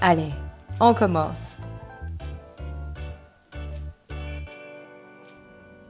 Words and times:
Allez, 0.00 0.30
on 0.80 0.94
commence. 0.94 1.56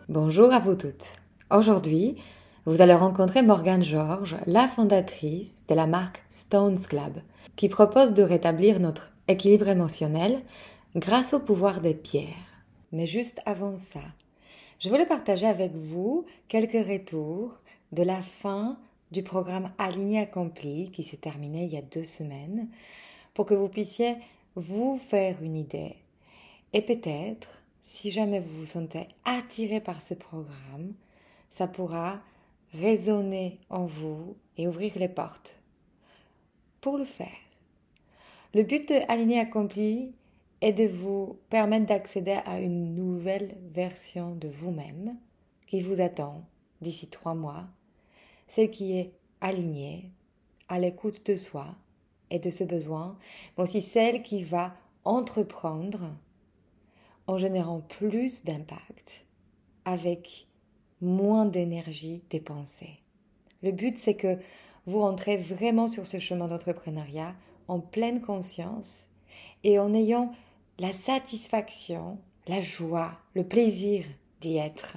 Bonjour 0.09 0.51
à 0.51 0.61
vous 0.61 0.77
toutes. 0.77 1.05
Aujourd'hui, 1.51 2.17
vous 2.65 2.81
allez 2.81 2.95
rencontrer 2.95 3.43
Morgane 3.43 3.85
Georges, 3.85 4.37
la 4.47 4.67
fondatrice 4.67 5.63
de 5.69 5.75
la 5.75 5.87
marque 5.87 6.25
Stones 6.31 6.79
Club, 6.79 7.21
qui 7.57 7.69
propose 7.69 8.15
de 8.15 8.23
rétablir 8.23 8.81
notre 8.81 9.13
équilibre 9.29 9.69
émotionnel 9.69 10.41
grâce 10.97 11.35
au 11.35 11.41
pouvoir 11.41 11.83
des 11.83 11.95
pierres. 11.95 12.65
Mais 12.93 13.07
juste 13.07 13.43
avant 13.45 13.77
ça, 13.77 14.01
je 14.81 14.89
voulais 14.89 15.05
partager 15.05 15.47
avec 15.47 15.75
vous 15.75 16.25
quelques 16.49 16.89
retours 16.89 17.59
de 17.93 18.05
la 18.05 18.23
fin 18.23 18.79
du 19.13 19.23
programme 19.23 19.71
Aligné 19.77 20.21
Accompli 20.21 20.91
qui 20.91 21.03
s'est 21.03 21.19
terminé 21.19 21.65
il 21.65 21.75
y 21.75 21.77
a 21.77 21.83
deux 21.83 22.05
semaines 22.05 22.69
pour 23.39 23.47
que 23.47 23.55
vous 23.55 23.69
puissiez 23.69 24.17
vous 24.57 24.99
faire 24.99 25.41
une 25.45 25.55
idée. 25.55 25.95
Et 26.73 26.83
peut-être, 26.83 27.63
si 27.81 28.11
jamais 28.11 28.41
vous 28.41 28.59
vous 28.59 28.67
sentez 28.67 29.07
attiré 29.25 29.81
par 29.81 30.03
ce 30.03 30.15
programme, 30.15 30.95
ça 31.49 31.69
pourra 31.69 32.21
résonner 32.73 33.61
en 33.71 33.87
vous 33.87 34.37
et 34.57 34.67
ouvrir 34.67 34.95
les 34.97 35.09
portes. 35.09 35.57
Pour 36.81 36.99
le 36.99 37.05
faire, 37.05 37.29
le 38.55 38.65
but 38.65 38.89
de 38.89 39.01
Aligné 39.07 39.39
Accompli 39.39 40.17
est 40.61 40.73
de 40.73 40.89
vous 40.89 41.39
permettre 41.49 41.87
d'accéder 41.87 42.41
à 42.45 42.59
une 42.59 42.97
nouvelle 42.97 43.57
version 43.73 44.35
de 44.35 44.49
vous-même 44.49 45.17
qui 45.69 45.81
vous 45.81 46.01
attend 46.01 46.43
d'ici 46.81 47.09
trois 47.09 47.35
mois, 47.35 47.69
celle 48.49 48.73
qui 48.73 48.99
est 48.99 49.13
alignée, 49.41 50.11
à 50.69 50.81
l'écoute 50.81 51.25
de 51.25 51.37
soi, 51.37 51.77
et 52.31 52.39
de 52.39 52.51
ce 52.51 52.65
besoin, 52.65 53.17
mais 53.57 53.65
aussi 53.65 53.81
celle 53.81 54.23
qui 54.23 54.43
va 54.43 54.75
entreprendre 55.05 56.11
en 57.27 57.39
générant 57.39 57.81
plus 57.81 58.45
d'impact 58.45 59.27
avec 59.85 60.47
moins 61.01 61.47
d'énergie 61.47 62.23
dépensée. 62.31 63.01
Le 63.63 63.73
but, 63.73 63.99
c'est 63.99 64.15
que 64.15 64.39
vous 64.87 65.01
rentrez 65.01 65.37
vraiment 65.37 65.89
sur 65.89 66.07
ce 66.07 66.19
chemin 66.19 66.49
d'entrepreneuriat 66.49 67.35
en 67.69 67.81
pleine 67.81 68.21
conscience 68.21 69.05
et 69.65 69.79
en 69.79 69.93
ayant 69.93 70.33
la 70.79 70.93
satisfaction, 70.93 72.19
la 72.47 72.61
joie, 72.61 73.13
le 73.35 73.45
plaisir 73.45 74.05
d'y 74.41 74.57
être 74.57 74.97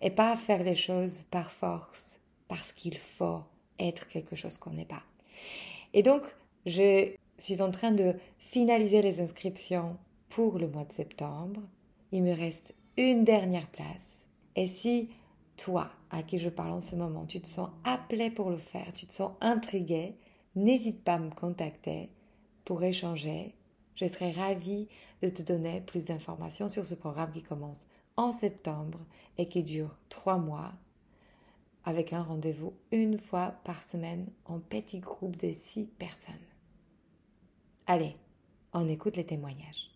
et 0.00 0.10
pas 0.10 0.36
faire 0.36 0.62
les 0.62 0.76
choses 0.76 1.22
par 1.30 1.50
force 1.50 2.18
parce 2.48 2.72
qu'il 2.72 2.98
faut 2.98 3.40
être 3.78 4.08
quelque 4.08 4.36
chose 4.36 4.58
qu'on 4.58 4.72
n'est 4.72 4.84
pas. 4.84 5.02
Et 5.94 6.02
donc, 6.02 6.22
je 6.66 7.12
suis 7.38 7.60
en 7.60 7.70
train 7.70 7.90
de 7.90 8.14
finaliser 8.38 9.02
les 9.02 9.20
inscriptions 9.20 9.96
pour 10.28 10.58
le 10.58 10.68
mois 10.68 10.84
de 10.84 10.92
septembre. 10.92 11.60
Il 12.12 12.22
me 12.22 12.34
reste 12.34 12.74
une 12.96 13.24
dernière 13.24 13.68
place. 13.68 14.26
Et 14.54 14.66
si 14.66 15.10
toi, 15.56 15.90
à 16.10 16.22
qui 16.22 16.38
je 16.38 16.48
parle 16.48 16.72
en 16.72 16.80
ce 16.80 16.96
moment, 16.96 17.26
tu 17.26 17.40
te 17.40 17.48
sens 17.48 17.70
appelé 17.84 18.30
pour 18.30 18.50
le 18.50 18.58
faire, 18.58 18.92
tu 18.92 19.06
te 19.06 19.12
sens 19.12 19.32
intrigué, 19.40 20.14
n'hésite 20.54 21.02
pas 21.02 21.14
à 21.14 21.18
me 21.18 21.30
contacter 21.30 22.10
pour 22.64 22.82
échanger. 22.82 23.54
Je 23.94 24.06
serai 24.06 24.32
ravie 24.32 24.88
de 25.22 25.28
te 25.28 25.42
donner 25.42 25.80
plus 25.80 26.06
d'informations 26.06 26.68
sur 26.68 26.86
ce 26.86 26.94
programme 26.94 27.30
qui 27.30 27.42
commence 27.42 27.86
en 28.16 28.32
septembre 28.32 28.98
et 29.38 29.46
qui 29.46 29.62
dure 29.62 29.96
trois 30.08 30.38
mois 30.38 30.72
avec 31.84 32.12
un 32.12 32.22
rendez-vous 32.22 32.74
une 32.92 33.18
fois 33.18 33.54
par 33.64 33.82
semaine 33.82 34.26
en 34.44 34.60
petit 34.60 35.00
groupe 35.00 35.36
de 35.36 35.52
six 35.52 35.86
personnes. 35.98 36.51
Allez, 37.86 38.16
on 38.72 38.88
écoute 38.88 39.16
les 39.16 39.26
témoignages. 39.26 39.90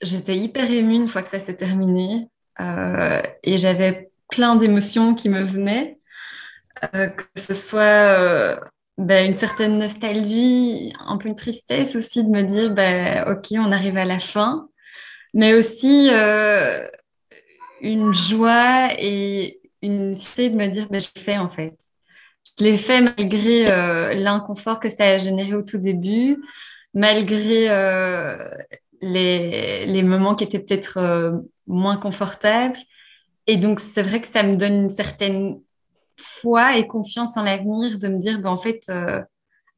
J'étais 0.00 0.36
hyper 0.36 0.70
émue 0.70 0.96
une 0.96 1.08
fois 1.08 1.22
que 1.22 1.28
ça 1.28 1.38
s'est 1.38 1.56
terminé 1.56 2.28
euh, 2.60 3.22
et 3.44 3.58
j'avais 3.58 4.10
plein 4.28 4.56
d'émotions 4.56 5.14
qui 5.14 5.28
me 5.28 5.42
venaient, 5.42 5.98
euh, 6.94 7.06
que 7.06 7.24
ce 7.36 7.54
soit 7.54 7.80
euh, 7.80 8.56
ben, 8.98 9.26
une 9.26 9.34
certaine 9.34 9.78
nostalgie, 9.78 10.92
un 10.98 11.16
peu 11.16 11.28
une 11.28 11.36
tristesse 11.36 11.94
aussi 11.94 12.24
de 12.24 12.28
me 12.28 12.42
dire, 12.42 12.72
ben, 12.72 13.24
ok, 13.30 13.46
on 13.52 13.70
arrive 13.70 13.96
à 13.96 14.04
la 14.04 14.18
fin, 14.18 14.68
mais 15.32 15.54
aussi 15.54 16.10
une 17.80 18.12
joie 18.12 18.88
et 18.98 19.60
une 19.80 20.16
fierté 20.16 20.50
de 20.50 20.56
me 20.56 20.66
dire, 20.66 20.88
ben, 20.88 21.00
je 21.00 21.08
fait 21.20 21.38
en 21.38 21.48
fait. 21.48 21.76
Je 22.58 22.64
l'ai 22.64 22.76
fait 22.76 23.00
malgré 23.00 24.14
l'inconfort 24.16 24.80
que 24.80 24.90
ça 24.90 25.04
a 25.04 25.18
généré 25.18 25.54
au 25.54 25.62
tout 25.62 25.78
début, 25.78 26.42
malgré 26.94 27.70
euh, 27.70 28.50
les, 29.00 29.86
les, 29.86 30.02
moments 30.02 30.34
qui 30.34 30.44
étaient 30.44 30.58
peut-être 30.58 30.98
euh, 30.98 31.32
moins 31.66 31.96
confortables. 31.96 32.78
Et 33.46 33.56
donc, 33.56 33.80
c'est 33.80 34.02
vrai 34.02 34.20
que 34.20 34.28
ça 34.28 34.42
me 34.42 34.56
donne 34.56 34.82
une 34.82 34.90
certaine 34.90 35.60
foi 36.16 36.76
et 36.76 36.86
confiance 36.86 37.36
en 37.36 37.44
l'avenir 37.44 37.98
de 37.98 38.08
me 38.08 38.18
dire, 38.18 38.40
ben, 38.40 38.50
en 38.50 38.58
fait, 38.58 38.82
euh, 38.90 39.22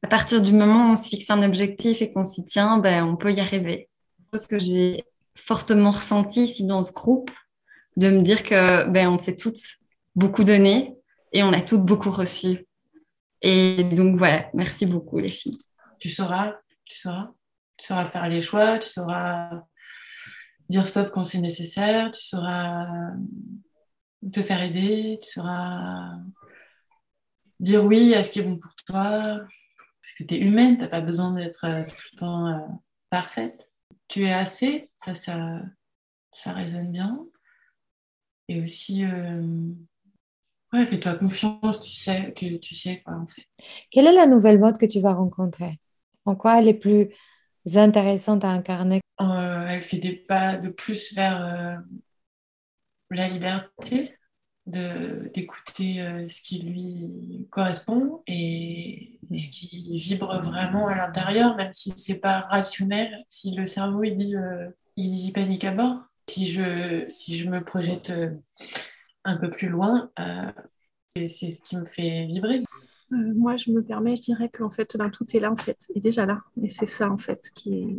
à 0.03 0.07
partir 0.07 0.41
du 0.41 0.51
moment 0.51 0.89
où 0.89 0.91
on 0.91 0.95
se 0.95 1.09
fixe 1.09 1.29
un 1.29 1.41
objectif 1.43 2.01
et 2.01 2.11
qu'on 2.11 2.25
s'y 2.25 2.45
tient, 2.45 2.77
ben, 2.77 3.03
on 3.03 3.15
peut 3.15 3.33
y 3.33 3.39
arriver. 3.39 3.89
Ce 4.33 4.47
que 4.47 4.59
j'ai 4.59 5.05
fortement 5.33 5.91
ressenti 5.91 6.43
ici 6.43 6.65
dans 6.65 6.83
ce 6.83 6.93
groupe, 6.93 7.31
de 7.97 8.09
me 8.09 8.21
dire 8.21 8.43
que 8.43 8.87
ben, 8.89 9.07
on 9.07 9.17
s'est 9.17 9.37
toutes 9.37 9.57
beaucoup 10.15 10.43
donné 10.43 10.95
et 11.31 11.43
on 11.43 11.53
a 11.53 11.61
toutes 11.61 11.83
beaucoup 11.83 12.11
reçu. 12.11 12.65
Et 13.41 13.83
donc 13.83 14.17
voilà, 14.17 14.49
merci 14.53 14.85
beaucoup 14.85 15.19
les 15.19 15.29
filles. 15.29 15.59
Tu 15.99 16.09
sauras 16.09 16.55
tu 16.85 16.97
sauras. 16.97 17.33
Faire 17.77 18.29
les 18.29 18.39
choix, 18.39 18.79
tu 18.79 18.87
sauras 18.87 19.65
dire 20.69 20.87
stop 20.87 21.11
quand 21.11 21.25
c'est 21.25 21.39
nécessaire, 21.39 22.11
tu 22.11 22.21
sauras 22.21 23.11
te 24.31 24.41
faire 24.41 24.61
aider, 24.61 25.19
tu 25.21 25.29
sauras 25.29 26.17
dire 27.59 27.83
oui 27.83 28.13
à 28.13 28.23
ce 28.23 28.31
qui 28.31 28.39
est 28.39 28.43
bon 28.43 28.57
pour 28.57 28.73
toi, 28.85 29.39
parce 30.01 30.13
que 30.17 30.23
tu 30.23 30.35
es 30.35 30.39
humaine, 30.39 30.75
tu 30.77 30.83
n'as 30.83 30.87
pas 30.87 31.01
besoin 31.01 31.33
d'être 31.33 31.65
euh, 31.65 31.83
tout 31.83 31.95
le 32.13 32.17
temps 32.17 32.47
euh, 32.47 32.59
parfaite. 33.09 33.69
Tu 34.07 34.23
es 34.23 34.33
assez, 34.33 34.91
ça, 34.97 35.13
ça, 35.13 35.61
ça 36.31 36.53
résonne 36.53 36.91
bien. 36.91 37.25
Et 38.47 38.61
aussi, 38.61 39.03
euh, 39.03 39.71
ouais, 40.73 40.85
fais-toi 40.85 41.15
confiance, 41.15 41.81
tu 41.81 41.93
sais, 41.93 42.33
tu, 42.35 42.59
tu 42.59 42.75
sais 42.75 43.01
quoi 43.01 43.15
en 43.15 43.25
fait. 43.25 43.47
Quelle 43.89 44.07
est 44.07 44.13
la 44.13 44.27
nouvelle 44.27 44.59
mode 44.59 44.77
que 44.77 44.85
tu 44.85 44.99
vas 44.99 45.13
rencontrer? 45.13 45.79
En 46.25 46.35
quoi 46.35 46.59
elle 46.59 46.67
est 46.67 46.73
plus 46.73 47.09
intéressante 47.75 48.43
à 48.43 48.49
incarner? 48.49 49.01
Euh, 49.21 49.65
Elle 49.67 49.83
fait 49.83 49.97
des 49.97 50.15
pas 50.15 50.57
de 50.57 50.69
plus 50.69 51.13
vers 51.13 51.43
euh, 51.43 51.75
la 53.09 53.27
liberté, 53.29 54.17
d'écouter 54.65 56.01
euh, 56.01 56.27
ce 56.27 56.41
qui 56.41 56.59
lui 56.59 57.47
correspond 57.51 58.23
et, 58.27 59.19
ce 59.31 59.49
qui 59.49 59.95
vibre 59.97 60.41
vraiment 60.41 60.87
à 60.87 60.95
l'intérieur, 60.95 61.55
même 61.55 61.73
si 61.73 61.91
c'est 61.91 62.19
pas 62.19 62.41
rationnel. 62.41 63.23
Si 63.29 63.55
le 63.55 63.65
cerveau 63.65 64.03
il 64.03 64.15
dit, 64.15 64.35
il 64.97 65.09
dit 65.09 65.31
panique 65.31 65.63
à 65.63 65.71
bord, 65.71 66.03
si 66.29 66.45
je, 66.45 67.05
si 67.09 67.37
je 67.37 67.49
me 67.49 67.63
projette 67.63 68.13
un 69.23 69.37
peu 69.37 69.49
plus 69.49 69.69
loin, 69.69 70.11
c'est 71.09 71.27
ce 71.27 71.61
qui 71.61 71.75
me 71.75 71.85
fait 71.85 72.25
vibrer. 72.25 72.63
Euh, 73.11 73.33
moi, 73.35 73.55
je 73.55 73.71
me 73.71 73.83
permets, 73.83 74.15
je 74.15 74.21
dirais 74.21 74.49
qu'en 74.49 74.69
fait, 74.69 74.95
ben, 74.97 75.09
tout 75.09 75.25
est 75.35 75.39
là, 75.39 75.51
en 75.51 75.57
fait, 75.57 75.77
est 75.93 75.99
déjà 75.99 76.25
là. 76.25 76.41
Et 76.61 76.69
c'est 76.69 76.85
ça, 76.85 77.11
en 77.11 77.17
fait, 77.17 77.49
qui 77.53 77.95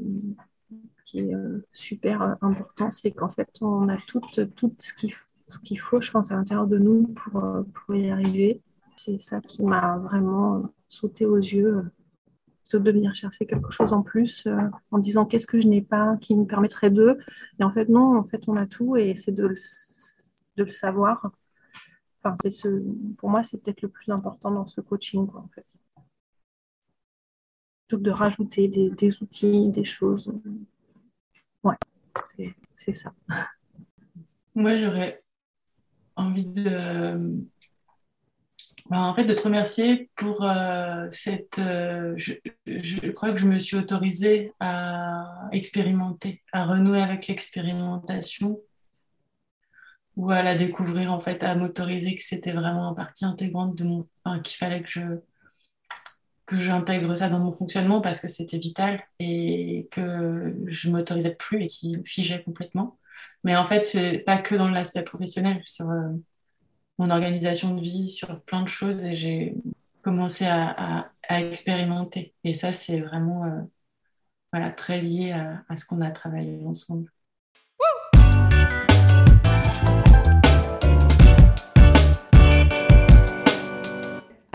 est, 1.15 1.21
est 1.21 1.33
super 1.73 2.37
important, 2.41 2.91
c'est 2.91 3.13
qu'en 3.13 3.29
fait, 3.29 3.49
on 3.61 3.89
a 3.89 3.97
tout, 4.07 4.21
ce 4.79 4.93
qu'il 4.95 5.81
faut, 5.81 6.01
je 6.01 6.11
pense, 6.11 6.31
à 6.33 6.37
l'intérieur 6.37 6.67
de 6.67 6.79
nous 6.79 7.07
pour, 7.09 7.95
y 7.95 8.11
arriver. 8.11 8.63
C'est 8.97 9.21
ça 9.21 9.41
qui 9.41 9.63
m'a 9.63 9.99
vraiment 9.99 10.71
sauté 10.89 11.27
aux 11.27 11.37
yeux 11.37 11.85
de 12.75 12.91
venir 12.91 13.15
chercher 13.15 13.47
quelque 13.47 13.71
chose 13.71 13.93
en 13.93 14.03
plus 14.03 14.47
euh, 14.47 14.57
en 14.91 14.99
disant 14.99 15.25
qu'est-ce 15.25 15.47
que 15.47 15.61
je 15.61 15.69
n'ai 15.69 15.83
pas 15.83 16.17
qui 16.21 16.35
me 16.35 16.45
permettrait 16.45 16.91
de. 16.91 17.19
Et 17.61 17.65
en 17.65 17.71
fait, 17.71 17.89
non, 17.89 18.19
en 18.19 18.25
fait, 18.25 18.43
on 18.49 18.57
a 18.57 18.67
tout 18.67 18.97
et 18.97 19.15
c'est 19.15 19.33
de 19.33 19.55
le 20.57 20.71
savoir. 20.71 21.31
Enfin, 22.27 22.37
c'est 22.43 22.51
ce, 22.51 22.69
pour 23.19 23.31
moi, 23.31 23.45
c'est 23.45 23.57
peut-être 23.59 23.83
le 23.83 23.89
plus 23.89 24.11
important 24.11 24.51
dans 24.51 24.67
ce 24.67 24.81
coaching, 24.81 25.29
quoi, 25.29 25.43
en 25.43 25.49
fait. 25.55 25.67
Plutôt 27.87 27.99
que 27.99 28.03
de 28.03 28.11
rajouter 28.11 28.67
des, 28.67 29.23
outils, 29.23 29.71
des 29.71 29.85
choses. 29.85 30.33
Ouais, 31.63 31.77
c'est 32.77 32.95
ça. 32.95 33.13
Moi, 34.57 34.77
j'aurais 34.77 35.23
envie 36.17 36.53
de 36.53 37.47
bah, 38.89 39.03
en 39.03 39.15
fait, 39.15 39.25
de 39.25 39.35
te 39.35 39.43
remercier 39.43 40.11
pour 40.17 40.45
euh, 40.45 41.07
cette. 41.11 41.59
Euh, 41.59 42.15
je, 42.17 43.11
crois 43.11 43.33
que 43.33 43.39
je 43.39 43.47
me 43.47 43.59
suis 43.59 43.77
autorisée 43.77 44.53
à 44.59 45.49
expérimenter, 45.53 46.43
à 46.53 46.67
renouer 46.67 47.03
avec 47.03 47.29
l'expérimentation 47.29 48.61
ou 50.17 50.31
à 50.31 50.43
la 50.43 50.55
découvrir, 50.55 51.13
en 51.13 51.21
fait, 51.21 51.43
à 51.43 51.55
m'autoriser 51.55 52.17
que 52.17 52.23
c'était 52.23 52.53
vraiment 52.53 52.89
une 52.91 52.97
partie 52.97 53.25
intégrante 53.25 53.77
de 53.77 53.85
mon. 53.85 54.07
Qu'il 54.43 54.57
fallait 54.57 54.83
que 54.83 54.89
je 54.89 55.21
que 56.47 56.57
j'intègre 56.57 57.15
ça 57.17 57.29
dans 57.29 57.41
mon 57.41 57.53
fonctionnement 57.53 58.01
parce 58.01 58.21
que 58.21 58.29
c'était 58.29 58.59
vital 58.59 59.03
et 59.19 59.89
que 59.91 60.57
je 60.67 60.91
m'autorisais 60.91 61.35
plus 61.35 61.65
et 61.65 61.67
qui 61.67 61.97
figeait 62.05 62.43
complètement. 62.43 62.99
Mais 63.45 63.57
en 63.57 63.67
fait, 63.67 63.81
c'est 63.81 64.19
pas 64.21 64.39
que 64.39 64.55
dans 64.55 64.69
l'aspect 64.69 65.03
professionnel, 65.03 65.61
sur 65.65 65.91
euh, 65.91 66.11
mon 66.99 67.11
organisation 67.11 67.75
de 67.75 67.81
vie, 67.83 68.11
sur 68.11 68.41
plein 68.43 68.63
de 68.63 68.69
choses 68.69 69.05
et 69.05 69.17
j'ai 69.17 69.55
commencé 70.03 70.47
à, 70.47 71.13
expérimenter. 71.29 72.35
Et 72.45 72.55
ça, 72.55 72.73
c'est 72.73 73.01
vraiment 73.01 73.45
euh, 73.45 73.63
voilà, 74.53 74.71
très 74.71 75.01
lié 75.01 75.33
à, 75.33 75.65
à 75.69 75.77
ce 75.77 75.85
qu'on 75.85 76.01
a 76.01 76.11
travaillé 76.11 76.65
ensemble. 76.65 77.11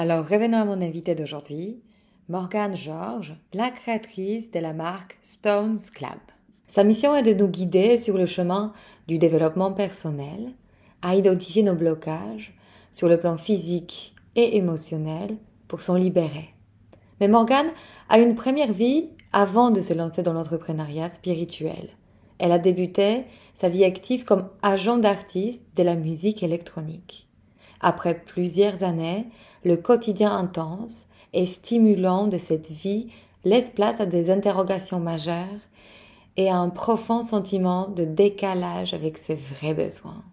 Alors, 0.03 0.27
revenons 0.27 0.57
à 0.57 0.65
mon 0.65 0.81
invité 0.81 1.13
d'aujourd'hui, 1.13 1.79
Morgane 2.27 2.75
Georges, 2.75 3.35
la 3.53 3.69
créatrice 3.69 4.49
de 4.49 4.57
la 4.57 4.73
marque 4.73 5.19
Stones 5.21 5.77
Club. 5.93 6.17
Sa 6.65 6.83
mission 6.83 7.15
est 7.15 7.21
de 7.21 7.35
nous 7.35 7.47
guider 7.47 7.99
sur 7.99 8.17
le 8.17 8.25
chemin 8.25 8.73
du 9.07 9.19
développement 9.19 9.71
personnel 9.71 10.53
à 11.03 11.13
identifier 11.13 11.61
nos 11.61 11.75
blocages 11.75 12.57
sur 12.91 13.09
le 13.09 13.19
plan 13.19 13.37
physique 13.37 14.15
et 14.35 14.57
émotionnel 14.57 15.37
pour 15.67 15.83
s'en 15.83 15.97
libérer. 15.97 16.49
Mais 17.19 17.27
Morgane 17.27 17.69
a 18.09 18.17
une 18.17 18.33
première 18.33 18.73
vie 18.73 19.09
avant 19.33 19.69
de 19.69 19.81
se 19.81 19.93
lancer 19.93 20.23
dans 20.23 20.33
l'entrepreneuriat 20.33 21.09
spirituel. 21.09 21.89
Elle 22.39 22.53
a 22.53 22.57
débuté 22.57 23.25
sa 23.53 23.69
vie 23.69 23.85
active 23.85 24.25
comme 24.25 24.49
agent 24.63 24.97
d'artiste 24.97 25.63
de 25.75 25.83
la 25.83 25.95
musique 25.95 26.41
électronique. 26.41 27.27
Après 27.81 28.15
plusieurs 28.15 28.83
années, 28.83 29.27
le 29.63 29.77
quotidien 29.77 30.35
intense 30.35 31.05
et 31.33 31.45
stimulant 31.45 32.27
de 32.27 32.37
cette 32.37 32.69
vie 32.69 33.07
laisse 33.43 33.69
place 33.69 33.99
à 33.99 34.05
des 34.05 34.29
interrogations 34.29 34.99
majeures 34.99 35.47
et 36.37 36.49
à 36.49 36.57
un 36.57 36.69
profond 36.69 37.21
sentiment 37.21 37.87
de 37.87 38.05
décalage 38.05 38.93
avec 38.93 39.17
ses 39.17 39.35
vrais 39.35 39.73
besoins. 39.73 40.23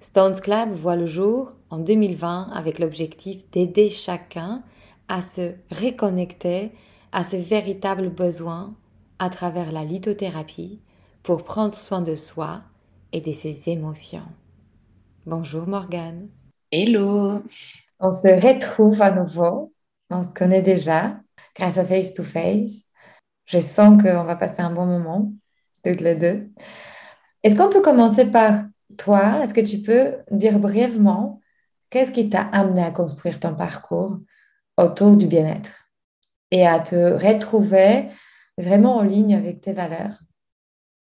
Stones 0.00 0.40
Club 0.40 0.72
voit 0.72 0.96
le 0.96 1.06
jour 1.06 1.52
en 1.70 1.78
2020 1.78 2.50
avec 2.52 2.78
l'objectif 2.78 3.48
d'aider 3.50 3.88
chacun 3.88 4.62
à 5.08 5.22
se 5.22 5.52
reconnecter 5.70 6.72
à 7.12 7.24
ses 7.24 7.40
véritables 7.40 8.08
besoins 8.08 8.74
à 9.18 9.30
travers 9.30 9.70
la 9.70 9.84
lithothérapie 9.84 10.80
pour 11.22 11.44
prendre 11.44 11.74
soin 11.74 12.00
de 12.00 12.16
soi 12.16 12.62
et 13.12 13.20
de 13.20 13.32
ses 13.32 13.68
émotions. 13.68 14.26
Bonjour 15.26 15.68
Morgane. 15.68 16.28
Hello. 16.74 17.42
On 18.00 18.10
se 18.10 18.28
retrouve 18.28 19.02
à 19.02 19.10
nouveau. 19.10 19.74
On 20.08 20.22
se 20.22 20.28
connaît 20.28 20.62
déjà 20.62 21.20
grâce 21.54 21.76
à 21.76 21.84
Face 21.84 22.14
to 22.14 22.22
Face. 22.22 22.84
Je 23.44 23.58
sens 23.58 24.02
qu'on 24.02 24.24
va 24.24 24.36
passer 24.36 24.62
un 24.62 24.70
bon 24.70 24.86
moment, 24.86 25.34
toutes 25.84 26.00
les 26.00 26.14
deux. 26.14 26.50
Est-ce 27.42 27.56
qu'on 27.56 27.68
peut 27.68 27.82
commencer 27.82 28.24
par 28.24 28.64
toi, 28.96 29.42
est-ce 29.42 29.52
que 29.52 29.60
tu 29.60 29.82
peux 29.82 30.16
dire 30.30 30.58
brièvement 30.58 31.42
qu'est-ce 31.90 32.10
qui 32.10 32.30
t'a 32.30 32.40
amené 32.40 32.82
à 32.82 32.90
construire 32.90 33.38
ton 33.38 33.54
parcours 33.54 34.20
autour 34.78 35.18
du 35.18 35.26
bien-être 35.26 35.90
et 36.50 36.66
à 36.66 36.78
te 36.78 36.96
retrouver 36.96 38.08
vraiment 38.56 38.96
en 38.96 39.02
ligne 39.02 39.34
avec 39.34 39.60
tes 39.60 39.74
valeurs 39.74 40.22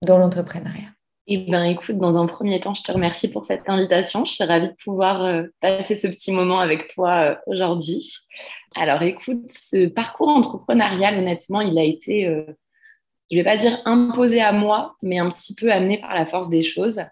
dans 0.01 0.17
l'entrepreneuriat? 0.17 0.98
Eh 1.31 1.37
bien, 1.37 1.65
écoute, 1.65 1.99
dans 1.99 2.17
un 2.17 2.27
premier 2.27 2.59
temps, 2.59 2.73
je 2.75 2.83
te 2.83 2.91
remercie 2.91 3.31
pour 3.31 3.45
cette 3.45 3.69
invitation. 3.69 4.25
Je 4.25 4.33
suis 4.33 4.45
ravie 4.45 4.69
de 4.69 4.75
pouvoir 4.83 5.23
euh, 5.23 5.43
passer 5.61 5.95
ce 5.95 6.07
petit 6.07 6.33
moment 6.33 6.59
avec 6.59 6.89
toi 6.89 7.17
euh, 7.17 7.35
aujourd'hui. 7.47 8.17
Alors, 8.75 9.03
écoute, 9.03 9.49
ce 9.51 9.89
parcours 9.89 10.29
entrepreneurial, 10.29 11.19
honnêtement, 11.19 11.61
il 11.61 11.79
a 11.79 11.85
été 11.85 12.27
euh, 12.27 12.45
je 13.31 13.37
ne 13.37 13.43
vais 13.43 13.45
pas 13.45 13.59
dire 13.59 13.79
imposé 13.85 14.41
à 14.41 14.53
moi, 14.53 14.97
mais 15.03 15.19
un 15.19 15.31
petit 15.31 15.55
peu 15.55 15.71
amené 15.71 15.99
par 15.99 16.15
la 16.15 16.25
force 16.25 16.49
des 16.49 16.63
choses. 16.63 17.03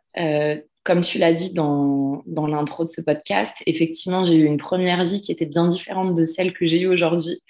Comme 0.83 1.03
tu 1.03 1.19
l'as 1.19 1.33
dit 1.33 1.53
dans, 1.53 2.23
dans 2.25 2.47
l'intro 2.47 2.87
de 2.87 2.91
ce 2.91 3.03
podcast, 3.03 3.55
effectivement, 3.67 4.25
j'ai 4.25 4.37
eu 4.37 4.47
une 4.47 4.57
première 4.57 5.05
vie 5.05 5.21
qui 5.21 5.31
était 5.31 5.45
bien 5.45 5.69
différente 5.69 6.15
de 6.15 6.25
celle 6.25 6.55
que 6.55 6.65
j'ai 6.65 6.81
eue 6.81 6.87
aujourd'hui. 6.87 7.43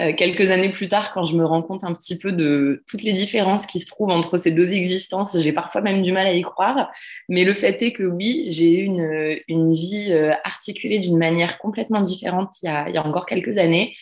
Euh, 0.00 0.12
quelques 0.12 0.50
années 0.50 0.70
plus 0.70 0.88
tard, 0.88 1.12
quand 1.12 1.22
je 1.22 1.36
me 1.36 1.44
rends 1.44 1.62
compte 1.62 1.84
un 1.84 1.92
petit 1.92 2.18
peu 2.18 2.32
de 2.32 2.82
toutes 2.88 3.02
les 3.02 3.12
différences 3.12 3.64
qui 3.64 3.78
se 3.78 3.86
trouvent 3.86 4.10
entre 4.10 4.36
ces 4.36 4.50
deux 4.50 4.72
existences, 4.72 5.38
j'ai 5.38 5.52
parfois 5.52 5.82
même 5.82 6.02
du 6.02 6.10
mal 6.10 6.26
à 6.26 6.32
y 6.32 6.42
croire. 6.42 6.90
Mais 7.28 7.44
le 7.44 7.54
fait 7.54 7.80
est 7.80 7.92
que 7.92 8.02
oui, 8.02 8.46
j'ai 8.48 8.80
eu 8.80 8.82
une, 8.82 9.38
une 9.46 9.72
vie 9.72 10.12
euh, 10.12 10.32
articulée 10.42 10.98
d'une 10.98 11.16
manière 11.16 11.58
complètement 11.58 12.00
différente 12.00 12.54
il 12.62 12.66
y 12.66 12.68
a, 12.68 13.06
encore 13.06 13.26
quelques 13.26 13.56
années. 13.56 13.94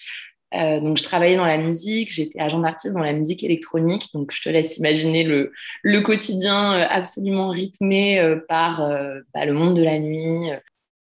Euh, 0.55 0.81
donc, 0.81 0.97
je 0.97 1.03
travaillais 1.03 1.37
dans 1.37 1.45
la 1.45 1.59
musique, 1.59 2.11
j'étais 2.11 2.41
agent 2.41 2.61
d'artiste 2.61 2.95
dans 2.95 3.01
la 3.01 3.13
musique 3.13 3.45
électronique. 3.45 4.09
Donc, 4.15 4.33
je 4.33 4.41
te 4.41 4.49
laisse 4.49 4.79
imaginer 4.79 5.25
le, 5.25 5.53
le 5.83 6.01
quotidien 6.01 6.73
absolument 6.73 7.51
rythmé 7.51 8.23
par 8.49 8.79
bah, 9.35 9.45
le 9.45 9.53
monde 9.53 9.77
de 9.77 9.83
la 9.83 9.99
nuit, 9.99 10.51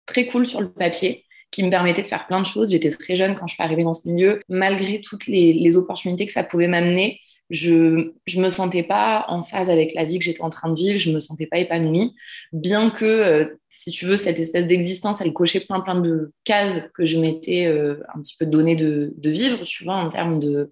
très 0.06 0.26
cool 0.28 0.46
sur 0.46 0.60
le 0.60 0.70
papier 0.70 1.26
qui 1.52 1.64
me 1.64 1.70
permettait 1.70 2.02
de 2.02 2.08
faire 2.08 2.28
plein 2.28 2.40
de 2.40 2.46
choses. 2.46 2.72
J'étais 2.72 2.90
très 2.90 3.16
jeune 3.16 3.36
quand 3.36 3.48
je 3.48 3.54
suis 3.56 3.64
arrivée 3.64 3.84
dans 3.84 3.94
ce 3.94 4.08
milieu. 4.08 4.40
Malgré 4.50 5.02
toutes 5.02 5.28
les, 5.28 5.54
les 5.54 5.78
opportunités 5.78 6.26
que 6.26 6.32
ça 6.32 6.44
pouvait 6.44 6.68
m'amener, 6.68 7.20
je 7.52 8.12
ne 8.36 8.42
me 8.42 8.50
sentais 8.50 8.84
pas 8.84 9.26
en 9.28 9.44
phase 9.44 9.70
avec 9.70 9.94
la 9.94 10.06
vie 10.06 10.18
que 10.18 10.26
j'étais 10.26 10.42
en 10.42 10.50
train 10.50 10.70
de 10.70 10.76
vivre, 10.76 10.98
je 10.98 11.12
me 11.12 11.20
sentais 11.20 11.46
pas 11.46 11.60
épanouie, 11.60 12.16
bien 12.52 12.90
que 12.90 13.58
si 13.74 13.90
tu 13.90 14.06
veux, 14.06 14.18
cette 14.18 14.38
espèce 14.38 14.68
d'existence, 14.68 15.22
elle 15.22 15.32
cochait 15.32 15.62
plein, 15.62 15.80
plein 15.80 16.00
de 16.00 16.34
cases 16.44 16.84
que 16.94 17.06
je 17.06 17.18
m'étais 17.18 17.68
euh, 17.68 18.04
un 18.14 18.20
petit 18.20 18.36
peu 18.38 18.46
donné 18.46 18.76
de, 18.76 19.14
vivre, 19.24 19.64
tu 19.64 19.86
vois, 19.86 19.96
en 19.96 20.10
termes 20.10 20.42
de, 20.42 20.70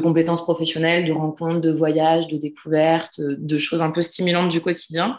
compétences 0.00 0.42
professionnelles, 0.42 1.06
de 1.06 1.12
rencontres, 1.12 1.62
de 1.62 1.72
voyages, 1.72 2.26
de 2.28 2.36
découvertes, 2.36 3.20
de 3.20 3.58
choses 3.58 3.80
un 3.80 3.90
peu 3.90 4.02
stimulantes 4.02 4.50
du 4.50 4.60
quotidien. 4.60 5.18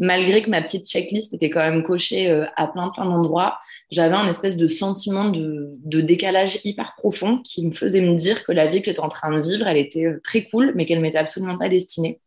Malgré 0.00 0.42
que 0.42 0.50
ma 0.50 0.60
petite 0.60 0.88
checklist 0.88 1.32
était 1.32 1.50
quand 1.50 1.60
même 1.60 1.84
cochée 1.84 2.28
euh, 2.28 2.46
à 2.56 2.66
plein, 2.66 2.90
plein 2.90 3.04
d'endroits, 3.04 3.58
j'avais 3.92 4.16
un 4.16 4.28
espèce 4.28 4.56
de 4.56 4.66
sentiment 4.66 5.28
de, 5.30 5.70
de, 5.84 6.00
décalage 6.00 6.58
hyper 6.64 6.94
profond 6.96 7.38
qui 7.38 7.64
me 7.64 7.72
faisait 7.72 8.00
me 8.00 8.16
dire 8.16 8.42
que 8.42 8.50
la 8.50 8.66
vie 8.66 8.80
que 8.80 8.86
j'étais 8.86 9.00
en 9.00 9.08
train 9.08 9.32
de 9.32 9.40
vivre, 9.40 9.68
elle 9.68 9.76
était 9.76 10.06
euh, 10.06 10.20
très 10.24 10.42
mais 10.74 10.86
qu'elle 10.86 11.00
m'était 11.00 11.18
absolument 11.18 11.58
pas 11.58 11.68
destinée. 11.68 12.20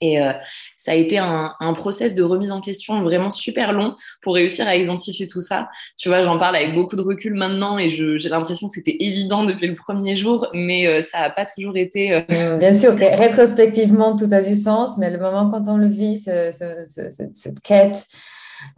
Et 0.00 0.20
euh, 0.20 0.32
ça 0.76 0.92
a 0.92 0.94
été 0.94 1.16
un, 1.16 1.54
un, 1.58 1.72
process 1.72 2.14
de 2.14 2.22
remise 2.22 2.52
en 2.52 2.60
question 2.60 3.00
vraiment 3.00 3.30
super 3.30 3.72
long 3.72 3.94
pour 4.20 4.34
réussir 4.34 4.68
à 4.68 4.76
identifier 4.76 5.26
tout 5.26 5.40
ça. 5.40 5.70
Tu 5.96 6.08
vois, 6.08 6.22
j'en 6.22 6.38
parle 6.38 6.56
avec 6.56 6.74
beaucoup 6.74 6.96
de 6.96 7.02
recul 7.02 7.32
maintenant 7.32 7.78
et 7.78 7.88
j'ai 7.88 8.28
l'impression 8.28 8.68
que 8.68 8.74
c'était 8.74 8.96
évident 9.00 9.44
depuis 9.44 9.68
le 9.68 9.74
premier 9.74 10.14
jour, 10.14 10.48
mais 10.52 10.86
euh, 10.86 11.00
ça 11.00 11.20
n'a 11.20 11.30
pas 11.30 11.46
toujours 11.46 11.76
été. 11.78 12.12
Euh, 12.12 12.20
bien 12.58 12.76
sûr, 12.76 12.94
rétrospectivement, 12.94 14.16
tout 14.16 14.28
a 14.32 14.42
du 14.42 14.54
sens, 14.54 14.98
mais 14.98 15.10
le 15.10 15.18
moment 15.18 15.50
quand 15.50 15.66
on 15.66 15.78
le 15.78 15.88
vit, 15.88 16.18
ce, 16.18 16.50
ce, 16.52 17.30
cette 17.32 17.60
quête, 17.60 18.06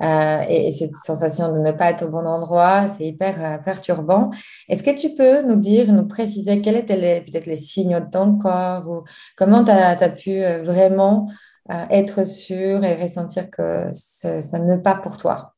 euh, 0.03 0.43
et, 0.49 0.73
cette 0.73 0.95
sensation 0.95 1.53
de 1.53 1.59
ne 1.59 1.73
pas 1.73 1.91
être 1.91 2.05
au 2.05 2.09
bon 2.09 2.27
endroit, 2.27 2.89
c'est 2.89 3.05
hyper 3.05 3.45
euh, 3.45 3.59
perturbant. 3.59 4.31
Est-ce 4.69 4.83
que 4.83 4.97
tu 4.97 5.15
peux 5.15 5.43
nous 5.43 5.57
dire, 5.57 5.93
nous 5.93 6.07
préciser 6.07 6.61
quels 6.61 6.77
étaient 6.77 7.23
peut-être 7.23 7.47
les 7.47 7.57
signes 7.57 7.99
de 7.99 8.11
ton 8.11 8.39
corps 8.39 8.89
ou 8.89 9.05
comment 9.37 9.65
tu 9.65 9.71
as, 9.71 10.09
pu 10.09 10.43
euh, 10.43 10.63
vraiment 10.63 11.29
être 11.91 12.27
sûr 12.27 12.83
et 12.83 12.95
ressentir 12.95 13.51
que 13.51 13.87
ça 13.93 14.59
n'est 14.59 14.79
pas 14.79 14.95
pour 14.95 15.17
toi? 15.17 15.55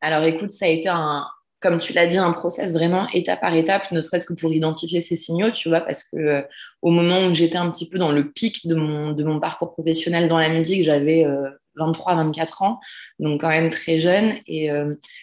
Alors 0.00 0.22
écoute, 0.22 0.52
ça 0.52 0.66
a 0.66 0.68
été 0.68 0.88
un, 0.88 1.26
comme 1.60 1.78
tu 1.78 1.92
l'as 1.92 2.06
dit, 2.06 2.18
un 2.18 2.32
process 2.32 2.72
vraiment 2.72 3.08
étape 3.12 3.40
par 3.40 3.54
étape, 3.54 3.90
ne 3.90 4.00
serait-ce 4.00 4.24
que 4.24 4.34
pour 4.34 4.52
identifier 4.52 5.00
ces 5.00 5.16
signaux, 5.16 5.50
tu 5.50 5.68
vois, 5.68 5.80
parce 5.80 6.04
que 6.04 6.44
au 6.80 6.90
moment 6.90 7.26
où 7.26 7.34
j'étais 7.34 7.56
un 7.56 7.70
petit 7.72 7.88
peu 7.88 7.98
dans 7.98 8.12
le 8.12 8.30
pic 8.30 8.68
de 8.68 8.76
mon, 8.76 9.12
de 9.12 9.24
mon 9.24 9.40
parcours 9.40 9.72
professionnel 9.72 10.28
dans 10.28 10.38
la 10.38 10.48
musique, 10.48 10.84
j'avais 10.84 11.26
23, 11.26 11.65
24 11.76 12.62
ans, 12.62 12.80
donc 13.18 13.40
quand 13.40 13.48
même 13.48 13.70
très 13.70 13.98
jeune. 13.98 14.34
Et 14.46 14.70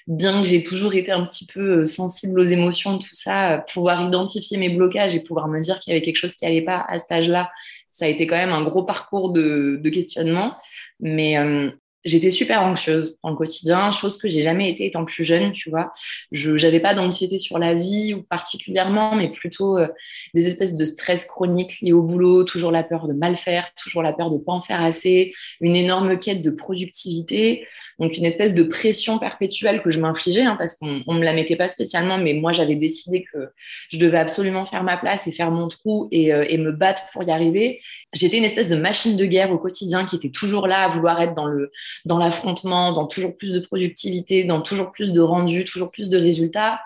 bien 0.07 0.41
que 0.41 0.47
j'ai 0.47 0.63
toujours 0.63 0.93
été 0.93 1.11
un 1.11 1.23
petit 1.23 1.45
peu 1.45 1.85
sensible 1.85 2.39
aux 2.39 2.45
émotions, 2.45 2.97
tout 2.97 3.07
ça, 3.13 3.63
pouvoir 3.73 4.07
identifier 4.07 4.57
mes 4.57 4.69
blocages 4.69 5.15
et 5.15 5.21
pouvoir 5.21 5.47
me 5.47 5.59
dire 5.59 5.79
qu'il 5.79 5.93
y 5.93 5.95
avait 5.95 6.05
quelque 6.05 6.17
chose 6.17 6.35
qui 6.35 6.45
n'allait 6.45 6.61
pas 6.61 6.85
à 6.87 6.97
cet 6.97 7.11
âge-là, 7.11 7.49
ça 7.91 8.05
a 8.05 8.07
été 8.07 8.25
quand 8.25 8.37
même 8.37 8.53
un 8.53 8.63
gros 8.63 8.83
parcours 8.83 9.31
de, 9.31 9.79
de 9.81 9.89
questionnement. 9.89 10.55
Mais 10.99 11.37
j'étais 12.05 12.29
super 12.29 12.61
anxieuse 12.63 13.17
dans 13.23 13.35
quotidien, 13.35 13.91
chose 13.91 14.17
que 14.17 14.29
j'ai 14.29 14.41
jamais 14.41 14.69
été 14.69 14.85
étant 14.85 15.05
plus 15.05 15.23
jeune, 15.23 15.51
tu 15.51 15.69
vois. 15.69 15.91
Je 16.31 16.51
n'avais 16.51 16.79
pas 16.79 16.93
d'anxiété 16.93 17.37
sur 17.37 17.59
la 17.59 17.73
vie 17.73 18.13
ou 18.13 18.23
particulièrement, 18.23 19.15
mais 19.15 19.29
plutôt 19.29 19.77
euh, 19.77 19.87
des 20.33 20.47
espèces 20.47 20.73
de 20.73 20.85
stress 20.85 21.25
chroniques 21.25 21.79
liés 21.81 21.93
au 21.93 22.01
boulot, 22.01 22.43
toujours 22.43 22.71
la 22.71 22.83
peur 22.83 23.07
de 23.07 23.13
mal 23.13 23.35
faire, 23.35 23.73
toujours 23.75 24.03
la 24.03 24.13
peur 24.13 24.29
de 24.29 24.37
pas 24.37 24.51
en 24.51 24.61
faire 24.61 24.81
assez, 24.81 25.33
une 25.61 25.75
énorme 25.75 26.19
quête 26.19 26.41
de 26.41 26.49
productivité, 26.49 27.65
donc 27.99 28.17
une 28.17 28.25
espèce 28.25 28.53
de 28.53 28.63
pression 28.63 29.19
perpétuelle 29.19 29.81
que 29.81 29.89
je 29.89 29.99
m'infligeais, 29.99 30.43
hein, 30.43 30.55
parce 30.57 30.75
qu'on 30.75 31.03
ne 31.07 31.19
me 31.19 31.23
la 31.23 31.33
mettait 31.33 31.55
pas 31.55 31.67
spécialement, 31.67 32.17
mais 32.17 32.33
moi 32.33 32.51
j'avais 32.51 32.75
décidé 32.75 33.25
que 33.31 33.49
je 33.89 33.97
devais 33.97 34.17
absolument 34.17 34.65
faire 34.65 34.83
ma 34.83 34.97
place 34.97 35.27
et 35.27 35.31
faire 35.31 35.51
mon 35.51 35.67
trou 35.67 36.07
et, 36.11 36.33
euh, 36.33 36.45
et 36.47 36.57
me 36.57 36.71
battre 36.71 37.03
pour 37.11 37.23
y 37.23 37.31
arriver. 37.31 37.79
J'étais 38.13 38.37
une 38.37 38.43
espèce 38.43 38.69
de 38.69 38.75
machine 38.75 39.17
de 39.17 39.25
guerre 39.25 39.51
au 39.51 39.57
quotidien 39.57 40.05
qui 40.05 40.15
était 40.15 40.29
toujours 40.29 40.67
là 40.67 40.83
à 40.83 40.89
vouloir 40.89 41.21
être 41.21 41.33
dans 41.33 41.47
le 41.47 41.71
dans 42.05 42.17
l'affrontement, 42.17 42.91
dans 42.93 43.07
toujours 43.07 43.35
plus 43.37 43.53
de 43.53 43.59
productivité, 43.59 44.43
dans 44.43 44.61
toujours 44.61 44.91
plus 44.91 45.13
de 45.13 45.21
rendu, 45.21 45.63
toujours 45.63 45.91
plus 45.91 46.09
de 46.09 46.17
résultats. 46.17 46.79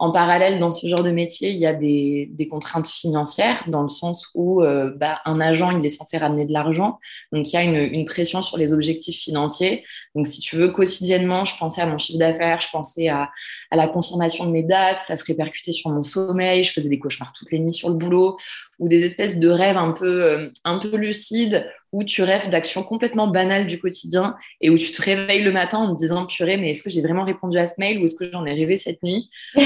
En 0.00 0.10
parallèle, 0.10 0.58
dans 0.58 0.72
ce 0.72 0.88
genre 0.88 1.04
de 1.04 1.12
métier, 1.12 1.50
il 1.50 1.56
y 1.56 1.66
a 1.66 1.72
des, 1.72 2.48
contraintes 2.50 2.88
financières, 2.88 3.64
dans 3.68 3.82
le 3.82 3.88
sens 3.88 4.28
où 4.34 4.60
euh, 4.60 4.92
bah, 4.96 5.20
un 5.24 5.40
agent, 5.40 5.70
il 5.78 5.86
est 5.86 5.88
censé 5.88 6.18
ramener 6.18 6.46
de 6.46 6.52
l'argent. 6.52 6.98
Donc, 7.32 7.48
il 7.48 7.54
y 7.54 7.56
a 7.56 7.62
une, 7.62 8.04
pression 8.04 8.42
sur 8.42 8.58
les 8.58 8.72
objectifs 8.72 9.16
financiers. 9.16 9.84
Donc, 10.16 10.26
si 10.26 10.40
tu 10.40 10.56
veux, 10.56 10.68
quotidiennement, 10.70 11.44
je 11.44 11.56
pensais 11.56 11.80
à 11.80 11.86
mon 11.86 11.96
chiffre 11.96 12.18
d'affaires, 12.18 12.60
je 12.60 12.68
pensais 12.72 13.08
à, 13.08 13.30
à, 13.70 13.76
la 13.76 13.86
consommation 13.86 14.46
de 14.46 14.50
mes 14.50 14.64
dates, 14.64 15.00
ça 15.00 15.14
se 15.14 15.24
répercutait 15.24 15.72
sur 15.72 15.90
mon 15.90 16.02
sommeil, 16.02 16.64
je 16.64 16.72
faisais 16.72 16.88
des 16.88 16.98
cauchemars 16.98 17.32
toutes 17.32 17.52
les 17.52 17.60
nuits 17.60 17.72
sur 17.72 17.88
le 17.88 17.94
boulot, 17.94 18.36
ou 18.78 18.88
des 18.88 19.04
espèces 19.04 19.38
de 19.38 19.48
rêves 19.48 19.76
un 19.76 19.92
peu, 19.92 20.24
euh, 20.24 20.50
un 20.64 20.78
peu 20.78 20.96
lucides 20.96 21.66
où 21.92 22.02
tu 22.02 22.22
rêves 22.22 22.50
d'actions 22.50 22.82
complètement 22.82 23.28
banales 23.28 23.66
du 23.66 23.78
quotidien 23.78 24.34
et 24.60 24.68
où 24.68 24.76
tu 24.76 24.90
te 24.90 25.00
réveilles 25.00 25.44
le 25.44 25.52
matin 25.52 25.78
en 25.78 25.94
te 25.94 25.98
disant 25.98 26.26
purée, 26.26 26.56
mais 26.56 26.70
est-ce 26.70 26.82
que 26.82 26.90
j'ai 26.90 27.02
vraiment 27.02 27.24
répondu 27.24 27.56
à 27.56 27.66
ce 27.66 27.74
mail 27.78 28.00
ou 28.00 28.04
est-ce 28.06 28.16
que 28.16 28.30
j'en 28.32 28.44
ai 28.44 28.52
rêvé 28.52 28.76
cette 28.76 29.02
nuit? 29.02 29.30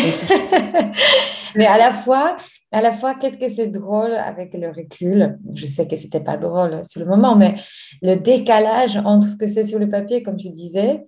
Mais 1.55 1.67
à 1.67 1.79
la 1.79 1.93
fois, 1.93 2.37
à 2.73 2.83
la 2.83 2.93
fois, 2.93 3.15
qu'est-ce 3.15 3.39
que 3.39 3.51
c'est 3.51 3.69
drôle 3.69 4.13
avec 4.13 4.53
le 4.55 4.69
recul? 4.69 5.39
Je 5.55 5.67
sais 5.67 5.87
que 5.87 5.97
c'était 5.97 6.21
pas 6.21 6.37
drôle 6.37 6.83
sur 6.89 7.01
le 7.01 7.07
moment, 7.07 7.37
mais 7.37 7.55
le 8.03 8.17
décalage 8.17 8.97
entre 8.97 9.27
ce 9.27 9.37
que 9.37 9.47
c'est 9.47 9.65
sur 9.65 9.79
le 9.79 9.89
papier, 9.89 10.23
comme 10.23 10.37
tu 10.37 10.51
disais, 10.51 11.05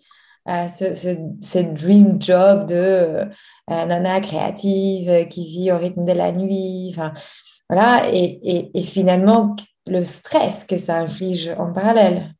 euh, 0.48 0.68
ce, 0.68 1.58
dream 1.74 2.16
job 2.20 2.66
de 2.66 2.74
euh, 2.74 3.26
nana 3.68 4.20
créative 4.20 5.28
qui 5.28 5.46
vit 5.46 5.70
au 5.70 5.76
rythme 5.76 6.04
de 6.04 6.12
la 6.12 6.32
nuit, 6.32 6.88
enfin 6.90 7.12
voilà, 7.70 8.02
et, 8.12 8.70
et 8.74 8.82
finalement 8.82 9.54
le 9.86 10.04
stress 10.04 10.64
que 10.64 10.78
ça 10.78 10.98
inflige 10.98 11.52
en 11.58 11.72
parallèle. 11.72 12.34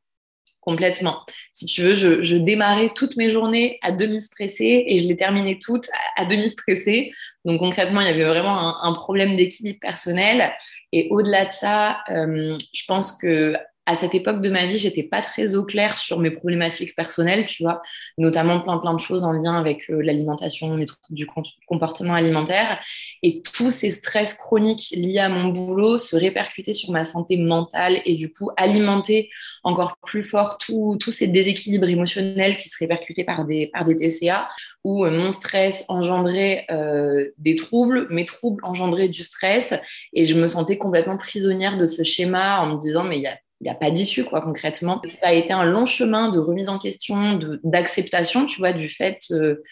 Complètement. 0.60 1.25
Si 1.54 1.64
tu 1.64 1.82
veux, 1.82 1.94
je, 1.94 2.37
démarrais 2.37 2.90
toutes 2.94 3.16
mes 3.16 3.30
journées 3.30 3.78
à 3.80 3.92
demi 3.92 4.20
stressée 4.20 4.84
et 4.87 4.99
je 4.99 5.06
les 5.06 5.16
terminais 5.16 5.58
toutes 5.60 5.88
à, 6.16 6.26
demi 6.26 6.50
stressée. 6.50 7.12
Donc 7.46 7.60
concrètement, 7.60 8.02
il 8.02 8.06
y 8.06 8.10
avait 8.10 8.25
vraiment 8.25 8.82
un, 8.82 8.92
problème 8.92 9.37
d'équilibre 9.37 9.78
personnel. 9.80 10.52
Et 10.92 11.08
au-delà 11.10 11.46
de 11.46 11.52
ça, 11.52 12.00
euh, 12.10 12.58
je 12.75 12.82
pense 12.87 13.12
que 13.12 13.56
à 13.90 13.97
cette 13.97 14.14
époque 14.14 14.40
de 14.40 14.50
ma 14.50 14.66
vie, 14.66 14.78
j'étais 14.78 15.02
pas 15.02 15.20
très 15.20 15.56
au 15.56 15.64
clair 15.64 15.99
sur 15.99 16.20
mes 16.20 16.30
problématiques 16.30 16.94
personnelles, 16.94 17.44
tu 17.47 17.64
vois, 17.64 17.82
notamment 18.18 18.61
plein 18.61 18.78
plein 18.78 18.94
de 18.94 19.00
choses 19.00 19.25
en 19.25 19.32
lien 19.32 19.59
avec 19.59 19.90
euh, 19.90 20.00
l'alimentation, 20.00 20.78
du 21.11 21.26
comportement 21.66 22.14
alimentaire, 22.14 22.78
et 23.25 23.42
tous 23.42 23.73
ces 23.73 23.90
stress 23.90 24.35
chroniques 24.35 24.94
liés 24.97 25.18
à 25.18 25.28
mon 25.28 25.49
boulot 25.49 25.99
se 25.99 26.14
répercutaient 26.14 26.73
sur 26.73 26.92
ma 26.92 27.02
santé 27.02 27.37
mentale 27.37 28.00
et 28.04 28.14
du 28.14 28.32
coup 28.32 28.50
alimentaient 28.56 29.28
encore 29.64 29.97
plus 30.06 30.23
fort 30.23 30.59
tous 30.59 31.11
ces 31.11 31.26
déséquilibres 31.26 31.88
émotionnels 31.88 32.56
qui 32.56 32.68
se 32.68 32.76
répercutaient 32.78 33.25
par 33.25 33.44
des 33.44 33.66
par 33.73 33.85
des 33.85 33.97
TCA, 33.97 34.49
où 34.85 35.04
euh, 35.04 35.11
mon 35.11 35.32
stress 35.32 35.85
engendrait 35.88 36.64
euh, 36.70 37.30
des 37.38 37.56
troubles, 37.56 38.06
mes 38.11 38.25
troubles 38.25 38.62
engendraient 38.64 39.09
du 39.09 39.25
stress, 39.25 39.75
et 40.12 40.25
je 40.25 40.38
me 40.38 40.47
sentais 40.47 40.78
complètement 40.78 41.18
prisonnière 41.18 41.76
de 41.76 41.87
ce 41.87 42.04
schéma 42.04 42.61
en 42.61 42.75
me 42.75 42.80
disant 42.80 43.02
mais 43.02 43.16
il 43.18 43.23
y 43.23 43.26
a 43.26 43.37
il 43.60 43.64
n'y 43.64 43.70
a 43.70 43.74
pas 43.74 43.90
d'issue, 43.90 44.24
quoi, 44.24 44.40
concrètement. 44.40 45.02
Ça 45.04 45.28
a 45.28 45.32
été 45.34 45.52
un 45.52 45.64
long 45.64 45.84
chemin 45.84 46.30
de 46.30 46.38
remise 46.38 46.70
en 46.70 46.78
question, 46.78 47.38
d'acceptation, 47.62 48.46
tu 48.46 48.58
vois, 48.58 48.72
du 48.72 48.88
fait 48.88 49.18
euh, 49.32 49.62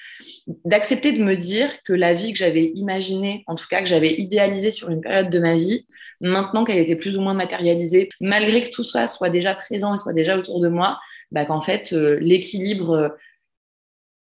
d'accepter 0.67 1.13
de 1.13 1.25
me 1.25 1.37
dire 1.37 1.71
que 1.85 1.95
la 1.95 2.13
vie 2.13 2.33
que 2.33 2.39
j'avais 2.39 2.67
imaginée, 2.75 3.45
en 3.47 3.55
tout 3.55 3.65
cas 3.69 3.81
que 3.81 3.89
j'avais 3.89 4.13
idéalisée 4.13 4.71
sur 4.71 4.91
une 4.91 5.01
période 5.01 5.31
de 5.31 5.39
ma 5.39 5.55
vie, 5.55 5.87
maintenant 6.21 6.65
qu'elle 6.65 6.79
était 6.79 6.97
plus 6.97 7.17
ou 7.17 7.23
moins 7.23 7.33
matérialisée, 7.33 8.11
malgré 8.21 8.63
que 8.63 8.71
tout 8.71 8.85
ça 8.85 9.07
soit 9.07 9.31
déjà 9.31 9.55
présent 9.55 9.95
et 9.95 9.99
soit 9.99 10.13
déjà 10.13 10.37
autour 10.37 10.61
de 10.61 10.69
moi, 10.69 10.99
bah, 11.31 11.47
qu'en 11.47 11.63
fait, 11.63 11.95
euh, 11.95 12.19
l'équilibre 12.21 12.91
euh, 12.91 13.09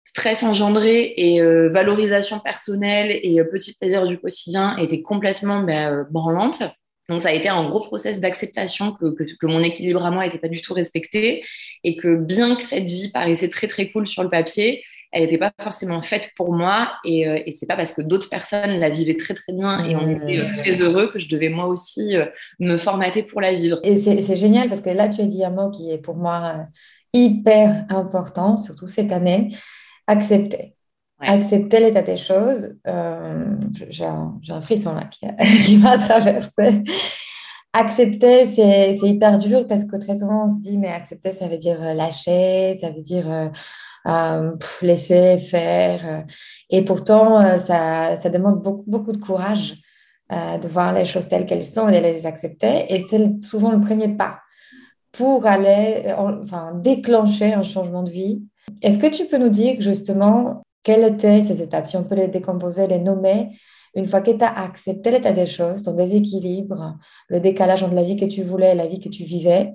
stress 0.03 0.43
engendré 0.43 1.15
et 1.17 1.41
valorisation 1.71 2.41
personnelle 2.41 3.13
et 3.23 3.43
petit 3.45 3.73
plaisir 3.73 4.07
du 4.07 4.19
quotidien 4.19 4.77
était 4.77 5.01
complètement 5.01 5.63
bah, 5.63 6.03
branlante. 6.11 6.65
Donc, 7.09 7.21
ça 7.21 7.29
a 7.29 7.33
été 7.33 7.49
un 7.49 7.69
gros 7.69 7.81
process 7.81 8.21
d'acceptation 8.21 8.93
que, 8.93 9.07
que, 9.15 9.47
mon 9.47 9.61
équilibre 9.61 10.05
à 10.05 10.11
moi 10.11 10.25
n'était 10.25 10.39
pas 10.39 10.49
du 10.49 10.63
tout 10.63 10.73
respecté 10.73 11.45
et 11.85 11.97
que 11.97 12.17
bien 12.17 12.57
que 12.57 12.63
cette 12.63 12.85
vie 12.85 13.11
paraissait 13.11 13.49
très, 13.49 13.67
très 13.67 13.91
cool 13.91 14.07
sur 14.07 14.23
le 14.23 14.31
papier, 14.31 14.83
elle 15.13 15.25
n'était 15.25 15.39
pas 15.39 15.53
forcément 15.61 16.01
faite 16.01 16.31
pour 16.37 16.53
moi 16.55 16.93
et, 17.05 17.29
euh, 17.29 17.39
et 17.45 17.53
c'est 17.53 17.67
pas 17.67 17.77
parce 17.77 17.93
que 17.93 18.01
d'autres 18.01 18.31
personnes 18.31 18.79
la 18.79 18.89
vivaient 18.89 19.17
très, 19.17 19.35
très 19.35 19.53
bien 19.53 19.85
et 19.85 19.95
on 19.95 20.09
était 20.09 20.39
euh, 20.39 20.47
très 20.47 20.81
heureux 20.81 21.11
que 21.13 21.19
je 21.19 21.29
devais 21.29 21.51
moi 21.51 21.67
aussi 21.67 22.17
euh, 22.17 22.25
me 22.61 22.79
formater 22.79 23.23
pour 23.23 23.43
la 23.43 23.53
vivre. 23.53 23.79
Et 23.85 23.97
c'est 23.97 24.37
génial 24.37 24.69
parce 24.69 24.81
que 24.81 24.89
là, 24.89 25.09
tu 25.11 25.21
as 25.21 25.27
dit 25.27 25.45
un 25.45 25.51
mot 25.51 25.71
qui 25.71 25.91
est 25.91 25.99
pour 25.99 26.17
moi 26.17 26.67
hyper 27.13 27.85
important, 27.91 28.57
surtout 28.57 28.87
cette 28.87 29.13
année, 29.13 29.49
accepter. 30.07 30.75
Accepter 31.25 31.81
l'état 31.81 32.03
des 32.03 32.17
choses, 32.17 32.77
euh, 32.87 33.57
j'ai 33.91 34.05
un, 34.05 34.61
frisson 34.61 34.95
là 34.95 35.05
qui, 35.05 35.77
m'a 35.79 35.97
traversé. 35.97 36.83
Accepter, 37.73 38.45
c'est 38.45 38.97
hyper 39.03 39.39
dur 39.39 39.67
parce 39.69 39.85
que 39.85 39.97
très 39.97 40.19
souvent 40.19 40.47
on 40.47 40.51
se 40.51 40.61
dit, 40.61 40.79
mais 40.79 40.89
accepter, 40.89 41.31
ça 41.31 41.47
veut 41.47 41.59
dire 41.59 41.79
euh, 41.81 41.95
lâcher, 41.95 42.77
ça 42.81 42.91
veut 42.91 43.01
dire 43.01 43.51
euh, 44.07 44.51
laisser 44.83 45.39
faire. 45.39 46.25
Et 46.71 46.85
pourtant, 46.85 47.59
ça, 47.59 48.17
ça, 48.17 48.29
demande 48.29 48.61
beaucoup, 48.61 48.85
beaucoup 48.87 49.13
de 49.13 49.19
courage 49.19 49.77
de 50.31 50.67
voir 50.67 50.95
les 50.95 51.05
choses 51.05 51.29
telles 51.29 51.45
qu'elles 51.45 51.65
sont 51.65 51.89
et 51.89 52.01
de 52.01 52.05
les 52.05 52.25
accepter. 52.25 52.87
Et 52.89 53.01
c'est 53.01 53.43
souvent 53.43 53.71
le 53.71 53.81
premier 53.81 54.09
pas 54.09 54.39
pour 55.13 55.47
aller, 55.47 56.05
enfin, 56.17 56.73
déclencher 56.75 57.53
un 57.53 57.63
changement 57.63 58.03
de 58.03 58.11
vie. 58.11 58.43
Est-ce 58.81 58.99
que 58.99 59.15
tu 59.15 59.27
peux 59.27 59.37
nous 59.37 59.51
dire 59.51 59.77
justement 59.81 60.63
quelles 60.83 61.05
étaient 61.05 61.43
ces 61.43 61.63
étapes 61.63 61.87
Si 61.87 61.97
on 61.97 62.05
peut 62.05 62.15
les 62.15 62.29
décomposer, 62.29 62.87
les 62.87 62.99
nommer, 62.99 63.57
une 63.95 64.07
fois 64.07 64.21
que 64.21 64.31
tu 64.31 64.45
as 64.45 64.59
accepté 64.59 65.11
l'état 65.11 65.33
des 65.33 65.47
choses, 65.47 65.83
ton 65.83 65.95
déséquilibre, 65.95 66.99
le 67.29 67.41
décalage 67.41 67.83
entre 67.83 67.95
la 67.95 68.03
vie 68.03 68.17
que 68.17 68.25
tu 68.25 68.43
voulais 68.43 68.73
et 68.73 68.75
la 68.75 68.87
vie 68.87 68.99
que 68.99 69.09
tu 69.09 69.25
vivais, 69.25 69.73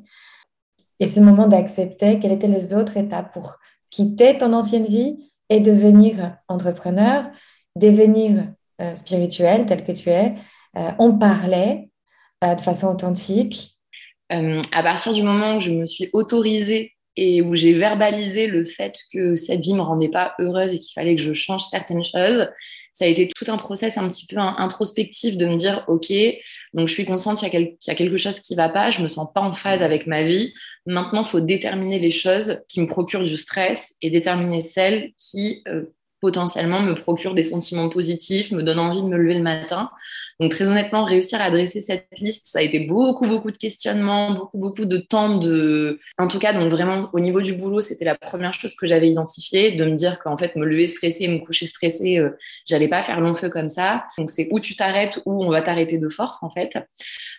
et 1.00 1.08
ce 1.08 1.20
moment 1.20 1.48
d'accepter, 1.48 2.20
quelles 2.20 2.32
étaient 2.32 2.48
les 2.48 2.74
autres 2.74 2.98
étapes 2.98 3.32
pour 3.34 3.58
quitter 3.92 4.38
ton 4.38 4.54
ancienne 4.54 4.86
vie 4.86 5.32
et 5.50 5.60
devenir 5.60 6.38
entrepreneur, 6.48 7.30
devenir 7.76 8.48
euh, 8.82 8.96
spirituel 8.96 9.66
tel 9.66 9.84
que 9.84 9.92
tu 9.92 10.10
es, 10.10 10.34
euh, 10.76 10.92
en 10.98 11.18
parler 11.18 11.92
euh, 12.44 12.56
de 12.56 12.62
façon 12.62 12.88
authentique. 12.88 13.78
À 14.30 14.84
partir 14.84 15.14
du 15.14 15.24
moment 15.24 15.56
où 15.56 15.62
je 15.62 15.72
me 15.72 15.86
suis 15.86 16.10
autorisée 16.12 16.97
et 17.18 17.42
où 17.42 17.56
j'ai 17.56 17.74
verbalisé 17.74 18.48
le 18.48 18.64
fait 18.64 19.00
que 19.12 19.36
cette 19.36 19.62
vie 19.62 19.74
me 19.74 19.82
rendait 19.82 20.10
pas 20.10 20.36
heureuse 20.40 20.72
et 20.72 20.80
qu'il 20.80 20.94
fallait 20.94 21.16
que 21.16 21.22
je 21.22 21.34
change 21.34 21.64
certaines 21.64 22.04
choses. 22.04 22.48
Ça 22.94 23.06
a 23.06 23.08
été 23.08 23.28
tout 23.28 23.52
un 23.52 23.58
process 23.58 23.98
un 23.98 24.08
petit 24.10 24.26
peu 24.26 24.38
introspectif 24.38 25.36
de 25.36 25.46
me 25.46 25.56
dire, 25.56 25.84
OK, 25.88 26.12
donc 26.74 26.88
je 26.88 26.94
suis 26.94 27.06
consciente 27.06 27.40
qu'il 27.40 27.76
y, 27.86 27.92
a 27.92 27.96
quelque 27.96 28.18
chose 28.18 28.40
qui 28.40 28.56
va 28.56 28.70
pas, 28.70 28.90
je 28.90 29.02
me 29.02 29.08
sens 29.08 29.28
pas 29.34 29.42
en 29.42 29.54
phase 29.54 29.84
avec 29.84 30.08
ma 30.08 30.24
vie. 30.24 30.54
Maintenant, 30.86 31.22
il 31.22 31.28
faut 31.28 31.40
déterminer 31.40 32.00
les 32.00 32.12
choses 32.12 32.62
qui 32.70 32.82
me 32.82 32.88
procurent 32.88 33.24
du 33.24 33.38
stress 33.38 33.96
et 34.02 34.10
déterminer 34.10 34.62
celles 34.62 35.12
qui 35.20 35.62
euh, 35.68 35.84
potentiellement 36.22 36.82
me 36.82 36.94
procurent 36.94 37.36
des 37.36 37.44
sentiments 37.44 37.90
positifs, 37.90 38.52
me 38.52 38.64
donnent 38.64 38.80
envie 38.80 39.02
de 39.02 39.08
me 39.08 39.18
lever 39.18 39.36
le 39.36 39.44
matin. 39.44 39.92
Donc 40.40 40.52
très 40.52 40.68
honnêtement, 40.68 41.04
réussir 41.04 41.42
à 41.42 41.50
dresser 41.50 41.82
cette 41.82 42.08
liste, 42.20 42.48
ça 42.48 42.60
a 42.60 42.62
été 42.62 42.82
beaucoup, 42.82 43.28
beaucoup 43.28 43.52
de 43.52 43.58
questionnements, 43.58 44.32
beaucoup, 44.34 44.58
beaucoup 44.58 44.86
de 44.86 44.98
temps 44.98 45.38
de... 45.38 46.00
En 46.18 46.28
tout 46.28 46.40
cas, 46.40 46.54
donc 46.54 46.72
vraiment 46.72 47.10
au 47.14 47.20
niveau 47.20 47.42
du 47.42 47.54
boulot, 47.54 47.82
c'était 47.82 48.06
la 48.06 48.16
première 48.16 48.54
chose 48.54 48.76
que 48.76 48.86
j'avais 48.86 49.10
identifiée, 49.10 49.72
de 49.72 49.86
me 49.86 49.96
dire 49.96 50.20
qu'en 50.20 50.38
fait, 50.38 50.56
me 50.56 50.66
lever 50.66 50.88
stressé, 50.88 51.28
me 51.28 51.40
coucher 51.40 51.66
stressé, 51.66 52.20
euh, 52.20 52.30
j'allais 52.68 52.88
pas 52.88 53.02
faire 53.02 53.20
long 53.20 53.36
feu 53.36 53.50
comme 53.50 53.70
ça. 53.70 54.06
Donc 54.18 54.30
c'est 54.30 54.48
où 54.52 54.60
tu 54.60 54.76
t'arrêtes, 54.76 55.22
où 55.26 55.44
on 55.44 55.50
va 55.50 55.62
t'arrêter 55.62 55.98
de 55.98 56.10
force 56.10 56.38
en 56.42 56.50
fait. 56.50 56.78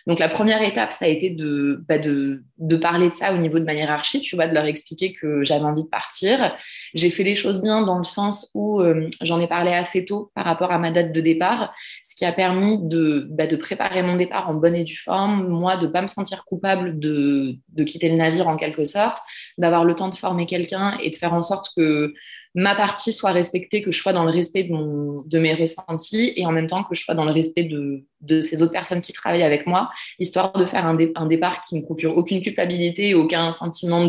Donc 0.07 0.19
la 0.19 0.29
première 0.29 0.61
étape, 0.61 0.91
ça 0.91 1.05
a 1.05 1.07
été 1.07 1.29
de, 1.29 1.83
bah, 1.87 1.99
de, 1.99 2.43
parler 2.81 3.09
de 3.09 3.15
ça 3.15 3.33
au 3.33 3.37
niveau 3.37 3.59
de 3.59 3.63
ma 3.63 3.73
hiérarchie, 3.73 4.21
tu 4.21 4.35
vois, 4.35 4.47
de 4.47 4.53
leur 4.53 4.65
expliquer 4.65 5.13
que 5.13 5.43
j'avais 5.43 5.65
envie 5.65 5.83
de 5.83 5.89
partir. 5.89 6.55
J'ai 6.93 7.09
fait 7.09 7.23
les 7.23 7.35
choses 7.35 7.61
bien 7.61 7.81
dans 7.83 7.97
le 7.97 8.03
sens 8.03 8.49
où 8.53 8.81
euh, 8.81 9.09
j'en 9.21 9.39
ai 9.39 9.47
parlé 9.47 9.71
assez 9.71 10.05
tôt 10.05 10.31
par 10.35 10.45
rapport 10.45 10.71
à 10.71 10.79
ma 10.79 10.91
date 10.91 11.11
de 11.11 11.21
départ, 11.21 11.73
ce 12.03 12.15
qui 12.15 12.25
a 12.25 12.31
permis 12.31 12.77
de, 12.89 13.27
bah, 13.29 13.47
de 13.47 13.55
préparer 13.55 14.03
mon 14.03 14.17
départ 14.17 14.49
en 14.49 14.55
bonne 14.55 14.75
et 14.75 14.83
due 14.83 14.97
forme, 14.97 15.47
moi 15.47 15.77
de 15.77 15.87
pas 15.87 16.01
me 16.01 16.07
sentir 16.07 16.43
coupable 16.45 16.99
de, 16.99 17.57
quitter 17.85 18.09
le 18.09 18.15
navire 18.15 18.47
en 18.47 18.57
quelque 18.57 18.85
sorte, 18.85 19.19
d'avoir 19.57 19.85
le 19.85 19.95
temps 19.95 20.09
de 20.09 20.15
former 20.15 20.45
quelqu'un 20.45 20.97
et 21.01 21.09
de 21.09 21.15
faire 21.15 21.33
en 21.33 21.41
sorte 21.41 21.71
que 21.77 22.13
ma 22.55 22.75
partie 22.75 23.13
soit 23.13 23.31
respectée, 23.31 23.81
que 23.81 23.91
je 23.91 23.99
sois 23.99 24.11
dans 24.11 24.25
le 24.25 24.31
respect 24.31 24.63
de, 24.63 25.39
mes 25.39 25.53
ressentis 25.53 26.33
et 26.35 26.45
en 26.45 26.51
même 26.51 26.67
temps 26.67 26.83
que 26.83 26.95
je 26.95 27.03
sois 27.03 27.15
dans 27.15 27.25
le 27.25 27.31
respect 27.31 27.63
de, 27.63 28.41
ces 28.41 28.61
autres 28.61 28.73
personnes 28.73 29.01
qui 29.01 29.13
travaillent 29.13 29.43
avec 29.43 29.67
moi, 29.67 29.89
histoire 30.17 30.51
de 30.53 30.65
faire 30.65 30.85
un, 30.85 30.95
départ 31.27 31.61
qui 31.61 31.75
ne 31.75 31.81
me 31.81 31.85
procure 31.85 32.17
aucune 32.17 32.41
culpabilité, 32.41 33.13
aucun 33.13 33.51
sentiment 33.51 34.07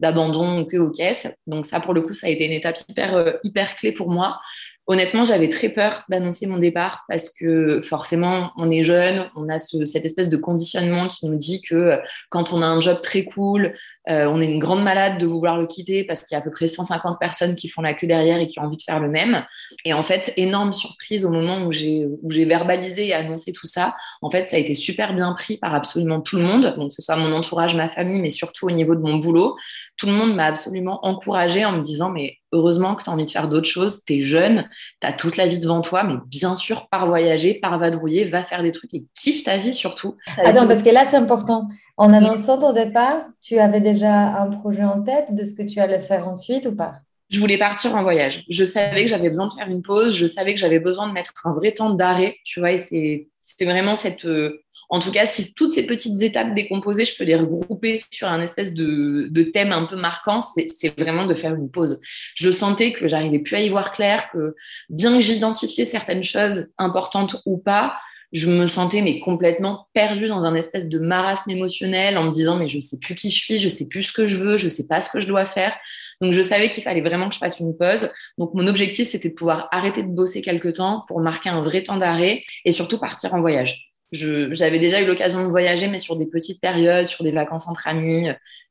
d'abandon 0.00 0.64
que 0.66 0.76
aux 0.76 0.90
caisses. 0.90 1.28
Donc 1.46 1.66
ça, 1.66 1.80
pour 1.80 1.94
le 1.94 2.02
coup, 2.02 2.12
ça 2.12 2.26
a 2.26 2.30
été 2.30 2.44
une 2.44 2.52
étape 2.52 2.78
hyper, 2.88 3.14
euh, 3.14 3.32
hyper 3.44 3.76
clé 3.76 3.92
pour 3.92 4.10
moi. 4.10 4.40
Honnêtement, 4.88 5.24
j'avais 5.24 5.48
très 5.48 5.68
peur 5.68 6.04
d'annoncer 6.08 6.46
mon 6.46 6.58
départ 6.58 7.04
parce 7.08 7.28
que 7.28 7.82
forcément, 7.82 8.52
on 8.56 8.70
est 8.70 8.84
jeune, 8.84 9.28
on 9.34 9.48
a 9.48 9.58
ce, 9.58 9.84
cette 9.84 10.04
espèce 10.04 10.28
de 10.28 10.36
conditionnement 10.36 11.08
qui 11.08 11.26
nous 11.26 11.34
dit 11.34 11.60
que 11.60 11.74
euh, 11.74 11.96
quand 12.30 12.52
on 12.52 12.62
a 12.62 12.66
un 12.66 12.80
job 12.80 13.00
très 13.02 13.24
cool, 13.24 13.74
euh, 14.08 14.26
on 14.26 14.40
est 14.40 14.46
une 14.46 14.58
grande 14.58 14.82
malade 14.82 15.18
de 15.18 15.26
vouloir 15.26 15.56
le 15.56 15.66
quitter 15.66 16.04
parce 16.04 16.24
qu'il 16.24 16.34
y 16.34 16.36
a 16.36 16.38
à 16.38 16.42
peu 16.42 16.50
près 16.50 16.68
150 16.68 17.18
personnes 17.18 17.56
qui 17.56 17.68
font 17.68 17.82
la 17.82 17.94
queue 17.94 18.06
derrière 18.06 18.38
et 18.38 18.46
qui 18.46 18.60
ont 18.60 18.62
envie 18.62 18.76
de 18.76 18.82
faire 18.82 19.00
le 19.00 19.08
même. 19.08 19.44
Et 19.84 19.92
en 19.92 20.02
fait, 20.02 20.32
énorme 20.36 20.72
surprise 20.72 21.24
au 21.24 21.30
moment 21.30 21.64
où 21.64 21.72
j'ai 21.72 22.06
où 22.22 22.30
j'ai 22.30 22.44
verbalisé 22.44 23.08
et 23.08 23.14
annoncé 23.14 23.52
tout 23.52 23.66
ça. 23.66 23.94
En 24.22 24.30
fait, 24.30 24.48
ça 24.48 24.56
a 24.56 24.60
été 24.60 24.74
super 24.74 25.14
bien 25.14 25.32
pris 25.34 25.56
par 25.56 25.74
absolument 25.74 26.20
tout 26.20 26.36
le 26.36 26.42
monde, 26.42 26.74
donc 26.76 26.90
que 26.90 26.94
ce 26.94 27.02
soit 27.02 27.16
mon 27.16 27.32
entourage, 27.32 27.74
ma 27.74 27.88
famille, 27.88 28.20
mais 28.20 28.30
surtout 28.30 28.66
au 28.66 28.70
niveau 28.70 28.94
de 28.94 29.00
mon 29.00 29.16
boulot. 29.16 29.56
Tout 29.96 30.06
le 30.06 30.12
monde 30.12 30.34
m'a 30.34 30.46
absolument 30.46 31.04
encouragée 31.04 31.64
en 31.64 31.72
me 31.72 31.82
disant 31.82 32.10
mais 32.10 32.38
heureusement 32.52 32.94
que 32.94 33.04
tu 33.04 33.10
as 33.10 33.12
envie 33.12 33.26
de 33.26 33.30
faire 33.30 33.48
d'autres 33.48 33.68
choses, 33.68 34.02
tu 34.04 34.14
es 34.14 34.24
jeune, 34.24 34.68
tu 35.00 35.06
as 35.06 35.12
toute 35.12 35.36
la 35.36 35.46
vie 35.46 35.58
devant 35.58 35.80
toi, 35.80 36.04
mais 36.04 36.14
bien 36.26 36.56
sûr, 36.56 36.88
par 36.88 37.06
voyager, 37.06 37.54
par 37.54 37.78
vadrouiller, 37.78 38.24
va 38.24 38.42
faire 38.42 38.62
des 38.62 38.72
trucs 38.72 38.94
et 38.94 39.04
kiffe 39.14 39.44
ta 39.44 39.58
vie 39.58 39.74
surtout. 39.74 40.16
Attends, 40.44 40.66
parce 40.66 40.82
que 40.82 40.90
là, 40.90 41.04
c'est 41.08 41.16
important. 41.16 41.68
En 41.96 42.12
annonçant 42.12 42.58
ton 42.58 42.72
départ, 42.72 43.24
tu 43.40 43.58
avais 43.58 43.80
déjà 43.96 44.40
un 44.40 44.50
projet 44.50 44.84
en 44.84 45.02
tête 45.02 45.34
de 45.34 45.44
ce 45.44 45.54
que 45.54 45.62
tu 45.62 45.80
allais 45.80 46.00
faire 46.00 46.28
ensuite 46.28 46.66
ou 46.66 46.76
pas? 46.76 46.96
Je 47.28 47.40
voulais 47.40 47.58
partir 47.58 47.96
en 47.96 48.02
voyage. 48.02 48.44
Je 48.48 48.64
savais 48.64 49.02
que 49.02 49.10
j'avais 49.10 49.28
besoin 49.28 49.48
de 49.48 49.52
faire 49.52 49.68
une 49.68 49.82
pause. 49.82 50.16
Je 50.16 50.26
savais 50.26 50.54
que 50.54 50.60
j'avais 50.60 50.78
besoin 50.78 51.08
de 51.08 51.12
mettre 51.12 51.32
un 51.44 51.52
vrai 51.52 51.72
temps 51.72 51.90
d'arrêt. 51.90 52.36
Tu 52.44 52.60
vois, 52.60 52.72
et 52.72 52.78
c'est 52.78 53.28
vraiment 53.64 53.96
cette. 53.96 54.24
Euh, 54.26 54.62
en 54.88 55.00
tout 55.00 55.10
cas, 55.10 55.26
si 55.26 55.52
toutes 55.54 55.72
ces 55.72 55.84
petites 55.84 56.22
étapes 56.22 56.54
décomposées, 56.54 57.04
je 57.04 57.16
peux 57.16 57.24
les 57.24 57.34
regrouper 57.34 58.00
sur 58.12 58.28
un 58.28 58.40
espèce 58.40 58.72
de, 58.72 59.26
de 59.28 59.42
thème 59.42 59.72
un 59.72 59.84
peu 59.84 59.96
marquant, 59.96 60.40
c'est 60.40 60.96
vraiment 60.96 61.26
de 61.26 61.34
faire 61.34 61.56
une 61.56 61.68
pause. 61.68 62.00
Je 62.36 62.52
sentais 62.52 62.92
que 62.92 63.08
j'arrivais 63.08 63.40
plus 63.40 63.56
à 63.56 63.60
y 63.62 63.68
voir 63.68 63.90
clair, 63.90 64.30
que 64.32 64.54
bien 64.88 65.12
que 65.16 65.20
j'identifiais 65.20 65.86
certaines 65.86 66.22
choses 66.22 66.68
importantes 66.78 67.42
ou 67.46 67.58
pas, 67.58 67.96
je 68.32 68.50
me 68.50 68.66
sentais 68.66 69.02
mais 69.02 69.20
complètement 69.20 69.86
perdue 69.92 70.28
dans 70.28 70.44
un 70.44 70.54
espèce 70.54 70.86
de 70.86 70.98
marasme 70.98 71.50
émotionnel 71.50 72.18
en 72.18 72.24
me 72.24 72.32
disant 72.32 72.56
mais 72.56 72.68
je 72.68 72.78
sais 72.78 72.98
plus 72.98 73.14
qui 73.14 73.30
je 73.30 73.36
suis, 73.36 73.58
je 73.58 73.68
sais 73.68 73.88
plus 73.88 74.04
ce 74.04 74.12
que 74.12 74.26
je 74.26 74.36
veux, 74.36 74.58
je 74.58 74.68
sais 74.68 74.86
pas 74.86 75.00
ce 75.00 75.10
que 75.10 75.20
je 75.20 75.26
dois 75.26 75.44
faire. 75.44 75.74
Donc 76.20 76.32
je 76.32 76.42
savais 76.42 76.68
qu'il 76.68 76.82
fallait 76.82 77.00
vraiment 77.00 77.28
que 77.28 77.34
je 77.34 77.38
fasse 77.38 77.60
une 77.60 77.76
pause. 77.76 78.10
Donc 78.38 78.52
mon 78.54 78.66
objectif 78.66 79.06
c'était 79.08 79.28
de 79.28 79.34
pouvoir 79.34 79.68
arrêter 79.70 80.02
de 80.02 80.08
bosser 80.08 80.42
quelque 80.42 80.68
temps 80.68 81.04
pour 81.08 81.20
marquer 81.20 81.50
un 81.50 81.60
vrai 81.60 81.82
temps 81.82 81.96
d'arrêt 81.96 82.42
et 82.64 82.72
surtout 82.72 82.98
partir 82.98 83.34
en 83.34 83.40
voyage. 83.40 83.90
J'avais 84.12 84.78
déjà 84.78 85.00
eu 85.00 85.06
l'occasion 85.06 85.44
de 85.44 85.50
voyager 85.50 85.88
mais 85.88 85.98
sur 85.98 86.16
des 86.16 86.26
petites 86.26 86.60
périodes, 86.60 87.08
sur 87.08 87.24
des 87.24 87.32
vacances 87.32 87.68
entre 87.68 87.88
amis, 87.88 88.28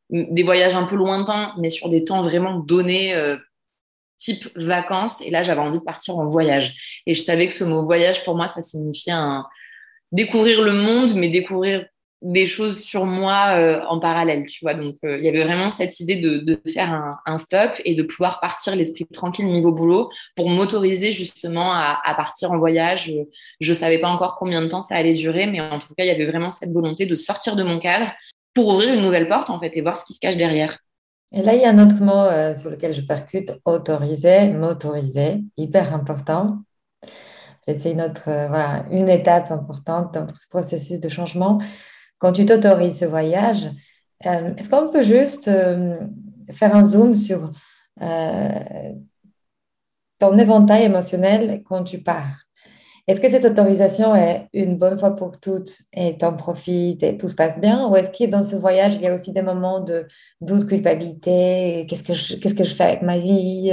des 0.09 0.43
voyages 0.43 0.75
un 0.75 0.85
peu 0.85 0.95
lointains 0.95 1.53
mais 1.59 1.69
sur 1.69 1.89
des 1.89 2.03
temps 2.03 2.21
vraiment 2.21 2.59
donnés 2.59 3.13
euh, 3.15 3.37
type 4.17 4.47
vacances. 4.55 5.21
Et 5.21 5.29
là, 5.29 5.43
j'avais 5.43 5.61
envie 5.61 5.79
de 5.79 5.83
partir 5.83 6.17
en 6.17 6.27
voyage. 6.27 6.73
Et 7.05 7.13
je 7.13 7.21
savais 7.21 7.47
que 7.47 7.53
ce 7.53 7.63
mot 7.63 7.83
voyage, 7.85 8.23
pour 8.23 8.35
moi, 8.35 8.47
ça 8.47 8.61
signifiait 8.61 9.13
un... 9.13 9.45
découvrir 10.11 10.61
le 10.61 10.73
monde, 10.73 11.13
mais 11.15 11.29
découvrir 11.29 11.85
des 12.21 12.45
choses 12.45 12.83
sur 12.83 13.05
moi 13.05 13.55
euh, 13.57 13.81
en 13.87 13.99
parallèle, 13.99 14.45
tu 14.47 14.59
vois. 14.63 14.73
Donc, 14.73 14.95
euh, 15.03 15.17
il 15.19 15.23
y 15.23 15.27
avait 15.27 15.43
vraiment 15.43 15.69
cette 15.69 15.99
idée 15.99 16.15
de, 16.15 16.59
faire 16.71 16.91
un, 16.91 17.19
un, 17.25 17.37
stop 17.37 17.71
et 17.83 17.93
de 17.93 18.01
pouvoir 18.01 18.39
partir 18.39 18.75
l'esprit 18.75 19.05
tranquille 19.05 19.45
niveau 19.45 19.71
boulot 19.71 20.09
pour 20.35 20.49
m'autoriser 20.49 21.11
justement 21.11 21.71
à, 21.73 21.99
à, 22.03 22.15
partir 22.15 22.51
en 22.51 22.57
voyage. 22.57 23.11
Je 23.59 23.69
ne 23.69 23.75
savais 23.75 23.99
pas 23.99 24.07
encore 24.07 24.35
combien 24.35 24.61
de 24.61 24.67
temps 24.67 24.81
ça 24.81 24.95
allait 24.95 25.13
durer, 25.13 25.45
mais 25.45 25.61
en 25.61 25.77
tout 25.77 25.93
cas, 25.95 26.03
il 26.03 26.07
y 26.07 26.11
avait 26.11 26.25
vraiment 26.25 26.49
cette 26.49 26.71
volonté 26.71 27.05
de 27.05 27.15
sortir 27.15 27.55
de 27.55 27.63
mon 27.63 27.79
cadre 27.79 28.11
pour 28.55 28.69
ouvrir 28.69 28.93
une 28.93 29.01
nouvelle 29.01 29.27
porte, 29.27 29.51
en 29.51 29.59
fait, 29.59 29.75
et 29.77 29.81
voir 29.81 29.95
ce 29.95 30.05
qui 30.05 30.13
se 30.13 30.19
cache 30.19 30.37
derrière. 30.37 30.79
Et 31.31 31.41
là, 31.41 31.53
il 31.55 31.61
y 31.61 31.65
a 31.65 31.69
un 31.69 31.79
autre 31.79 32.01
mot 32.01 32.13
euh, 32.13 32.55
sur 32.55 32.69
lequel 32.69 32.93
je 32.93 33.01
percute, 33.01 33.51
autoriser, 33.65 34.51
m'autoriser, 34.51 35.43
hyper 35.57 35.93
important. 35.93 36.59
C'est 37.67 37.91
une 37.91 38.01
autre, 38.01 38.29
euh, 38.29 38.47
voilà, 38.47 38.85
une 38.91 39.09
étape 39.09 39.51
importante 39.51 40.13
dans 40.13 40.27
ce 40.27 40.47
processus 40.49 40.99
de 40.99 41.09
changement. 41.09 41.59
Quand 42.19 42.31
tu 42.31 42.45
t'autorises 42.45 42.99
ce 42.99 43.05
voyage, 43.05 43.69
euh, 44.25 44.53
est-ce 44.55 44.69
qu'on 44.69 44.89
peut 44.89 45.03
juste 45.03 45.45
faire 45.45 46.75
un 46.75 46.85
zoom 46.85 47.15
sur 47.15 47.51
ton 50.19 50.37
éventail 50.37 50.83
émotionnel 50.83 51.63
quand 51.65 51.83
tu 51.83 52.01
pars? 52.01 52.45
Est-ce 53.07 53.21
que 53.21 53.29
cette 53.29 53.45
autorisation 53.45 54.15
est 54.15 54.47
une 54.53 54.77
bonne 54.77 54.97
fois 54.97 55.13
pour 55.13 55.39
toutes 55.39 55.83
et 55.93 56.17
tu 56.17 56.25
en 56.25 56.33
profites 56.33 57.03
et 57.03 57.17
tout 57.17 57.27
se 57.27 57.35
passe 57.35 57.59
bien? 57.59 57.87
Ou 57.87 57.95
est-ce 57.95 58.09
que 58.09 58.27
dans 58.27 58.41
ce 58.41 58.55
voyage, 58.55 58.95
il 58.95 59.03
y 59.03 59.07
a 59.07 59.13
aussi 59.13 59.31
des 59.31 59.43
moments 59.43 59.79
de 59.79 60.07
doute, 60.41 60.65
culpabilité 60.65 61.85
Qu'est-ce 61.87 62.03
que 62.03 62.15
je, 62.15 62.37
que 62.37 62.63
je 62.63 62.73
fais 62.73 62.83
avec 62.83 63.01
ma 63.03 63.19
vie? 63.19 63.71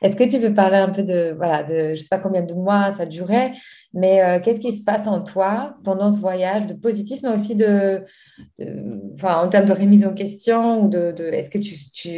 Est-ce 0.00 0.14
que 0.14 0.22
tu 0.30 0.38
peux 0.40 0.54
parler 0.54 0.76
un 0.76 0.90
peu 0.90 1.02
de, 1.02 1.34
voilà, 1.36 1.64
de 1.64 1.96
je 1.96 2.00
sais 2.02 2.08
pas 2.08 2.20
combien 2.20 2.42
de 2.42 2.54
mois 2.54 2.92
ça 2.92 3.04
durait, 3.04 3.50
mais 3.92 4.22
euh, 4.22 4.40
qu'est-ce 4.40 4.60
qui 4.60 4.70
se 4.70 4.84
passe 4.84 5.08
en 5.08 5.22
toi 5.22 5.74
pendant 5.82 6.10
ce 6.10 6.18
voyage, 6.20 6.66
de 6.66 6.74
positif, 6.74 7.18
mais 7.24 7.34
aussi 7.34 7.56
de, 7.56 8.04
enfin, 9.14 9.42
en 9.42 9.48
termes 9.48 9.66
de 9.66 9.72
remise 9.72 10.06
en 10.06 10.14
question 10.14 10.84
ou 10.84 10.88
de, 10.88 11.14
est-ce 11.32 11.50
que 11.50 11.58
tu, 11.58 11.74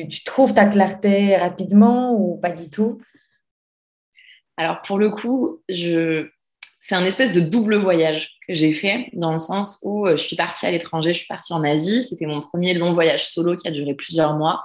tu 0.06 0.24
trouves 0.24 0.52
ta 0.52 0.66
clarté 0.66 1.38
rapidement 1.38 2.12
ou 2.12 2.36
pas 2.36 2.52
du 2.52 2.68
tout? 2.68 2.98
Alors 4.58 4.82
pour 4.82 4.98
le 4.98 5.08
coup, 5.08 5.62
je, 5.70 6.28
c'est 6.80 6.94
un 6.94 7.04
espèce 7.04 7.32
de 7.32 7.40
double 7.40 7.76
voyage 7.76 8.30
que 8.48 8.54
j'ai 8.54 8.72
fait 8.72 9.10
dans 9.12 9.32
le 9.32 9.38
sens 9.38 9.78
où 9.82 10.06
euh, 10.06 10.16
je 10.16 10.22
suis 10.22 10.36
partie 10.36 10.64
à 10.64 10.70
l'étranger, 10.70 11.12
je 11.12 11.18
suis 11.18 11.26
partie 11.26 11.52
en 11.52 11.62
Asie. 11.62 12.02
C'était 12.02 12.24
mon 12.24 12.40
premier 12.40 12.72
long 12.72 12.94
voyage 12.94 13.28
solo 13.28 13.54
qui 13.54 13.68
a 13.68 13.70
duré 13.70 13.94
plusieurs 13.94 14.32
mois. 14.34 14.64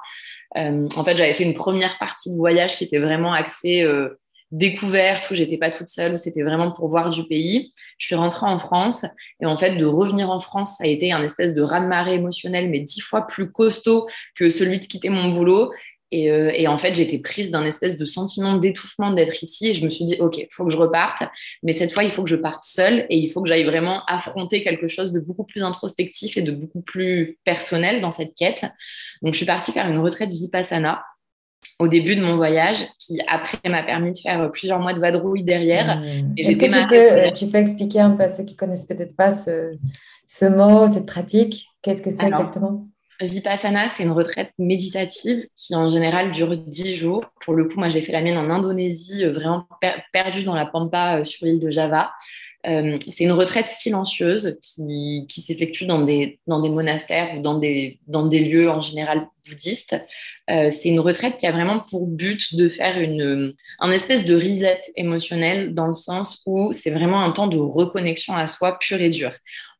Euh, 0.57 0.87
en 0.95 1.03
fait, 1.03 1.17
j'avais 1.17 1.33
fait 1.33 1.43
une 1.43 1.55
première 1.55 1.97
partie 1.99 2.31
de 2.31 2.37
voyage 2.37 2.77
qui 2.77 2.85
était 2.85 2.99
vraiment 2.99 3.33
axée 3.33 3.83
euh, 3.83 4.17
découverte, 4.51 5.29
où 5.29 5.35
j'étais 5.35 5.57
pas 5.57 5.71
toute 5.71 5.89
seule, 5.89 6.13
où 6.13 6.17
c'était 6.17 6.43
vraiment 6.43 6.71
pour 6.71 6.87
voir 6.87 7.09
du 7.09 7.25
pays. 7.25 7.73
Je 7.97 8.05
suis 8.05 8.15
rentrée 8.15 8.45
en 8.45 8.59
France 8.59 9.05
et 9.41 9.45
en 9.45 9.57
fait, 9.57 9.75
de 9.75 9.85
revenir 9.85 10.31
en 10.31 10.39
France, 10.39 10.77
ça 10.77 10.85
a 10.85 10.87
été 10.87 11.11
un 11.11 11.21
espèce 11.21 11.53
de 11.53 11.61
raz-de-marée 11.61 12.15
émotionnel, 12.15 12.69
mais 12.69 12.79
dix 12.79 13.01
fois 13.01 13.27
plus 13.27 13.51
costaud 13.51 14.07
que 14.35 14.49
celui 14.49 14.79
de 14.79 14.85
quitter 14.85 15.09
mon 15.09 15.29
boulot. 15.29 15.71
Euh, 16.13 16.51
et, 16.53 16.67
en 16.67 16.77
fait, 16.77 16.95
j'étais 16.95 17.19
prise 17.19 17.51
d'un 17.51 17.63
espèce 17.63 17.97
de 17.97 18.05
sentiment 18.05 18.57
d'étouffement 18.57 19.11
d'être 19.11 19.41
ici. 19.43 19.69
Et 19.69 19.73
je 19.73 19.83
me 19.83 19.89
suis 19.89 20.05
dit, 20.05 20.15
OK, 20.19 20.37
il 20.37 20.47
faut 20.51 20.65
que 20.65 20.71
je 20.71 20.77
reparte. 20.77 21.23
Mais 21.63 21.73
cette 21.73 21.91
fois, 21.91 22.03
il 22.03 22.11
faut 22.11 22.23
que 22.23 22.29
je 22.29 22.35
parte 22.35 22.63
seule 22.63 23.05
et 23.09 23.17
il 23.17 23.27
faut 23.27 23.41
que 23.41 23.49
j'aille 23.49 23.63
vraiment 23.63 24.03
affronter 24.05 24.61
quelque 24.61 24.87
chose 24.87 25.11
de 25.11 25.19
beaucoup 25.19 25.43
plus 25.43 25.63
introspectif 25.63 26.37
et 26.37 26.41
de 26.41 26.51
beaucoup 26.51 26.81
plus 26.81 27.37
personnel 27.43 28.01
dans 28.01 28.11
cette 28.11 28.35
quête. 28.35 28.65
Donc, 29.21 29.33
je 29.33 29.37
suis 29.37 29.45
partie 29.45 29.71
faire 29.71 29.89
une 29.89 29.99
retraite 29.99 30.31
Vipassana 30.31 31.03
au 31.79 31.87
début 31.87 32.15
de 32.15 32.21
mon 32.21 32.35
voyage, 32.35 32.85
qui 32.99 33.19
après 33.27 33.57
m'a 33.67 33.81
permis 33.81 34.11
de 34.11 34.17
faire 34.17 34.51
plusieurs 34.51 34.79
mois 34.79 34.93
de 34.93 34.99
vadrouille 34.99 35.43
derrière. 35.43 35.97
Mmh. 35.97 36.33
Est-ce 36.37 36.57
que 36.57 36.65
tu 36.65 36.87
peux, 36.87 37.33
tu 37.33 37.47
peux, 37.47 37.57
expliquer 37.57 38.01
un 38.01 38.11
peu 38.11 38.23
à 38.23 38.29
ceux 38.29 38.45
qui 38.45 38.55
connaissent 38.55 38.85
peut-être 38.85 39.15
pas 39.15 39.33
ce, 39.33 39.75
ce 40.27 40.45
mot, 40.45 40.87
cette 40.87 41.07
pratique? 41.07 41.67
Qu'est-ce 41.81 42.03
que 42.03 42.11
c'est 42.11 42.27
exactement? 42.27 42.87
Vipassana, 43.21 43.87
c'est 43.87 44.03
une 44.03 44.11
retraite 44.11 44.51
méditative 44.59 45.47
qui 45.55 45.73
en 45.75 45.89
général 45.89 46.31
dure 46.31 46.57
10 46.57 46.95
jours. 46.95 47.23
Pour 47.41 47.53
le 47.53 47.65
coup, 47.65 47.79
moi 47.79 47.87
j'ai 47.89 48.01
fait 48.01 48.11
la 48.11 48.21
mienne 48.21 48.37
en 48.37 48.49
Indonésie, 48.49 49.23
euh, 49.23 49.31
vraiment 49.31 49.67
perdue 50.11 50.43
dans 50.43 50.55
la 50.55 50.65
pampa 50.65 51.19
euh, 51.19 51.23
sur 51.23 51.45
l'île 51.45 51.59
de 51.59 51.69
Java. 51.69 52.11
Euh, 52.67 52.97
c'est 53.09 53.23
une 53.23 53.31
retraite 53.31 53.67
silencieuse 53.67 54.57
qui, 54.61 55.25
s'effectue 55.29 55.85
dans 55.85 56.01
des, 56.01 56.39
monastères 56.47 57.37
ou 57.37 57.41
dans 57.41 57.57
des, 57.59 57.99
lieux 58.07 58.69
en 58.69 58.81
général 58.81 59.27
bouddhistes. 59.47 59.95
Euh, 60.49 60.71
c'est 60.71 60.89
une 60.89 60.99
retraite 60.99 61.37
qui 61.37 61.45
a 61.45 61.51
vraiment 61.51 61.79
pour 61.79 62.07
but 62.07 62.55
de 62.55 62.69
faire 62.69 62.99
une, 62.99 63.53
un 63.79 63.91
espèce 63.91 64.25
de 64.25 64.35
reset 64.35 64.81
émotionnel 64.95 65.75
dans 65.75 65.87
le 65.87 65.93
sens 65.93 66.41
où 66.45 66.71
c'est 66.73 66.91
vraiment 66.91 67.21
un 67.21 67.31
temps 67.31 67.47
de 67.47 67.57
reconnexion 67.57 68.35
à 68.35 68.47
soi 68.47 68.79
pur 68.79 68.99
et 68.99 69.09
dur. 69.09 69.31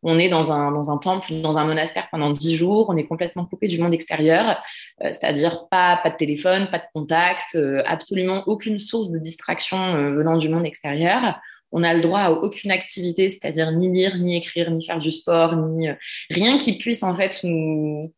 On 0.04 0.20
est 0.20 0.30
dans 0.30 0.52
un, 0.52 0.72
dans 0.72 0.92
un 0.92 0.98
temple 0.98 1.34
dans 1.42 1.58
un 1.58 1.66
monastère 1.66 2.08
pendant 2.12 2.30
dix 2.30 2.56
jours, 2.56 2.86
on 2.90 2.98
est 2.98 3.08
complètement 3.08 3.46
coupé 3.46 3.68
du 3.68 3.80
monde 3.80 3.94
extérieur, 3.94 4.62
euh, 5.04 5.08
c'est-à-dire 5.08 5.68
pas, 5.72 6.00
de 6.06 6.16
téléphone, 6.16 6.68
pas 6.70 6.78
de 6.78 6.86
contact, 6.94 7.58
absolument 7.86 8.44
aucune 8.46 8.78
source 8.78 9.10
de 9.10 9.18
distraction 9.18 10.12
venant 10.12 10.38
du 10.38 10.50
monde 10.50 10.66
extérieur. 10.66 11.40
On 11.76 11.82
n'a 11.82 11.94
le 11.94 12.02
droit 12.02 12.22
à 12.22 12.32
aucune 12.32 12.72
activité, 12.72 13.28
c'est-à-dire 13.30 13.72
ni 13.72 13.92
lire, 13.92 14.18
ni 14.18 14.38
écrire, 14.38 14.72
ni 14.72 14.86
faire 14.86 15.00
du 15.00 15.12
sport, 15.12 15.56
ni 15.56 15.90
rien 16.30 16.58
qui 16.58 16.78
puisse 16.78 17.04
en 17.04 17.16
fait 17.16 17.42
nous, 17.44 18.12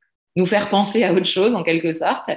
faire 0.45 0.69
penser 0.69 1.03
à 1.03 1.13
autre 1.13 1.25
chose 1.25 1.55
en 1.55 1.63
quelque 1.63 1.91
sorte. 1.91 2.29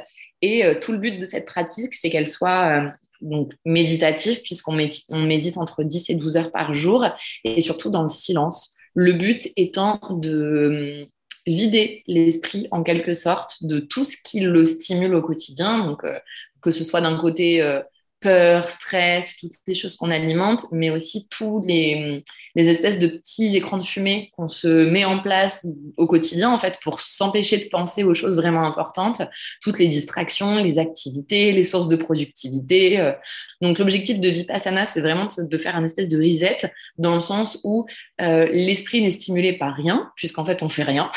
Et 0.43 0.65
tout 0.81 0.93
le 0.93 0.99
but 0.99 1.19
de 1.19 1.27
cette 1.27 1.45
pratique, 1.45 1.93
c'est 1.93 2.09
qu'elle 2.09 2.27
soit 2.27 2.91
donc 3.21 3.53
méditative, 3.67 4.41
puisqu'on 4.43 4.73
médite, 4.73 5.05
on 5.11 5.61
entre 5.61 5.83
10 5.83 6.09
et 6.09 6.15
12 6.15 6.37
heures 6.39 6.51
par 6.51 6.73
jour, 6.73 7.05
et 7.45 7.61
surtout 7.61 7.91
dans 7.91 8.03
le 8.03 8.09
silence. 8.09 8.75
Le 8.95 9.13
but 9.13 9.53
étant 9.57 10.01
de 10.11 11.07
vider 11.47 12.03
l'esprit 12.07 12.69
en 12.71 12.83
quelque 12.83 13.15
sorte 13.15 13.57
de 13.63 13.81
tout 13.81 14.05
ce 14.05 14.17
qui 14.23 14.41
le 14.41 14.65
stimule 14.65 15.15
au 15.15 15.23
quotidien, 15.23 15.85
donc 15.85 16.05
euh, 16.05 16.19
que 16.63 16.71
ce 16.71 16.85
soit 16.85 17.01
d'un 17.01 17.19
côté 17.19 17.63
euh, 17.63 17.81
peur, 18.21 18.71
stress, 18.71 19.37
toutes 19.39 19.53
les 19.67 19.75
choses 19.75 19.97
qu'on 19.97 20.11
alimente, 20.11 20.67
mais 20.73 20.91
aussi 20.91 21.27
tous 21.29 21.61
les, 21.67 22.23
les, 22.55 22.69
espèces 22.69 22.99
de 22.99 23.09
petits 23.09 23.57
écrans 23.57 23.79
de 23.79 23.85
fumée 23.85 24.31
qu'on 24.37 24.49
se 24.49 24.85
met 24.85 25.05
en 25.05 25.21
place 25.21 25.67
au 25.97 26.07
quotidien, 26.07 26.51
en 26.51 26.59
fait, 26.59 26.79
pour 26.83 27.01
s'empêcher 27.01 27.59
de 27.59 27.69
penser 27.69 28.05
aux 28.05 28.15
choses 28.15 28.37
vraiment 28.37 28.65
importantes, 28.65 29.23
toutes 29.63 29.79
les 29.79 29.89
distractions, 29.89 30.57
les 30.57 30.79
activités, 30.79 31.53
les 31.53 31.65
sources 31.65 31.89
de 31.89 31.97
productivité. 31.97 33.01
Euh. 33.01 33.13
Donc, 33.61 33.79
l'objectif 33.79 34.21
de 34.21 34.29
Vipassana, 34.29 34.85
c'est 34.85 35.01
vraiment 35.01 35.29
de 35.39 35.59
faire 35.59 35.77
un 35.77 35.85
espèce 35.85 36.09
de 36.09 36.19
reset 36.19 36.71
dans 36.99 37.15
le 37.15 37.21
sens 37.21 37.61
où 37.65 37.87
euh, 38.21 38.47
l'esprit 38.53 39.03
n'est 39.03 39.11
stimulé 39.11 39.59
par 39.59 39.75
rien, 39.75 40.11
puisqu'en 40.17 40.45
fait, 40.45 40.63
on 40.63 40.69
fait 40.69 40.85
rien. 40.85 41.11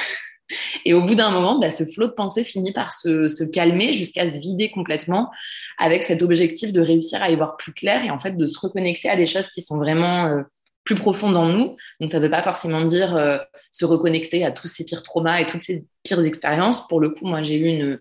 Et 0.85 0.93
au 0.93 1.01
bout 1.01 1.15
d'un 1.15 1.29
moment, 1.29 1.59
bah, 1.59 1.69
ce 1.69 1.85
flot 1.85 2.07
de 2.07 2.13
pensée 2.13 2.43
finit 2.43 2.73
par 2.73 2.91
se, 2.91 3.43
calmer 3.51 3.93
jusqu'à 3.93 4.27
se 4.27 4.39
vider 4.39 4.71
complètement 4.71 5.31
avec 5.77 6.03
cet 6.03 6.21
objectif 6.21 6.71
de 6.71 6.81
réussir 6.81 7.21
à 7.21 7.29
y 7.29 7.35
voir 7.35 7.57
plus 7.57 7.73
clair 7.73 8.03
et 8.03 8.09
en 8.09 8.19
fait 8.19 8.37
de 8.37 8.47
se 8.47 8.59
reconnecter 8.59 9.09
à 9.09 9.15
des 9.15 9.25
choses 9.25 9.49
qui 9.49 9.61
sont 9.61 9.77
vraiment 9.77 10.25
euh, 10.25 10.41
plus 10.83 10.95
profondes 10.95 11.37
en 11.37 11.47
nous. 11.47 11.75
Donc 11.99 12.09
ça 12.09 12.19
ne 12.19 12.23
veut 12.23 12.29
pas 12.29 12.43
forcément 12.43 12.81
dire 12.83 13.15
euh, 13.15 13.37
se 13.71 13.85
reconnecter 13.85 14.45
à 14.45 14.51
tous 14.51 14.67
ces 14.67 14.85
pires 14.85 15.03
traumas 15.03 15.39
et 15.39 15.47
toutes 15.47 15.61
ces 15.61 15.85
pires 16.03 16.23
expériences. 16.25 16.87
Pour 16.87 16.99
le 16.99 17.09
coup, 17.09 17.25
moi 17.25 17.41
j'ai 17.41 17.55
eu 17.55 17.67
une, 17.67 17.99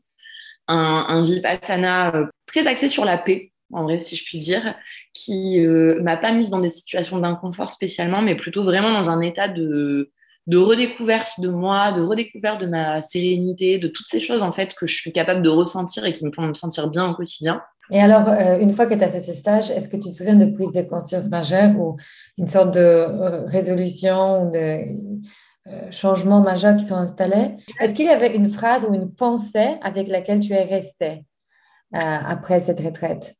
un, 0.69 1.07
un 1.09 1.23
vipassana 1.23 2.15
euh, 2.15 2.27
très 2.47 2.67
axé 2.67 2.89
sur 2.89 3.05
la 3.05 3.19
paix 3.19 3.51
en 3.75 3.85
vrai, 3.85 3.99
si 3.99 4.17
je 4.17 4.25
puis 4.27 4.37
dire, 4.37 4.75
qui 5.15 5.59
m'a 6.03 6.19
pas 6.19 6.33
mise 6.33 6.51
dans 6.51 6.61
des 6.61 6.69
situations 6.69 7.19
d'inconfort 7.19 7.71
spécialement, 7.71 8.21
mais 8.21 8.35
plutôt 8.35 8.65
vraiment 8.65 8.93
dans 8.93 9.09
un 9.09 9.23
état 9.23 9.49
de, 9.49 10.13
de 10.47 10.59
redécouverte 10.59 11.39
de 11.41 11.49
moi, 11.49 11.93
de 11.93 12.03
redécouverte 12.03 12.61
de 12.61 12.67
ma 12.67 13.01
sérénité, 13.01 13.79
de 13.79 13.89
toutes 13.89 14.09
ces 14.09 14.21
choses 14.21 14.43
en 14.43 14.53
fait 14.53 14.75
que 14.75 14.87
je 14.87 14.95
suis 14.95 15.13
capable 15.13 15.43
de 15.43 15.51
ressentir 15.51 16.05
et 16.05 16.13
qui 16.13 16.25
me 16.25 16.33
font 16.33 16.43
me 16.43 16.55
sentir 16.55 16.91
bien 16.91 17.09
au 17.09 17.15
quotidien. 17.15 17.63
Et 17.91 18.01
alors, 18.01 18.29
euh, 18.29 18.59
une 18.59 18.73
fois 18.75 18.87
que 18.87 18.95
tu 18.95 19.03
as 19.03 19.11
fait 19.11 19.21
ce 19.21 19.35
stage, 19.35 19.71
est-ce 19.71 19.89
que 19.89 19.97
tu 19.97 20.11
te 20.11 20.17
souviens 20.17 20.37
de 20.37 20.47
prise 20.47 20.73
de 20.73 20.83
conscience 20.83 21.29
majeure 21.29 21.79
ou 21.79 21.97
une 22.39 22.49
sorte 22.49 22.75
de 22.75 22.81
euh, 22.81 23.45
résolution 23.47 24.47
ou 24.47 24.51
de 24.51 24.79
euh, 25.69 25.91
changements 25.91 26.41
majeurs 26.41 26.77
qui 26.77 26.85
sont 26.85 26.97
installés? 26.97 27.57
Est-ce 27.81 27.95
qu'il 27.95 28.07
y 28.07 28.11
avait 28.11 28.35
une 28.35 28.49
phrase 28.49 28.87
ou 28.89 28.95
une 28.95 29.13
pensée 29.13 29.77
avec 29.83 30.09
laquelle 30.09 30.41
tu 30.41 30.53
es 30.53 30.65
resté 30.65 31.25
après 31.93 32.63
cette 32.63 32.81
retraite? 32.81 33.35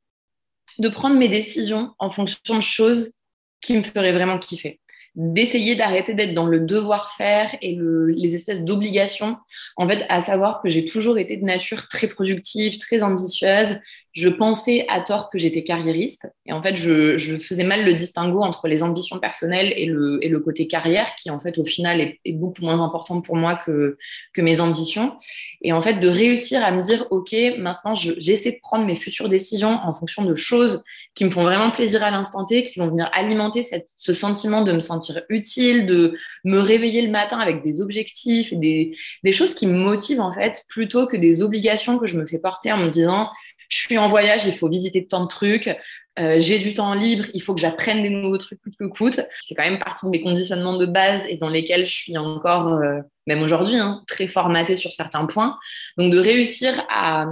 De 0.79 0.91
prendre 0.91 1.17
mes 1.17 1.29
décisions 1.29 1.95
en 1.99 2.11
fonction 2.11 2.57
de 2.57 2.61
choses 2.61 3.15
qui 3.63 3.79
me 3.79 3.83
feraient 3.83 4.13
vraiment 4.13 4.39
kiffer 4.39 4.82
d'essayer 5.15 5.77
d'arrêter 5.77 6.15
d'être 6.15 6.35
dans 6.35 6.47
le 6.47 6.61
devoir-faire 6.61 7.55
et 7.61 7.79
les 8.09 8.35
espèces 8.35 8.63
d'obligations. 8.63 9.37
En 9.77 9.89
fait, 9.89 10.07
à 10.09 10.21
savoir 10.21 10.63
que 10.63 10.69
j'ai 10.69 10.85
toujours 10.85 11.19
été 11.19 11.37
de 11.37 11.45
nature 11.45 11.87
très 11.89 12.07
productive, 12.07 12.79
très 12.79 13.03
ambitieuse. 13.03 13.79
Je 14.13 14.29
pensais 14.29 14.85
à 14.89 15.01
tort 15.01 15.31
que 15.31 15.39
j'étais 15.39 15.65
carriériste. 15.65 16.31
Et 16.45 16.53
en 16.53 16.63
fait, 16.63 16.77
je, 16.77 17.17
faisais 17.39 17.65
mal 17.65 17.85
le 17.85 17.95
distinguo 17.95 18.43
entre 18.43 18.69
les 18.69 18.83
ambitions 18.83 19.19
personnelles 19.19 19.73
et 19.77 19.87
le, 19.87 20.19
et 20.23 20.29
le 20.29 20.39
côté 20.39 20.67
carrière, 20.67 21.15
qui 21.17 21.31
en 21.31 21.41
fait, 21.41 21.57
au 21.57 21.65
final, 21.65 22.01
est, 22.01 22.33
beaucoup 22.33 22.63
moins 22.63 22.83
important 22.83 23.21
pour 23.23 23.37
moi 23.37 23.57
que, 23.57 23.97
que 24.35 24.43
mes 24.43 24.61
ambitions. 24.61 25.17
Et 25.63 25.73
en 25.73 25.81
fait, 25.81 25.95
de 25.95 26.09
réussir 26.09 26.63
à 26.63 26.73
me 26.73 26.83
dire, 26.83 27.07
OK, 27.11 27.35
maintenant, 27.59 27.95
j'essaie 27.95 28.53
de 28.53 28.61
prendre 28.61 28.85
mes 28.85 28.97
futures 28.97 29.31
décisions 29.31 29.79
en 29.83 29.95
fonction 29.95 30.25
de 30.25 30.35
choses 30.35 30.85
qui 31.15 31.25
me 31.25 31.31
font 31.31 31.43
vraiment 31.43 31.71
plaisir 31.71 32.03
à 32.03 32.11
l'instant 32.11 32.45
T, 32.45 32.63
qui 32.63 32.79
vont 32.79 32.89
venir 32.89 33.11
alimenter 33.13 33.63
ce 33.97 34.15
sentiment 34.15 34.63
de 34.63 34.73
me 34.73 34.81
sentir 34.81 35.23
utile, 35.29 35.87
de 35.87 36.15
me 36.45 36.59
réveiller 36.59 37.03
le 37.03 37.11
matin 37.11 37.39
avec 37.39 37.63
des 37.63 37.81
objectifs, 37.81 38.53
des, 38.55 38.97
des 39.23 39.33
choses 39.33 39.55
qui 39.55 39.67
me 39.67 39.77
motivent 39.77 40.21
en 40.21 40.33
fait, 40.33 40.65
plutôt 40.69 41.07
que 41.07 41.17
des 41.17 41.43
obligations 41.43 41.99
que 41.99 42.07
je 42.07 42.17
me 42.17 42.27
fais 42.27 42.39
porter 42.39 42.73
en 42.73 42.79
me 42.79 42.89
disant 42.89 43.29
je 43.73 43.79
suis 43.79 43.97
en 43.97 44.09
voyage, 44.09 44.45
il 44.45 44.53
faut 44.53 44.69
visiter 44.69 45.07
tant 45.07 45.23
de 45.23 45.29
trucs, 45.29 45.75
euh, 46.19 46.37
j'ai 46.39 46.59
du 46.59 46.75
temps 46.75 46.93
libre, 46.93 47.25
il 47.33 47.41
faut 47.41 47.55
que 47.55 47.61
j'apprenne 47.61 48.03
des 48.03 48.11
nouveaux 48.11 48.37
trucs 48.37 48.61
coûte 48.61 48.75
que 48.79 48.85
coûte. 48.85 49.21
C'est 49.41 49.55
quand 49.55 49.65
même 49.65 49.79
partie 49.79 50.05
de 50.05 50.11
mes 50.11 50.21
conditionnements 50.21 50.77
de 50.77 50.85
base 50.85 51.25
et 51.27 51.37
dans 51.37 51.49
lesquels 51.49 51.87
je 51.87 51.95
suis 51.95 52.19
encore, 52.19 52.69
euh, 52.69 53.01
même 53.27 53.43
aujourd'hui, 53.43 53.77
hein, 53.77 54.03
très 54.07 54.29
formatée 54.29 54.77
sur 54.77 54.93
certains 54.93 55.25
points. 55.25 55.57
Donc 55.97 56.13
de 56.13 56.19
réussir 56.19 56.85
à, 56.91 57.25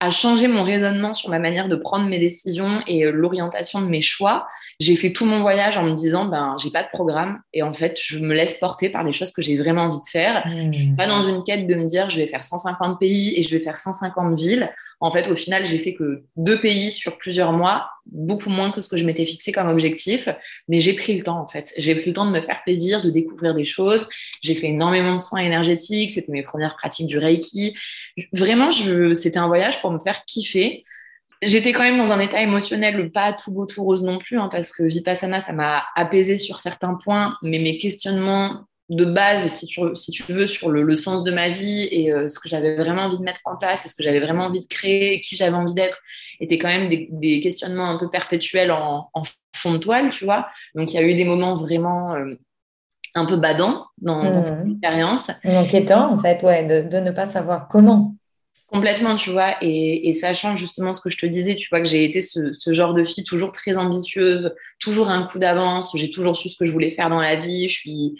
à 0.00 0.10
changer 0.10 0.48
mon 0.48 0.62
raisonnement 0.62 1.12
sur 1.12 1.28
ma 1.28 1.38
manière 1.38 1.68
de 1.68 1.76
prendre 1.76 2.06
mes 2.06 2.18
décisions 2.18 2.80
et 2.86 3.04
euh, 3.04 3.10
l'orientation 3.10 3.82
de 3.82 3.86
mes 3.86 4.00
choix. 4.00 4.46
J'ai 4.80 4.96
fait 4.96 5.12
tout 5.12 5.26
mon 5.26 5.42
voyage 5.42 5.76
en 5.76 5.82
me 5.82 5.94
disant, 5.94 6.24
ben, 6.24 6.56
j'ai 6.62 6.70
pas 6.70 6.84
de 6.84 6.88
programme 6.90 7.40
et 7.52 7.62
en 7.62 7.74
fait, 7.74 7.98
je 8.02 8.18
me 8.18 8.32
laisse 8.32 8.58
porter 8.58 8.88
par 8.88 9.04
les 9.04 9.12
choses 9.12 9.32
que 9.32 9.42
j'ai 9.42 9.58
vraiment 9.58 9.82
envie 9.82 10.00
de 10.00 10.06
faire. 10.10 10.42
Je 10.46 10.72
Je 10.72 10.78
suis 10.78 10.96
pas 10.96 11.06
dans 11.06 11.20
une 11.20 11.42
quête 11.44 11.66
de 11.66 11.74
me 11.74 11.84
dire, 11.84 12.08
je 12.08 12.16
vais 12.16 12.26
faire 12.26 12.44
150 12.44 12.98
pays 12.98 13.38
et 13.38 13.42
je 13.42 13.50
vais 13.50 13.62
faire 13.62 13.76
150 13.76 14.38
villes. 14.38 14.70
En 14.98 15.10
fait, 15.10 15.28
au 15.28 15.36
final, 15.36 15.66
j'ai 15.66 15.78
fait 15.78 15.92
que 15.92 16.22
deux 16.36 16.58
pays 16.58 16.90
sur 16.90 17.18
plusieurs 17.18 17.52
mois, 17.52 17.90
beaucoup 18.06 18.48
moins 18.48 18.70
que 18.70 18.80
ce 18.80 18.88
que 18.88 18.96
je 18.96 19.04
m'étais 19.04 19.26
fixé 19.26 19.52
comme 19.52 19.68
objectif, 19.68 20.28
mais 20.68 20.80
j'ai 20.80 20.94
pris 20.94 21.14
le 21.16 21.22
temps, 21.22 21.38
en 21.38 21.46
fait. 21.46 21.74
J'ai 21.76 21.94
pris 21.94 22.06
le 22.06 22.12
temps 22.14 22.24
de 22.24 22.30
me 22.30 22.40
faire 22.40 22.62
plaisir, 22.62 23.02
de 23.02 23.10
découvrir 23.10 23.54
des 23.54 23.66
choses. 23.66 24.08
J'ai 24.40 24.54
fait 24.54 24.68
énormément 24.68 25.12
de 25.12 25.20
soins 25.20 25.40
énergétiques, 25.40 26.12
c'était 26.12 26.32
mes 26.32 26.42
premières 26.42 26.76
pratiques 26.76 27.08
du 27.08 27.18
Reiki. 27.18 27.76
Vraiment, 28.32 28.72
c'était 28.72 29.38
un 29.38 29.48
voyage 29.48 29.82
pour 29.82 29.90
me 29.90 29.98
faire 29.98 30.24
kiffer. 30.24 30.84
J'étais 31.42 31.72
quand 31.72 31.82
même 31.82 31.98
dans 31.98 32.10
un 32.12 32.20
état 32.20 32.40
émotionnel 32.40 33.10
pas 33.12 33.34
tout 33.34 33.50
beau, 33.52 33.66
tout 33.66 33.84
rose 33.84 34.02
non 34.02 34.18
plus, 34.18 34.38
hein, 34.38 34.48
parce 34.50 34.72
que 34.72 34.82
Vipassana, 34.82 35.40
ça 35.40 35.52
m'a 35.52 35.84
apaisé 35.94 36.38
sur 36.38 36.60
certains 36.60 36.94
points, 36.94 37.36
mais 37.42 37.58
mes 37.58 37.76
questionnements 37.76 38.64
de 38.88 39.04
base, 39.04 39.48
si 39.48 39.66
tu, 39.66 39.80
si 39.94 40.12
tu 40.12 40.22
veux, 40.32 40.46
sur 40.46 40.70
le, 40.70 40.96
sens 40.96 41.24
de 41.24 41.32
ma 41.32 41.48
vie 41.48 41.88
et 41.90 42.12
euh, 42.12 42.28
ce 42.28 42.38
que 42.38 42.48
j'avais 42.48 42.76
vraiment 42.76 43.02
envie 43.02 43.18
de 43.18 43.24
mettre 43.24 43.40
en 43.44 43.56
place 43.56 43.84
et 43.84 43.88
ce 43.88 43.96
que 43.96 44.02
j'avais 44.02 44.20
vraiment 44.20 44.44
envie 44.44 44.60
de 44.60 44.66
créer, 44.66 45.20
qui 45.20 45.34
j'avais 45.34 45.56
envie 45.56 45.74
d'être, 45.74 45.98
étaient 46.40 46.58
quand 46.58 46.68
même 46.68 46.88
des, 46.88 47.40
questionnements 47.40 47.90
un 47.90 47.98
peu 47.98 48.08
perpétuels 48.08 48.70
en, 48.70 49.10
fond 49.54 49.72
de 49.72 49.78
toile, 49.78 50.10
tu 50.10 50.24
vois. 50.24 50.46
Donc, 50.74 50.92
il 50.92 50.96
y 50.96 50.98
a 50.98 51.02
eu 51.02 51.14
des 51.14 51.24
moments 51.24 51.54
vraiment 51.54 52.14
euh, 52.14 52.34
un 53.14 53.24
peu 53.24 53.36
badants 53.36 53.86
dans, 53.98 54.44
cette 54.44 54.64
mmh. 54.64 54.70
expérience. 54.70 55.30
Inquiétant, 55.42 56.12
en 56.12 56.18
fait, 56.18 56.42
ouais, 56.42 56.64
de, 56.64 56.88
de, 56.88 57.00
ne 57.00 57.10
pas 57.10 57.26
savoir 57.26 57.66
comment. 57.68 58.14
Complètement, 58.68 59.14
tu 59.14 59.30
vois, 59.30 59.56
et, 59.62 60.08
et, 60.08 60.12
sachant 60.12 60.54
justement 60.54 60.92
ce 60.92 61.00
que 61.00 61.08
je 61.08 61.16
te 61.16 61.24
disais, 61.24 61.56
tu 61.56 61.68
vois, 61.70 61.80
que 61.80 61.86
j'ai 61.86 62.04
été 62.04 62.20
ce, 62.20 62.52
ce, 62.52 62.74
genre 62.74 62.94
de 62.94 63.04
fille 63.04 63.24
toujours 63.24 63.52
très 63.52 63.78
ambitieuse, 63.78 64.52
toujours 64.80 65.08
un 65.08 65.26
coup 65.26 65.38
d'avance, 65.38 65.92
j'ai 65.94 66.10
toujours 66.10 66.36
su 66.36 66.48
ce 66.48 66.58
que 66.58 66.64
je 66.64 66.72
voulais 66.72 66.90
faire 66.90 67.08
dans 67.08 67.20
la 67.20 67.36
vie, 67.36 67.68
je 67.68 67.74
suis, 67.74 68.16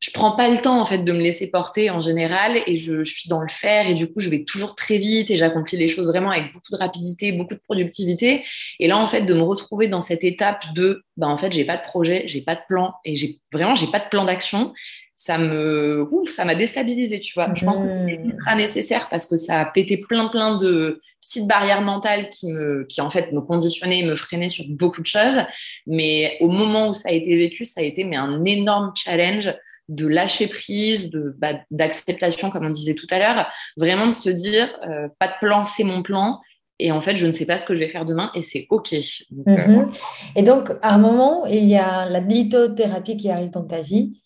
je 0.00 0.10
prends 0.10 0.32
pas 0.32 0.48
le 0.48 0.58
temps 0.58 0.80
en 0.80 0.84
fait 0.84 0.98
de 0.98 1.12
me 1.12 1.20
laisser 1.20 1.48
porter 1.48 1.90
en 1.90 2.00
général 2.00 2.56
et 2.66 2.76
je, 2.76 3.02
je, 3.02 3.10
suis 3.12 3.28
dans 3.28 3.40
le 3.40 3.48
faire 3.48 3.88
et 3.88 3.94
du 3.94 4.06
coup 4.06 4.20
je 4.20 4.30
vais 4.30 4.44
toujours 4.44 4.76
très 4.76 4.96
vite 4.96 5.30
et 5.30 5.36
j'accomplis 5.36 5.76
les 5.76 5.88
choses 5.88 6.06
vraiment 6.06 6.30
avec 6.30 6.52
beaucoup 6.52 6.70
de 6.70 6.76
rapidité, 6.76 7.32
beaucoup 7.32 7.54
de 7.54 7.60
productivité 7.60 8.44
et 8.78 8.86
là 8.86 8.96
en 8.96 9.06
fait 9.08 9.22
de 9.22 9.34
me 9.34 9.42
retrouver 9.42 9.88
dans 9.88 10.00
cette 10.00 10.22
étape 10.22 10.62
de 10.74 11.02
bah 11.16 11.26
en 11.26 11.36
fait 11.36 11.52
j'ai 11.52 11.64
pas 11.64 11.76
de 11.76 11.82
projet, 11.82 12.24
j'ai 12.26 12.42
pas 12.42 12.54
de 12.54 12.60
plan 12.68 12.94
et 13.04 13.16
j'ai 13.16 13.40
vraiment 13.52 13.74
j'ai 13.74 13.88
pas 13.88 13.98
de 13.98 14.08
plan 14.08 14.24
d'action, 14.24 14.72
ça 15.16 15.36
me 15.36 16.06
ouf, 16.12 16.30
ça 16.30 16.44
m'a 16.44 16.54
déstabilisé, 16.54 17.20
tu 17.20 17.34
vois. 17.34 17.52
Je 17.52 17.64
pense 17.64 17.80
que 17.80 17.88
c'était 17.88 18.18
mmh. 18.18 18.30
ultra 18.30 18.54
nécessaire 18.54 19.08
parce 19.10 19.26
que 19.26 19.34
ça 19.34 19.58
a 19.58 19.64
pété 19.64 19.96
plein 19.96 20.28
plein 20.28 20.56
de 20.56 21.00
petites 21.22 21.48
barrières 21.48 21.82
mentales 21.82 22.28
qui 22.28 22.52
me 22.52 22.84
qui 22.84 23.00
en 23.00 23.10
fait 23.10 23.32
me 23.32 23.40
conditionnaient, 23.40 24.04
me 24.04 24.14
freinaient 24.14 24.48
sur 24.48 24.64
beaucoup 24.68 25.02
de 25.02 25.06
choses, 25.06 25.40
mais 25.88 26.36
au 26.40 26.48
moment 26.48 26.90
où 26.90 26.94
ça 26.94 27.08
a 27.08 27.12
été 27.12 27.36
vécu, 27.36 27.64
ça 27.64 27.80
a 27.80 27.82
été 27.82 28.04
mais 28.04 28.14
un 28.14 28.44
énorme 28.44 28.92
challenge 28.94 29.52
de 29.88 30.06
lâcher 30.06 30.48
prise, 30.48 31.10
de 31.10 31.34
bah, 31.38 31.54
d'acceptation, 31.70 32.50
comme 32.50 32.66
on 32.66 32.70
disait 32.70 32.94
tout 32.94 33.06
à 33.10 33.18
l'heure, 33.18 33.46
vraiment 33.76 34.06
de 34.06 34.12
se 34.12 34.30
dire 34.30 34.68
euh, 34.88 35.08
pas 35.18 35.28
de 35.28 35.32
plan, 35.40 35.64
c'est 35.64 35.84
mon 35.84 36.02
plan. 36.02 36.40
Et 36.78 36.92
en 36.92 37.00
fait, 37.00 37.16
je 37.16 37.26
ne 37.26 37.32
sais 37.32 37.46
pas 37.46 37.58
ce 37.58 37.64
que 37.64 37.74
je 37.74 37.80
vais 37.80 37.88
faire 37.88 38.04
demain 38.04 38.30
et 38.34 38.42
c'est 38.42 38.66
OK. 38.70 38.94
Mhm. 39.46 39.90
Et 40.36 40.42
donc, 40.42 40.70
à 40.82 40.94
un 40.94 40.98
moment, 40.98 41.44
il 41.46 41.68
y 41.68 41.76
a 41.76 42.08
la 42.08 42.20
lithothérapie 42.20 43.16
qui 43.16 43.30
arrive 43.30 43.50
dans 43.50 43.64
ta 43.64 43.80
vie. 43.80 44.20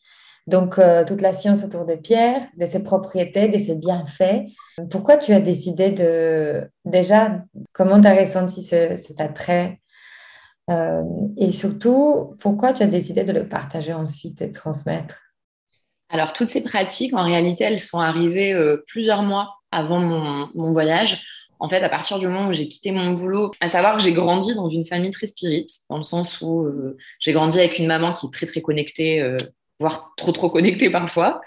Donc, 0.46 0.74
toute 1.06 1.20
la 1.20 1.32
science 1.32 1.62
autour 1.62 1.86
des 1.86 1.96
pierres, 1.96 2.42
de 2.58 2.66
ses 2.66 2.82
propriétés, 2.82 3.48
de 3.48 3.58
ses 3.58 3.76
bienfaits. 3.76 4.42
Pourquoi 4.90 5.16
tu 5.16 5.32
as 5.32 5.40
décidé 5.40 5.90
de... 5.90 6.68
Déjà, 6.84 7.38
comment 7.72 8.00
tu 8.00 8.08
as 8.08 8.14
ressenti 8.20 8.62
cet 8.64 9.20
attrait 9.20 9.80
euh, 10.70 11.02
et 11.36 11.52
surtout, 11.52 12.36
pourquoi 12.38 12.72
tu 12.72 12.82
as 12.82 12.86
décidé 12.86 13.24
de 13.24 13.32
le 13.32 13.48
partager 13.48 13.92
ensuite 13.92 14.42
et 14.42 14.48
de 14.48 14.52
transmettre? 14.52 15.20
Alors, 16.12 16.32
toutes 16.32 16.50
ces 16.50 16.60
pratiques, 16.60 17.14
en 17.14 17.24
réalité, 17.24 17.64
elles 17.64 17.80
sont 17.80 17.98
arrivées 17.98 18.52
euh, 18.52 18.84
plusieurs 18.86 19.22
mois 19.22 19.56
avant 19.70 19.98
mon, 19.98 20.72
voyage. 20.72 21.20
En 21.58 21.68
fait, 21.68 21.82
à 21.82 21.88
partir 21.88 22.18
du 22.18 22.26
moment 22.26 22.48
où 22.48 22.52
j'ai 22.52 22.66
quitté 22.66 22.92
mon 22.92 23.12
boulot, 23.12 23.50
à 23.60 23.68
savoir 23.68 23.96
que 23.96 24.02
j'ai 24.02 24.12
grandi 24.12 24.54
dans 24.54 24.68
une 24.68 24.84
famille 24.84 25.10
très 25.10 25.26
spirit, 25.26 25.66
dans 25.88 25.96
le 25.96 26.04
sens 26.04 26.40
où 26.40 26.64
euh, 26.64 26.96
j'ai 27.18 27.32
grandi 27.32 27.58
avec 27.58 27.78
une 27.78 27.86
maman 27.86 28.12
qui 28.12 28.26
est 28.26 28.30
très, 28.30 28.46
très 28.46 28.60
connectée 28.60 29.22
voire 29.82 30.14
trop 30.16 30.32
trop 30.32 30.48
connecté 30.48 30.88
parfois. 30.88 31.42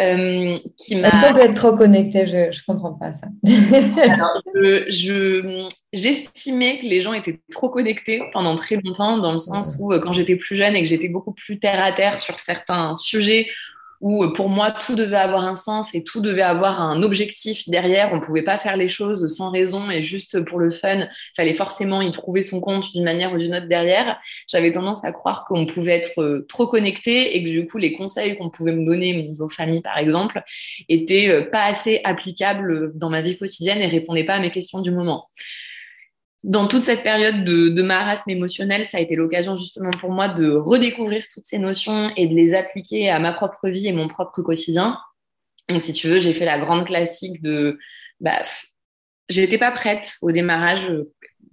Euh, 0.00 0.54
Est-ce 0.54 1.26
qu'on 1.26 1.34
peut 1.34 1.40
être 1.40 1.54
trop 1.54 1.76
connecté 1.76 2.26
Je 2.26 2.36
ne 2.36 2.66
comprends 2.66 2.94
pas 2.94 3.12
ça. 3.12 3.28
j'estimais 5.92 6.80
que 6.80 6.86
les 6.86 7.00
gens 7.00 7.12
étaient 7.12 7.40
trop 7.52 7.68
connectés 7.68 8.22
pendant 8.32 8.56
très 8.56 8.76
longtemps, 8.76 9.18
dans 9.18 9.32
le 9.32 9.38
sens 9.38 9.76
où 9.78 9.92
euh, 9.92 10.00
quand 10.00 10.14
j'étais 10.14 10.36
plus 10.36 10.56
jeune 10.56 10.74
et 10.74 10.82
que 10.82 10.88
j'étais 10.88 11.08
beaucoup 11.08 11.32
plus 11.32 11.60
terre 11.60 11.84
à 11.84 11.92
terre 11.92 12.18
sur 12.18 12.38
certains 12.38 12.96
sujets 12.96 13.46
où 14.04 14.22
euh, 14.22 14.32
pour 14.34 14.50
moi 14.50 14.70
tout 14.70 14.94
devait 14.94 15.16
avoir 15.16 15.44
un 15.44 15.54
sens 15.54 15.94
et 15.94 16.04
tout 16.04 16.20
devait 16.20 16.42
avoir 16.42 16.80
un 16.80 17.02
objectif 17.02 17.68
derrière. 17.70 18.12
On 18.12 18.16
ne 18.16 18.20
pouvait 18.20 18.42
pas 18.42 18.58
faire 18.58 18.76
les 18.76 18.86
choses 18.86 19.34
sans 19.34 19.50
raison 19.50 19.90
et 19.90 20.02
juste 20.02 20.44
pour 20.44 20.58
le 20.60 20.70
fun. 20.70 20.98
Il 20.98 21.08
fallait 21.34 21.54
forcément 21.54 22.02
y 22.02 22.12
trouver 22.12 22.42
son 22.42 22.60
compte 22.60 22.92
d'une 22.92 23.02
manière 23.02 23.32
ou 23.32 23.38
d'une 23.38 23.54
autre 23.54 23.66
derrière. 23.66 24.20
J'avais 24.46 24.72
tendance 24.72 25.02
à 25.04 25.12
croire 25.12 25.46
qu'on 25.46 25.64
pouvait 25.64 25.92
être 25.92 26.20
euh, 26.20 26.46
trop 26.50 26.66
connecté 26.66 27.34
et 27.34 27.42
que 27.42 27.48
du 27.48 27.66
coup 27.66 27.78
les 27.78 27.94
conseils 27.94 28.36
qu'on 28.36 28.50
pouvait 28.50 28.72
me 28.72 28.84
donner 28.84 29.18
au 29.18 29.22
niveau 29.22 29.48
famille 29.48 29.80
par 29.80 29.96
exemple 29.96 30.42
étaient 30.90 31.30
euh, 31.30 31.42
pas 31.50 31.64
assez 31.64 32.02
applicables 32.04 32.92
dans 32.94 33.08
ma 33.08 33.22
vie 33.22 33.38
quotidienne 33.38 33.78
et 33.78 33.86
répondaient 33.86 34.24
pas 34.24 34.34
à 34.34 34.40
mes 34.40 34.50
questions 34.50 34.82
du 34.82 34.90
moment 34.90 35.28
dans 36.44 36.68
toute 36.68 36.82
cette 36.82 37.02
période 37.02 37.42
de, 37.42 37.82
marasme 37.82 38.28
émotionnel, 38.28 38.84
ça 38.84 38.98
a 38.98 39.00
été 39.00 39.16
l'occasion 39.16 39.56
justement 39.56 39.90
pour 39.92 40.10
moi 40.10 40.28
de 40.28 40.50
redécouvrir 40.50 41.24
toutes 41.32 41.46
ces 41.46 41.58
notions 41.58 42.10
et 42.16 42.26
de 42.26 42.34
les 42.34 42.52
appliquer 42.52 43.08
à 43.08 43.18
ma 43.18 43.32
propre 43.32 43.70
vie 43.70 43.86
et 43.86 43.92
mon 43.92 44.08
propre 44.08 44.42
quotidien. 44.42 45.00
Donc, 45.70 45.80
si 45.80 45.94
tu 45.94 46.06
veux, 46.06 46.20
j'ai 46.20 46.34
fait 46.34 46.44
la 46.44 46.58
grande 46.58 46.86
classique 46.86 47.40
de. 47.40 47.78
Bah, 48.20 48.42
J'étais 49.30 49.56
pas 49.56 49.70
prête 49.70 50.18
au 50.20 50.32
démarrage 50.32 50.86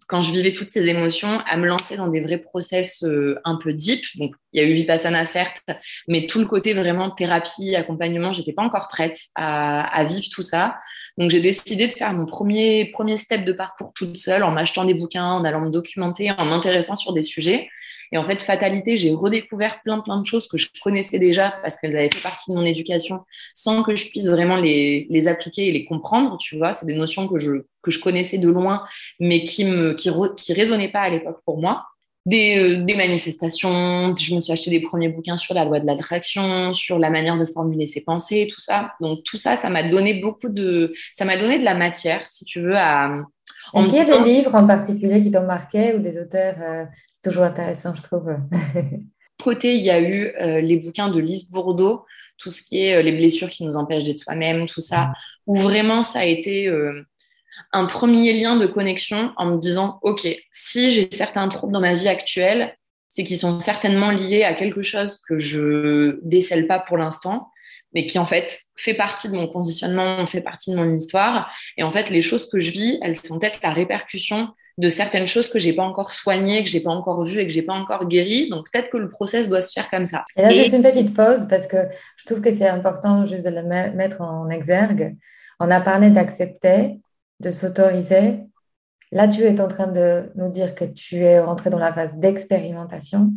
quand 0.07 0.21
je 0.21 0.31
vivais 0.31 0.53
toutes 0.53 0.71
ces 0.71 0.87
émotions, 0.89 1.39
à 1.47 1.57
me 1.57 1.67
lancer 1.67 1.97
dans 1.97 2.07
des 2.07 2.19
vrais 2.19 2.37
process 2.37 3.03
euh, 3.03 3.39
un 3.45 3.55
peu 3.55 3.73
deep. 3.73 4.03
Donc, 4.15 4.35
il 4.53 4.61
y 4.61 4.65
a 4.65 4.67
eu 4.67 4.73
Vipassana, 4.73 5.25
certes, 5.25 5.63
mais 6.07 6.27
tout 6.27 6.39
le 6.39 6.45
côté 6.45 6.73
vraiment 6.73 7.09
thérapie, 7.11 7.75
accompagnement, 7.75 8.33
j'étais 8.33 8.53
pas 8.53 8.63
encore 8.63 8.87
prête 8.87 9.19
à, 9.35 9.81
à, 9.83 10.03
vivre 10.05 10.27
tout 10.31 10.41
ça. 10.41 10.77
Donc, 11.17 11.31
j'ai 11.31 11.39
décidé 11.39 11.87
de 11.87 11.93
faire 11.93 12.13
mon 12.13 12.25
premier, 12.25 12.91
premier 12.91 13.17
step 13.17 13.45
de 13.45 13.53
parcours 13.53 13.91
toute 13.95 14.17
seule 14.17 14.43
en 14.43 14.51
m'achetant 14.51 14.85
des 14.85 14.93
bouquins, 14.93 15.25
en 15.25 15.45
allant 15.45 15.61
me 15.61 15.69
documenter, 15.69 16.31
en 16.31 16.45
m'intéressant 16.45 16.95
sur 16.95 17.13
des 17.13 17.23
sujets. 17.23 17.69
Et 18.11 18.17
en 18.17 18.25
fait, 18.25 18.41
fatalité, 18.41 18.97
j'ai 18.97 19.13
redécouvert 19.13 19.81
plein, 19.81 19.99
plein 19.99 20.19
de 20.19 20.25
choses 20.25 20.47
que 20.47 20.57
je 20.57 20.67
connaissais 20.81 21.17
déjà 21.17 21.53
parce 21.61 21.77
qu'elles 21.77 21.95
avaient 21.95 22.09
fait 22.13 22.21
partie 22.21 22.51
de 22.51 22.55
mon 22.55 22.65
éducation 22.65 23.21
sans 23.53 23.83
que 23.83 23.95
je 23.95 24.09
puisse 24.09 24.27
vraiment 24.27 24.57
les, 24.57 25.07
les 25.09 25.27
appliquer 25.27 25.67
et 25.67 25.71
les 25.71 25.85
comprendre. 25.85 26.37
Tu 26.37 26.57
vois, 26.57 26.73
c'est 26.73 26.85
des 26.85 26.95
notions 26.95 27.27
que 27.27 27.37
je, 27.37 27.63
que 27.81 27.91
je 27.91 27.99
connaissais 27.99 28.37
de 28.37 28.49
loin, 28.49 28.83
mais 29.19 29.43
qui 29.43 29.65
me, 29.65 29.93
qui, 29.93 30.09
qui 30.37 30.53
résonnaient 30.53 30.91
pas 30.91 31.01
à 31.01 31.09
l'époque 31.09 31.39
pour 31.45 31.59
moi. 31.59 31.85
Des, 32.27 32.57
euh, 32.57 32.83
des, 32.83 32.95
manifestations, 32.95 34.15
je 34.15 34.35
me 34.35 34.41
suis 34.41 34.53
acheté 34.53 34.69
des 34.69 34.81
premiers 34.81 35.09
bouquins 35.09 35.37
sur 35.37 35.55
la 35.55 35.65
loi 35.65 35.79
de 35.79 35.87
l'attraction, 35.87 36.71
sur 36.71 36.99
la 36.99 37.09
manière 37.09 37.35
de 37.35 37.47
formuler 37.47 37.87
ses 37.87 38.01
pensées, 38.01 38.47
tout 38.47 38.59
ça. 38.61 38.91
Donc 39.01 39.23
tout 39.23 39.37
ça, 39.37 39.55
ça 39.55 39.71
m'a 39.71 39.81
donné 39.81 40.15
beaucoup 40.15 40.49
de, 40.49 40.93
ça 41.15 41.25
m'a 41.25 41.35
donné 41.35 41.57
de 41.57 41.63
la 41.63 41.73
matière, 41.73 42.23
si 42.29 42.45
tu 42.45 42.61
veux, 42.61 42.77
à. 42.77 43.11
Est-ce 43.73 43.89
qu'il 43.89 43.97
y 43.97 43.99
a 43.99 44.05
des 44.05 44.23
livres 44.23 44.55
en 44.55 44.67
particulier 44.67 45.21
qui 45.21 45.31
t'ont 45.31 45.45
marqué 45.45 45.95
ou 45.95 45.99
des 45.99 46.19
auteurs 46.19 46.55
euh, 46.61 46.85
c'est 47.13 47.29
toujours 47.29 47.43
intéressant, 47.43 47.95
je 47.95 48.03
trouve? 48.03 48.35
Côté, 49.43 49.75
il 49.75 49.81
y 49.81 49.89
a 49.89 50.01
eu 50.01 50.33
euh, 50.39 50.61
les 50.61 50.77
bouquins 50.77 51.09
de 51.09 51.19
Lise 51.19 51.49
Bourdeau, 51.49 52.05
tout 52.37 52.51
ce 52.51 52.61
qui 52.61 52.85
est 52.85 52.95
euh, 52.95 53.01
les 53.01 53.11
blessures 53.11 53.49
qui 53.49 53.63
nous 53.63 53.75
empêchent 53.75 54.03
d'être 54.03 54.19
soi-même, 54.19 54.67
tout 54.67 54.81
ça, 54.81 55.05
mm. 55.05 55.13
où 55.47 55.55
vraiment 55.57 56.03
ça 56.03 56.19
a 56.19 56.25
été 56.25 56.69
un 57.73 57.85
premier 57.85 58.33
lien 58.33 58.57
de 58.57 58.67
connexion 58.67 59.31
en 59.37 59.45
me 59.45 59.57
disant, 59.57 59.99
OK, 60.03 60.27
si 60.51 60.91
j'ai 60.91 61.09
certains 61.11 61.47
troubles 61.49 61.73
dans 61.73 61.81
ma 61.81 61.93
vie 61.93 62.07
actuelle, 62.07 62.75
c'est 63.09 63.23
qu'ils 63.23 63.37
sont 63.37 63.59
certainement 63.59 64.11
liés 64.11 64.43
à 64.43 64.53
quelque 64.53 64.81
chose 64.81 65.19
que 65.27 65.37
je 65.37 66.19
décèle 66.23 66.67
pas 66.67 66.79
pour 66.79 66.97
l'instant, 66.97 67.49
mais 67.93 68.05
qui 68.05 68.19
en 68.19 68.25
fait 68.25 68.61
fait 68.75 68.93
partie 68.93 69.29
de 69.29 69.35
mon 69.35 69.47
conditionnement, 69.47 70.25
fait 70.25 70.41
partie 70.41 70.71
de 70.71 70.75
mon 70.75 70.91
histoire. 70.91 71.51
Et 71.77 71.83
en 71.83 71.91
fait, 71.91 72.09
les 72.09 72.21
choses 72.21 72.49
que 72.49 72.59
je 72.59 72.71
vis, 72.71 72.99
elles 73.01 73.17
sont 73.17 73.37
peut-être 73.37 73.59
la 73.61 73.71
répercussion 73.71 74.49
de 74.77 74.89
certaines 74.89 75.27
choses 75.27 75.49
que 75.49 75.59
j'ai 75.59 75.73
pas 75.73 75.83
encore 75.83 76.11
soignées, 76.11 76.63
que 76.63 76.69
j'ai 76.69 76.79
pas 76.81 76.91
encore 76.91 77.23
vues 77.23 77.39
et 77.39 77.47
que 77.47 77.53
j'ai 77.53 77.61
pas 77.61 77.73
encore 77.73 78.07
guéries. 78.07 78.49
Donc 78.49 78.65
peut-être 78.71 78.89
que 78.89 78.97
le 78.97 79.09
process 79.09 79.49
doit 79.49 79.61
se 79.61 79.71
faire 79.73 79.89
comme 79.89 80.05
ça. 80.05 80.23
Et 80.37 80.41
là, 80.41 80.49
juste 80.49 80.73
une 80.73 80.83
petite 80.83 81.15
pause 81.15 81.47
parce 81.49 81.67
que 81.67 81.77
je 82.17 82.25
trouve 82.25 82.41
que 82.41 82.51
c'est 82.51 82.67
important 82.67 83.25
juste 83.25 83.45
de 83.45 83.49
le 83.49 83.63
mettre 83.63 84.21
en 84.21 84.49
exergue. 84.49 85.15
On 85.59 85.69
a 85.69 85.79
parlé 85.79 86.09
d'accepter, 86.09 86.99
de 87.39 87.51
s'autoriser. 87.51 88.39
Là, 89.11 89.27
tu 89.27 89.41
es 89.41 89.59
en 89.59 89.67
train 89.67 89.87
de 89.87 90.31
nous 90.35 90.49
dire 90.49 90.73
que 90.73 90.85
tu 90.85 91.17
es 91.17 91.39
rentré 91.39 91.69
dans 91.69 91.79
la 91.79 91.93
phase 91.93 92.15
d'expérimentation. 92.15 93.31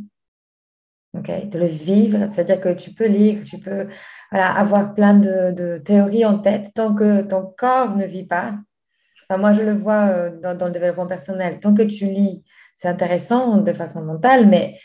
de 1.15 1.59
le 1.59 1.67
vivre, 1.67 2.27
c'est-à-dire 2.29 2.61
que 2.61 2.73
tu 2.73 2.93
peux 2.93 3.07
lire, 3.07 3.45
tu 3.45 3.59
peux 3.59 3.89
avoir 4.43 4.95
plein 4.95 5.15
de, 5.15 5.79
théories 5.79 6.25
en 6.25 6.39
tête 6.39 6.73
tant 6.75 6.95
que 6.95 7.23
ton 7.23 7.53
corps 7.57 7.97
ne 7.97 8.05
vit 8.05 8.27
pas. 8.27 8.55
moi, 9.31 9.53
je 9.53 9.63
le 9.63 9.75
vois 9.75 10.09
euh, 10.09 10.55
dans, 10.55 10.67
le 10.67 10.73
développement 10.73 11.07
personnel. 11.07 11.61
Tant 11.61 11.75
que 11.75 11.83
tu 11.83 12.07
lis, 12.07 12.45
c'est 12.75 12.89
intéressant 12.89 13.59
de 13.59 13.73
façon 13.73 14.05
mentale, 14.05 14.49
mais 14.49 14.79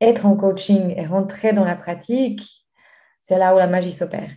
être 0.00 0.26
en 0.26 0.36
coaching 0.36 0.94
et 0.96 1.06
rentrer 1.06 1.52
dans 1.52 1.64
la 1.64 1.76
pratique, 1.76 2.42
c'est 3.20 3.38
là 3.38 3.54
où 3.54 3.58
la 3.58 3.66
magie 3.66 3.92
s'opère. 3.92 4.30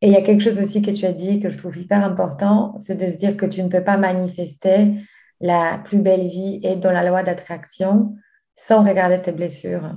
Et 0.00 0.08
il 0.08 0.12
y 0.12 0.16
a 0.16 0.22
quelque 0.22 0.42
chose 0.42 0.58
aussi 0.58 0.82
que 0.82 0.90
tu 0.90 1.06
as 1.06 1.12
dit 1.12 1.40
que 1.40 1.50
je 1.50 1.58
trouve 1.58 1.76
hyper 1.76 2.04
important, 2.04 2.76
c'est 2.78 2.96
de 2.96 3.06
se 3.06 3.16
dire 3.16 3.36
que 3.36 3.46
tu 3.46 3.62
ne 3.62 3.68
peux 3.68 3.84
pas 3.84 3.96
manifester 3.96 4.92
la 5.40 5.78
plus 5.84 5.98
belle 5.98 6.26
vie 6.26 6.60
et 6.62 6.76
dans 6.76 6.90
la 6.92 7.06
loi 7.06 7.22
d'attraction 7.22 8.14
sans 8.56 8.84
regarder 8.84 9.20
tes 9.20 9.32
blessures 9.32 9.96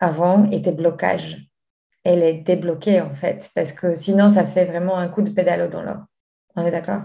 avant 0.00 0.48
et 0.50 0.62
tes 0.62 0.72
blocages 0.72 1.47
elle 2.08 2.22
est 2.22 2.32
débloquée 2.32 3.02
en 3.02 3.14
fait, 3.14 3.50
parce 3.54 3.72
que 3.72 3.94
sinon 3.94 4.30
ça 4.30 4.44
fait 4.44 4.64
vraiment 4.64 4.96
un 4.96 5.08
coup 5.08 5.20
de 5.20 5.30
pédalo 5.30 5.68
dans 5.68 5.82
l'or. 5.82 5.98
On 6.56 6.64
est 6.64 6.70
d'accord? 6.70 7.02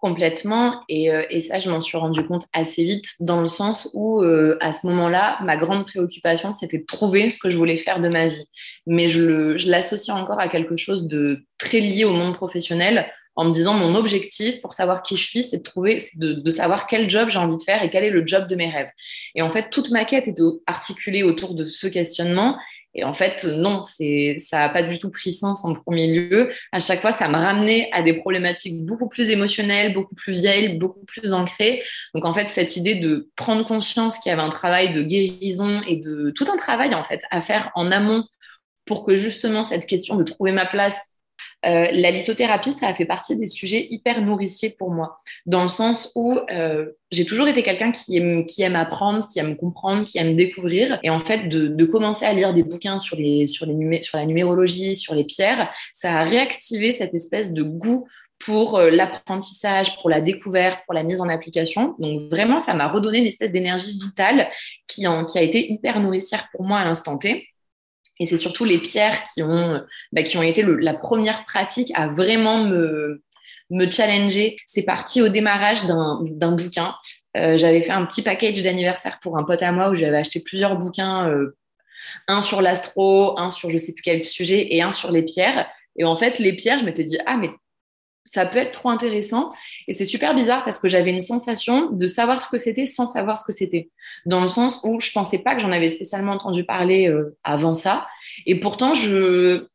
Complètement. 0.00 0.84
Euh, 0.90 1.24
et, 1.28 1.40
ça, 1.40 1.58
je 1.58 1.68
m'en 1.68 1.80
suis 1.80 1.98
rendu 1.98 2.24
compte 2.24 2.46
assez 2.52 2.84
vite, 2.84 3.06
dans 3.20 3.40
le 3.40 3.48
sens 3.48 3.90
où, 3.94 4.22
euh, 4.22 4.56
à 4.60 4.70
ce 4.72 4.86
moment-là, 4.86 5.38
ma 5.42 5.56
grande 5.56 5.84
préoccupation, 5.84 6.52
c'était 6.52 6.78
de 6.78 6.86
trouver 6.86 7.30
ce 7.30 7.38
que 7.40 7.50
je 7.50 7.56
voulais 7.56 7.78
faire 7.78 8.00
de 8.00 8.08
ma 8.08 8.28
vie. 8.28 8.46
Mais 8.86 9.08
je 9.08 9.68
l'associe 9.68 10.16
encore 10.16 10.38
à 10.40 10.48
quelque 10.48 10.76
chose 10.76 11.08
de 11.08 11.44
très 11.58 11.80
lié 11.80 12.04
au 12.04 12.12
monde 12.12 12.34
professionnel, 12.34 13.10
en 13.38 13.44
me 13.44 13.52
disant 13.52 13.74
mon 13.74 13.94
objectif 13.94 14.60
pour 14.60 14.72
savoir 14.72 15.00
qui 15.00 15.16
je 15.16 15.22
suis, 15.22 15.44
c'est 15.44 15.58
de 15.58 15.62
trouver, 15.62 16.00
de, 16.16 16.50
savoir 16.50 16.88
quel 16.88 17.08
job 17.08 17.30
j'ai 17.30 17.38
envie 17.38 17.56
de 17.56 17.62
faire 17.62 17.84
et 17.84 17.88
quel 17.88 18.02
est 18.02 18.10
le 18.10 18.26
job 18.26 18.48
de 18.48 18.56
mes 18.56 18.68
rêves. 18.68 18.90
Et 19.36 19.42
en 19.42 19.50
fait, 19.50 19.70
toute 19.70 19.92
ma 19.92 20.04
quête 20.04 20.26
était 20.26 20.42
articulée 20.66 21.22
autour 21.22 21.54
de 21.54 21.62
ce 21.62 21.86
questionnement. 21.86 22.58
Et 22.98 23.04
en 23.04 23.14
fait, 23.14 23.44
non, 23.44 23.84
c'est, 23.84 24.38
ça 24.40 24.58
n'a 24.58 24.68
pas 24.70 24.82
du 24.82 24.98
tout 24.98 25.08
pris 25.08 25.30
sens 25.30 25.64
en 25.64 25.72
premier 25.72 26.08
lieu. 26.08 26.50
À 26.72 26.80
chaque 26.80 27.00
fois, 27.00 27.12
ça 27.12 27.28
me 27.28 27.36
ramenait 27.36 27.88
à 27.92 28.02
des 28.02 28.14
problématiques 28.14 28.84
beaucoup 28.84 29.08
plus 29.08 29.30
émotionnelles, 29.30 29.94
beaucoup 29.94 30.16
plus 30.16 30.32
vieilles, 30.32 30.78
beaucoup 30.78 31.04
plus 31.06 31.32
ancrées. 31.32 31.84
Donc, 32.12 32.24
en 32.24 32.34
fait, 32.34 32.50
cette 32.50 32.76
idée 32.76 32.96
de 32.96 33.28
prendre 33.36 33.64
conscience 33.64 34.18
qu'il 34.18 34.30
y 34.30 34.32
avait 34.32 34.42
un 34.42 34.48
travail 34.48 34.92
de 34.92 35.02
guérison 35.04 35.80
et 35.86 35.98
de 35.98 36.30
tout 36.30 36.46
un 36.52 36.56
travail, 36.56 36.92
en 36.96 37.04
fait, 37.04 37.22
à 37.30 37.40
faire 37.40 37.70
en 37.76 37.92
amont 37.92 38.24
pour 38.84 39.04
que 39.04 39.14
justement 39.14 39.62
cette 39.62 39.86
question 39.86 40.16
de 40.16 40.24
trouver 40.24 40.50
ma 40.50 40.66
place 40.66 41.14
euh, 41.66 41.88
la 41.90 42.10
lithothérapie, 42.12 42.70
ça 42.70 42.86
a 42.86 42.94
fait 42.94 43.04
partie 43.04 43.36
des 43.36 43.48
sujets 43.48 43.88
hyper 43.90 44.22
nourriciers 44.22 44.70
pour 44.70 44.90
moi, 44.90 45.16
dans 45.44 45.62
le 45.62 45.68
sens 45.68 46.12
où 46.14 46.38
euh, 46.52 46.86
j'ai 47.10 47.24
toujours 47.24 47.48
été 47.48 47.64
quelqu'un 47.64 47.90
qui 47.90 48.16
aime, 48.16 48.76
apprendre, 48.76 49.26
qui 49.26 49.40
aime 49.40 49.56
comprendre, 49.56 50.04
qui 50.04 50.18
aime 50.18 50.36
découvrir. 50.36 51.00
Et 51.02 51.10
en 51.10 51.18
fait, 51.18 51.48
de, 51.48 51.84
commencer 51.84 52.24
à 52.24 52.32
lire 52.32 52.54
des 52.54 52.62
bouquins 52.62 52.98
sur 52.98 53.16
la 53.18 54.26
numérologie, 54.26 54.94
sur 54.94 55.14
les 55.14 55.24
pierres, 55.24 55.72
ça 55.92 56.20
a 56.20 56.22
réactivé 56.22 56.92
cette 56.92 57.14
espèce 57.14 57.52
de 57.52 57.62
goût 57.62 58.06
pour 58.38 58.78
euh, 58.78 58.90
l'apprentissage, 58.90 59.96
pour 59.96 60.10
la 60.10 60.20
découverte, 60.20 60.84
pour 60.84 60.94
la 60.94 61.02
mise 61.02 61.20
en 61.20 61.28
application. 61.28 61.96
Donc 61.98 62.30
vraiment, 62.30 62.60
ça 62.60 62.72
m'a 62.74 62.86
redonné 62.86 63.18
une 63.18 63.26
espèce 63.26 63.50
d'énergie 63.50 63.98
vitale 63.98 64.48
qui, 64.86 65.06
qui 65.28 65.38
a 65.38 65.42
été 65.42 65.72
hyper 65.72 65.98
nourricière 65.98 66.48
pour 66.52 66.62
moi 66.62 66.78
à 66.78 66.84
l'instant 66.84 67.18
T. 67.18 67.48
Et 68.20 68.24
c'est 68.24 68.36
surtout 68.36 68.64
les 68.64 68.78
pierres 68.78 69.22
qui 69.24 69.42
ont, 69.42 69.82
bah, 70.12 70.22
qui 70.22 70.36
ont 70.38 70.42
été 70.42 70.62
la 70.62 70.94
première 70.94 71.44
pratique 71.44 71.92
à 71.94 72.08
vraiment 72.08 72.64
me, 72.64 73.22
me 73.70 73.90
challenger. 73.90 74.56
C'est 74.66 74.82
parti 74.82 75.22
au 75.22 75.28
démarrage 75.28 75.84
d'un 75.84 76.52
bouquin. 76.52 76.94
Euh, 77.36 77.58
j'avais 77.58 77.82
fait 77.82 77.92
un 77.92 78.04
petit 78.06 78.22
package 78.22 78.62
d'anniversaire 78.62 79.20
pour 79.20 79.38
un 79.38 79.44
pote 79.44 79.62
à 79.62 79.72
moi 79.72 79.90
où 79.90 79.94
j'avais 79.94 80.16
acheté 80.16 80.40
plusieurs 80.40 80.76
bouquins, 80.76 81.28
euh, 81.28 81.56
un 82.26 82.40
sur 82.40 82.62
l'astro, 82.62 83.38
un 83.38 83.50
sur 83.50 83.70
je 83.70 83.76
sais 83.76 83.92
plus 83.92 84.02
quel 84.02 84.24
sujet 84.24 84.74
et 84.74 84.82
un 84.82 84.92
sur 84.92 85.12
les 85.12 85.22
pierres. 85.22 85.68
Et 85.96 86.04
en 86.04 86.16
fait, 86.16 86.38
les 86.38 86.52
pierres, 86.54 86.78
je 86.80 86.84
m'étais 86.84 87.04
dit, 87.04 87.18
ah, 87.26 87.36
mais 87.36 87.50
ça 88.32 88.46
peut 88.46 88.58
être 88.58 88.72
trop 88.72 88.90
intéressant. 88.90 89.52
Et 89.86 89.92
c'est 89.92 90.04
super 90.04 90.34
bizarre 90.34 90.64
parce 90.64 90.78
que 90.78 90.88
j'avais 90.88 91.10
une 91.10 91.20
sensation 91.20 91.90
de 91.90 92.06
savoir 92.06 92.42
ce 92.42 92.48
que 92.48 92.58
c'était 92.58 92.86
sans 92.86 93.06
savoir 93.06 93.38
ce 93.38 93.44
que 93.44 93.52
c'était. 93.52 93.90
Dans 94.26 94.40
le 94.40 94.48
sens 94.48 94.80
où 94.84 95.00
je 95.00 95.10
pensais 95.12 95.38
pas 95.38 95.54
que 95.54 95.60
j'en 95.60 95.72
avais 95.72 95.88
spécialement 95.88 96.32
entendu 96.32 96.64
parler 96.64 97.08
euh, 97.08 97.36
avant 97.44 97.74
ça. 97.74 98.06
Et 98.46 98.58
pourtant, 98.60 98.94
je, 98.94 99.66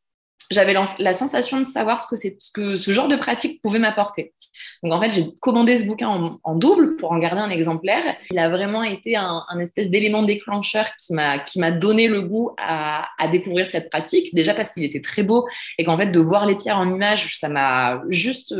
j'avais 0.52 0.76
la 1.00 1.14
sensation 1.14 1.60
de 1.60 1.66
savoir 1.66 2.00
ce 2.00 2.08
que, 2.08 2.16
ce 2.16 2.52
que 2.52 2.78
ce 2.78 2.92
genre 2.92 3.08
de 3.08 3.16
pratique 3.16 3.62
pouvait 3.62 3.80
m'apporter. 3.80 4.34
Donc 4.84 4.94
en 4.94 5.02
fait, 5.02 5.12
j'ai 5.12 5.26
commandé 5.40 5.78
ce 5.78 5.86
bouquin 5.86 6.40
en, 6.44 6.56
double 6.56 6.96
pour 6.98 7.12
en 7.12 7.18
garder 7.18 7.42
un 7.42 7.50
exemplaire. 7.50 8.16
Il 8.32 8.40
a 8.40 8.50
vraiment 8.50 8.84
été 8.84 9.16
un, 9.16 9.44
espèce 9.60 9.90
d'élément 9.90 10.24
déclencheur 10.24 10.86
qui 10.98 11.14
m'a, 11.14 11.72
donné 11.72 12.08
le 12.08 12.22
goût 12.22 12.52
à, 12.58 13.10
à 13.18 13.28
découvrir 13.28 13.68
cette 13.68 13.90
pratique. 13.90 14.34
Déjà 14.36 14.54
parce 14.54 14.70
qu'il 14.72 14.84
était 14.84 15.02
très 15.02 15.24
beau 15.24 15.48
et 15.78 15.84
qu'en 15.84 15.98
fait, 15.98 16.12
de 16.12 16.20
voir 16.20 16.46
les 16.46 16.56
pierres 16.56 16.78
en 16.78 16.94
image, 16.94 17.38
ça 17.40 17.50
m'a 17.50 18.02
juste 18.10 18.54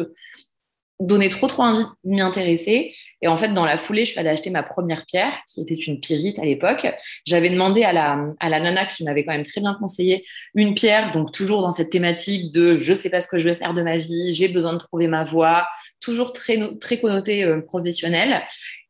donné 1.00 1.30
trop 1.30 1.48
trop 1.48 1.64
envie 1.64 1.84
de 1.84 1.90
m'y 2.10 2.22
intéresser. 2.22 2.94
Et 3.22 3.28
en 3.28 3.38
fait, 3.38 3.54
dans 3.54 3.66
la 3.66 3.78
foulée, 3.78 4.06
je 4.06 4.12
suis 4.12 4.20
allée 4.20 4.30
acheter 4.30 4.50
ma 4.50 4.64
première 4.64 5.06
pierre, 5.06 5.34
qui 5.48 5.62
était 5.62 5.74
une 5.76 6.00
pyrite 6.00 6.40
à 6.40 6.44
l'époque. 6.44 6.88
J'avais 7.26 7.50
demandé 7.50 7.84
à 7.84 7.94
la, 7.94 8.20
à 8.40 8.50
la 8.50 8.60
nana 8.60 8.86
qui 8.86 9.04
m'avait 9.04 9.26
quand 9.26 9.34
même 9.34 9.46
très 9.46 9.62
bien 9.62 9.74
conseillé 9.74 10.26
une 10.56 10.76
pierre, 10.76 11.12
donc 11.12 11.32
toujours 11.32 11.62
dans 11.62 11.72
cette 11.72 11.90
thématique 11.90 12.52
de 12.52 12.80
je 12.80 12.94
sais 12.94 13.10
pas 13.10 13.22
ce 13.22 13.28
que 13.28 13.38
je 13.38 13.50
vais 13.50 13.56
faire 13.56 13.74
de 13.74 13.82
ma 13.82 13.98
vie, 13.98 14.34
j'ai 14.34 14.48
besoin 14.48 14.74
de 14.74 14.80
trouver 14.80 15.08
ma 15.08 15.24
voie, 15.24 15.68
toujours 16.00 16.34
très, 16.34 16.60
très 16.80 17.00
connoté 17.00 17.44
euh, 17.44 17.62
professionnel. 17.62 18.44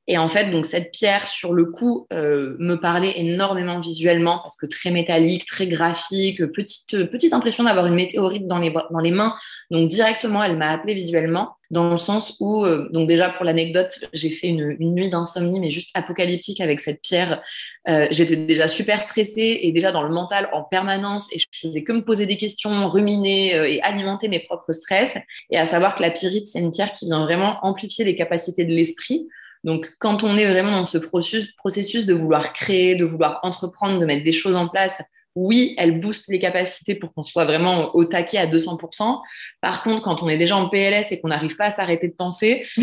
Et 0.07 0.17
en 0.17 0.27
fait, 0.27 0.51
donc 0.51 0.65
cette 0.65 0.91
pierre 0.91 1.27
sur 1.27 1.53
le 1.53 1.65
coup 1.65 2.07
euh, 2.11 2.55
me 2.59 2.75
parlait 2.75 3.13
énormément 3.19 3.79
visuellement 3.79 4.39
parce 4.43 4.57
que 4.57 4.65
très 4.65 4.91
métallique, 4.91 5.45
très 5.45 5.65
graphique, 5.67 6.45
petite 6.51 7.09
petite 7.09 7.33
impression 7.33 7.63
d'avoir 7.63 7.85
une 7.85 7.95
météorite 7.95 8.45
dans 8.45 8.59
les 8.59 8.73
dans 8.91 8.99
les 8.99 9.11
mains. 9.11 9.33
Donc 9.71 9.87
directement, 9.87 10.43
elle 10.43 10.57
m'a 10.57 10.71
appelé 10.71 10.93
visuellement 10.93 11.55
dans 11.71 11.89
le 11.89 11.97
sens 11.97 12.35
où 12.39 12.65
euh, 12.65 12.87
donc 12.91 13.07
déjà 13.07 13.29
pour 13.29 13.45
l'anecdote, 13.45 13.99
j'ai 14.13 14.29
fait 14.29 14.47
une, 14.47 14.75
une 14.79 14.93
nuit 14.93 15.09
d'insomnie 15.09 15.59
mais 15.59 15.71
juste 15.71 15.89
apocalyptique 15.93 16.61
avec 16.61 16.79
cette 16.79 17.01
pierre. 17.01 17.41
Euh, 17.87 18.07
J'étais 18.11 18.35
déjà 18.35 18.67
super 18.67 19.01
stressée 19.01 19.59
et 19.63 19.71
déjà 19.71 19.91
dans 19.91 20.03
le 20.03 20.13
mental 20.13 20.49
en 20.53 20.63
permanence 20.63 21.27
et 21.33 21.39
je 21.39 21.45
faisais 21.61 21.83
que 21.83 21.93
me 21.93 22.03
poser 22.03 22.25
des 22.25 22.37
questions, 22.37 22.89
ruminer 22.89 23.55
euh, 23.55 23.69
et 23.69 23.81
alimenter 23.81 24.27
mes 24.27 24.39
propres 24.39 24.73
stress. 24.73 25.17
Et 25.49 25.57
à 25.57 25.65
savoir 25.65 25.95
que 25.95 26.01
la 26.01 26.11
pyrite, 26.11 26.47
c'est 26.47 26.59
une 26.59 26.71
pierre 26.71 26.91
qui 26.91 27.05
vient 27.05 27.23
vraiment 27.23 27.57
amplifier 27.63 28.05
les 28.05 28.15
capacités 28.15 28.65
de 28.65 28.73
l'esprit. 28.73 29.27
Donc, 29.63 29.89
quand 29.99 30.23
on 30.23 30.35
est 30.37 30.45
vraiment 30.45 30.71
dans 30.71 30.85
ce 30.85 30.97
processus, 30.97 32.05
de 32.05 32.13
vouloir 32.13 32.53
créer, 32.53 32.95
de 32.95 33.05
vouloir 33.05 33.39
entreprendre, 33.43 33.99
de 33.99 34.05
mettre 34.05 34.23
des 34.23 34.31
choses 34.31 34.55
en 34.55 34.67
place, 34.67 35.01
oui, 35.35 35.73
elle 35.77 35.99
booste 35.99 36.25
les 36.27 36.37
capacités 36.37 36.95
pour 36.95 37.13
qu'on 37.13 37.23
soit 37.23 37.45
vraiment 37.45 37.95
au 37.95 38.05
taquet 38.05 38.37
à 38.37 38.45
200%. 38.45 39.19
Par 39.61 39.83
contre, 39.83 40.03
quand 40.03 40.21
on 40.21 40.29
est 40.29 40.37
déjà 40.37 40.55
en 40.55 40.69
PLS 40.69 41.11
et 41.11 41.19
qu'on 41.19 41.29
n'arrive 41.29 41.55
pas 41.55 41.65
à 41.65 41.71
s'arrêter 41.71 42.07
de 42.07 42.13
penser, 42.13 42.67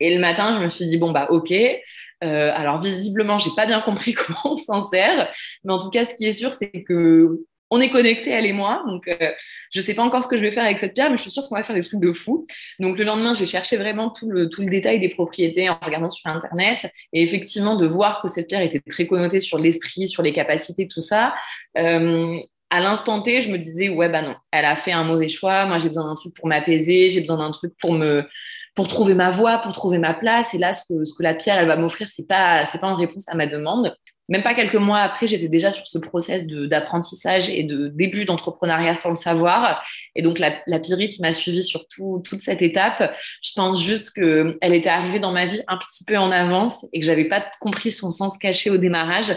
et 0.00 0.14
le 0.14 0.20
matin, 0.20 0.56
je 0.58 0.64
me 0.64 0.68
suis 0.68 0.86
dit, 0.86 0.96
bon, 0.96 1.12
bah, 1.12 1.26
ok. 1.30 1.52
Euh, 1.52 2.50
alors, 2.54 2.80
visiblement, 2.80 3.38
j'ai 3.38 3.50
pas 3.54 3.66
bien 3.66 3.80
compris 3.80 4.14
comment 4.14 4.52
on 4.52 4.56
s'en 4.56 4.88
sert. 4.88 5.30
Mais 5.64 5.72
en 5.72 5.78
tout 5.78 5.90
cas, 5.90 6.04
ce 6.04 6.14
qui 6.14 6.26
est 6.26 6.32
sûr, 6.32 6.54
c'est 6.54 6.70
que 6.70 7.40
on 7.70 7.80
est 7.80 7.90
connectés, 7.90 8.30
elle 8.30 8.46
et 8.46 8.52
moi. 8.52 8.82
Donc, 8.86 9.08
euh, 9.08 9.32
je 9.72 9.80
ne 9.80 9.84
sais 9.84 9.94
pas 9.94 10.02
encore 10.02 10.22
ce 10.22 10.28
que 10.28 10.36
je 10.36 10.42
vais 10.42 10.50
faire 10.50 10.64
avec 10.64 10.78
cette 10.78 10.94
pierre, 10.94 11.10
mais 11.10 11.16
je 11.16 11.22
suis 11.22 11.30
sûre 11.30 11.48
qu'on 11.48 11.56
va 11.56 11.64
faire 11.64 11.74
des 11.74 11.82
trucs 11.82 12.00
de 12.00 12.12
fou. 12.12 12.46
Donc, 12.78 12.98
le 12.98 13.04
lendemain, 13.04 13.34
j'ai 13.34 13.46
cherché 13.46 13.76
vraiment 13.76 14.10
tout 14.10 14.30
le, 14.30 14.48
tout 14.48 14.62
le 14.62 14.68
détail 14.68 15.00
des 15.00 15.08
propriétés 15.08 15.68
en 15.68 15.78
regardant 15.82 16.10
sur 16.10 16.30
Internet. 16.30 16.90
Et 17.12 17.22
effectivement, 17.22 17.76
de 17.76 17.86
voir 17.86 18.22
que 18.22 18.28
cette 18.28 18.48
pierre 18.48 18.62
était 18.62 18.80
très 18.80 19.06
connotée 19.06 19.40
sur 19.40 19.58
l'esprit, 19.58 20.08
sur 20.08 20.22
les 20.22 20.32
capacités, 20.32 20.86
tout 20.86 21.00
ça. 21.00 21.34
Euh, 21.76 22.36
à 22.70 22.80
l'instant 22.80 23.22
T, 23.22 23.40
je 23.40 23.50
me 23.50 23.58
disais, 23.58 23.88
ouais, 23.88 24.08
bah 24.08 24.22
non, 24.22 24.34
elle 24.50 24.64
a 24.64 24.76
fait 24.76 24.92
un 24.92 25.04
mauvais 25.04 25.28
choix. 25.28 25.66
Moi, 25.66 25.78
j'ai 25.78 25.88
besoin 25.88 26.04
d'un 26.04 26.14
truc 26.16 26.34
pour 26.34 26.48
m'apaiser. 26.48 27.10
J'ai 27.10 27.20
besoin 27.20 27.38
d'un 27.38 27.50
truc 27.50 27.72
pour 27.80 27.92
me 27.92 28.24
pour 28.74 28.88
trouver 28.88 29.14
ma 29.14 29.30
voie, 29.30 29.58
pour 29.58 29.72
trouver 29.72 29.98
ma 29.98 30.12
place. 30.12 30.52
Et 30.52 30.58
là, 30.58 30.72
ce 30.74 30.82
que, 30.88 31.04
ce 31.06 31.14
que 31.14 31.22
la 31.22 31.34
pierre, 31.34 31.58
elle 31.58 31.66
va 31.66 31.76
m'offrir, 31.76 32.08
c'est 32.10 32.28
pas, 32.28 32.66
c'est 32.66 32.78
pas 32.78 32.88
en 32.88 32.94
réponse 32.94 33.24
à 33.28 33.34
ma 33.34 33.46
demande 33.46 33.96
même 34.28 34.42
pas 34.42 34.54
quelques 34.54 34.74
mois 34.74 34.98
après, 34.98 35.26
j'étais 35.26 35.48
déjà 35.48 35.70
sur 35.70 35.86
ce 35.86 35.98
process 35.98 36.46
d'apprentissage 36.46 37.48
et 37.48 37.62
de 37.62 37.88
début 37.88 38.24
d'entrepreneuriat 38.24 38.94
sans 38.94 39.10
le 39.10 39.16
savoir. 39.16 39.84
Et 40.14 40.22
donc, 40.22 40.38
la, 40.38 40.52
la 40.66 40.78
pyrite 40.78 41.20
m'a 41.20 41.32
suivi 41.32 41.62
sur 41.62 41.86
toute 41.88 42.40
cette 42.40 42.62
étape. 42.62 43.14
Je 43.42 43.52
pense 43.54 43.82
juste 43.82 44.10
qu'elle 44.10 44.74
était 44.74 44.88
arrivée 44.88 45.20
dans 45.20 45.32
ma 45.32 45.46
vie 45.46 45.62
un 45.68 45.76
petit 45.76 46.04
peu 46.04 46.16
en 46.16 46.30
avance 46.30 46.86
et 46.92 47.00
que 47.00 47.06
j'avais 47.06 47.28
pas 47.28 47.44
compris 47.60 47.90
son 47.90 48.10
sens 48.10 48.38
caché 48.38 48.70
au 48.70 48.78
démarrage. 48.78 49.36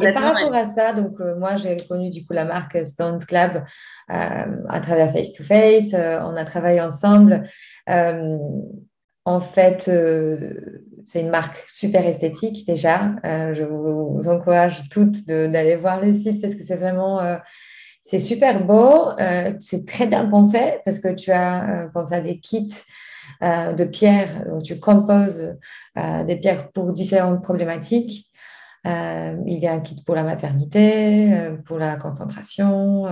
Et 0.00 0.12
par 0.12 0.34
rapport 0.34 0.54
à 0.54 0.64
ça, 0.64 0.92
donc 0.92 1.20
euh, 1.20 1.36
moi 1.36 1.56
j'ai 1.56 1.76
connu 1.76 2.10
du 2.10 2.24
coup 2.24 2.32
la 2.32 2.44
marque 2.44 2.86
Stones 2.86 3.18
Club 3.26 3.64
euh, 4.10 4.44
à 4.68 4.80
travers 4.80 5.12
Face 5.12 5.32
to 5.32 5.42
Face. 5.42 5.92
Euh, 5.92 6.20
on 6.22 6.36
a 6.36 6.44
travaillé 6.44 6.80
ensemble. 6.80 7.42
en 9.24 9.40
fait, 9.40 9.90
c'est 11.04 11.20
une 11.20 11.30
marque 11.30 11.64
super 11.68 12.06
esthétique 12.06 12.66
déjà. 12.66 13.14
Euh, 13.24 13.54
je 13.54 13.64
vous, 13.64 14.28
encourage 14.28 14.88
toutes 14.88 15.26
d'aller 15.26 15.76
voir 15.76 16.00
le 16.00 16.12
site 16.12 16.40
parce 16.40 16.54
que 16.54 16.62
c'est 16.62 16.76
vraiment 16.76 17.20
euh, 17.20 17.38
c'est 18.00 18.18
super 18.18 18.64
beau. 18.64 19.10
Euh, 19.20 19.52
c'est 19.60 19.86
très 19.86 20.06
bien 20.06 20.26
pensé 20.26 20.78
parce 20.84 20.98
que 20.98 21.12
tu 21.14 21.30
as 21.32 21.88
pensé 21.92 22.14
à 22.14 22.20
des 22.20 22.38
kits 22.38 22.74
de 23.40 23.84
pierres 23.84 24.46
où 24.52 24.62
tu 24.62 24.78
composes 24.78 25.54
des 25.96 26.36
pierres 26.36 26.70
pour 26.70 26.92
différentes 26.92 27.42
problématiques. 27.42 28.30
il 28.84 29.58
y 29.58 29.66
a 29.66 29.72
un 29.72 29.80
kit 29.80 29.96
pour 30.06 30.14
la 30.14 30.22
maternité, 30.22 31.50
pour 31.64 31.78
la 31.78 31.96
concentration, 31.96 33.06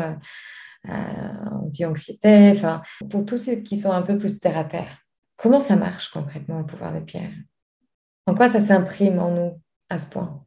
anti-anxiété, 0.88 2.52
enfin 2.54 2.82
pour 3.08 3.24
tous 3.24 3.38
ceux 3.38 3.56
qui 3.56 3.76
sont 3.76 3.90
un 3.90 4.02
peu 4.02 4.18
plus 4.18 4.38
terre 4.38 4.58
à 4.58 4.64
terre. 4.64 4.98
Comment 5.36 5.60
ça 5.60 5.74
marche 5.74 6.10
concrètement 6.10 6.58
le 6.58 6.66
pouvoir 6.66 6.92
des 6.92 7.00
pierres? 7.00 7.32
En 8.26 8.34
quoi 8.34 8.48
ça 8.48 8.60
s'imprime 8.60 9.18
en 9.18 9.30
nous 9.30 9.60
à 9.88 9.98
ce 9.98 10.06
point? 10.06 10.44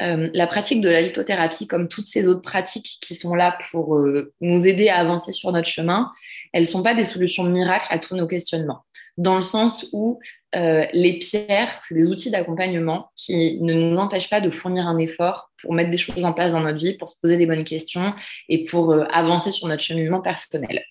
Euh, 0.00 0.30
la 0.32 0.46
pratique 0.46 0.80
de 0.80 0.88
la 0.88 1.00
lithothérapie, 1.00 1.66
comme 1.66 1.88
toutes 1.88 2.06
ces 2.06 2.28
autres 2.28 2.42
pratiques 2.42 2.98
qui 3.00 3.14
sont 3.14 3.34
là 3.34 3.58
pour 3.70 3.96
euh, 3.96 4.32
nous 4.40 4.68
aider 4.68 4.88
à 4.88 4.98
avancer 4.98 5.32
sur 5.32 5.50
notre 5.50 5.68
chemin, 5.68 6.12
elles 6.52 6.62
ne 6.62 6.66
sont 6.66 6.84
pas 6.84 6.94
des 6.94 7.04
solutions 7.04 7.42
miracles 7.44 7.88
à 7.90 7.98
tous 7.98 8.14
nos 8.14 8.28
questionnements. 8.28 8.84
Dans 9.18 9.34
le 9.34 9.42
sens 9.42 9.86
où 9.92 10.18
euh, 10.54 10.86
les 10.94 11.18
pierres, 11.18 11.78
c'est 11.86 11.94
des 11.94 12.08
outils 12.08 12.30
d'accompagnement 12.30 13.10
qui 13.16 13.60
ne 13.60 13.74
nous 13.74 13.98
empêchent 13.98 14.30
pas 14.30 14.40
de 14.40 14.48
fournir 14.48 14.86
un 14.86 14.96
effort 14.96 15.50
pour 15.60 15.74
mettre 15.74 15.90
des 15.90 15.98
choses 15.98 16.24
en 16.24 16.32
place 16.32 16.52
dans 16.52 16.60
notre 16.60 16.78
vie, 16.78 16.96
pour 16.96 17.08
se 17.08 17.16
poser 17.20 17.36
des 17.36 17.44
bonnes 17.44 17.64
questions 17.64 18.14
et 18.48 18.62
pour 18.62 18.94
avancer 19.12 19.50
sur 19.50 19.66
notre 19.66 19.82
cheminement 19.82 20.22
personnel. 20.22 20.84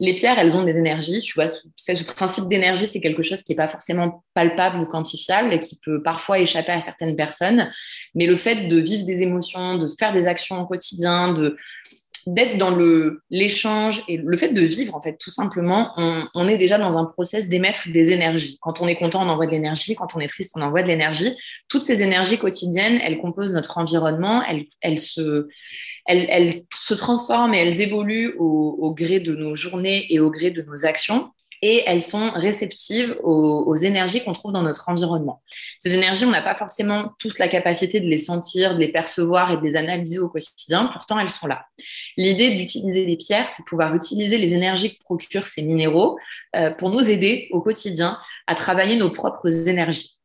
Les 0.00 0.14
pierres, 0.14 0.38
elles 0.38 0.56
ont 0.56 0.64
des 0.64 0.76
énergies. 0.76 1.22
Tu 1.22 1.34
vois, 1.34 1.46
ce 1.46 2.04
principe 2.04 2.48
d'énergie, 2.48 2.86
c'est 2.86 3.00
quelque 3.00 3.22
chose 3.22 3.42
qui 3.42 3.52
n'est 3.52 3.56
pas 3.56 3.68
forcément 3.68 4.24
palpable 4.34 4.80
ou 4.80 4.86
quantifiable 4.86 5.54
et 5.54 5.60
qui 5.60 5.78
peut 5.78 6.02
parfois 6.02 6.40
échapper 6.40 6.72
à 6.72 6.80
certaines 6.80 7.16
personnes. 7.16 7.70
Mais 8.14 8.26
le 8.26 8.36
fait 8.36 8.66
de 8.66 8.76
vivre 8.78 9.04
des 9.04 9.22
émotions, 9.22 9.78
de 9.78 9.88
faire 9.98 10.12
des 10.12 10.26
actions 10.26 10.60
au 10.60 10.66
quotidien, 10.66 11.32
de 11.32 11.56
d'être 12.34 12.58
dans 12.58 12.70
le 12.70 13.22
l'échange 13.30 14.02
et 14.06 14.18
le 14.18 14.36
fait 14.36 14.50
de 14.50 14.60
vivre 14.60 14.94
en 14.94 15.00
fait 15.00 15.16
tout 15.16 15.30
simplement 15.30 15.92
on, 15.96 16.46
est 16.46 16.58
déjà 16.58 16.78
dans 16.78 16.98
un 16.98 17.06
process 17.06 17.48
d'émettre 17.48 17.88
des 17.88 18.12
énergies. 18.12 18.58
Quand 18.60 18.82
on 18.82 18.86
est 18.86 18.96
content 18.96 19.24
on 19.24 19.28
envoie 19.28 19.46
de 19.46 19.52
l'énergie. 19.52 19.94
Quand 19.94 20.14
on 20.14 20.20
est 20.20 20.28
triste 20.28 20.52
on 20.54 20.60
envoie 20.60 20.82
de 20.82 20.88
l'énergie. 20.88 21.34
Toutes 21.68 21.82
ces 21.82 22.02
énergies 22.02 22.38
quotidiennes 22.38 23.00
elles 23.02 23.18
composent 23.18 23.52
notre 23.52 23.78
environnement. 23.78 24.42
Elles, 24.80 24.98
se 24.98 26.94
transforment 26.94 27.54
et 27.54 27.58
elles 27.58 27.80
évoluent 27.80 28.34
au, 28.38 28.94
gré 28.94 29.20
de 29.20 29.34
nos 29.34 29.54
journées 29.54 30.06
et 30.10 30.20
au 30.20 30.30
gré 30.30 30.50
de 30.50 30.62
nos 30.62 30.84
actions 30.84 31.30
et 31.62 31.82
elles 31.86 32.02
sont 32.02 32.30
réceptives 32.30 33.16
aux, 33.22 33.74
énergies 33.76 34.24
qu'on 34.24 34.32
trouve 34.32 34.52
dans 34.52 34.62
notre 34.62 34.88
environnement. 34.88 35.42
Ces 35.78 35.94
énergies, 35.94 36.24
on 36.24 36.30
n'a 36.30 36.42
pas 36.42 36.54
forcément 36.54 37.12
tous 37.18 37.38
la 37.38 37.48
capacité 37.48 38.00
de 38.00 38.06
les 38.06 38.18
sentir, 38.18 38.74
de 38.74 38.80
les 38.80 38.90
percevoir 38.90 39.52
et 39.52 39.56
de 39.56 39.62
les 39.62 39.76
analyser 39.76 40.18
au 40.18 40.28
quotidien, 40.28 40.90
pourtant 40.92 41.18
elles 41.18 41.30
sont 41.30 41.46
là. 41.46 41.66
L'idée 42.16 42.50
d'utiliser 42.50 43.04
les 43.04 43.16
pierres, 43.16 43.48
c'est 43.48 43.64
pouvoir 43.64 43.94
utiliser 43.94 44.38
les 44.38 44.54
énergies 44.54 44.96
que 44.96 45.02
procurent 45.04 45.46
ces 45.46 45.62
minéraux 45.62 46.18
euh, 46.56 46.70
pour 46.70 46.90
nous 46.90 47.08
aider 47.08 47.48
au 47.52 47.60
quotidien 47.60 48.18
à 48.46 48.54
travailler 48.54 48.96
nos 48.96 49.10
propres 49.10 49.68
énergies. 49.68 50.17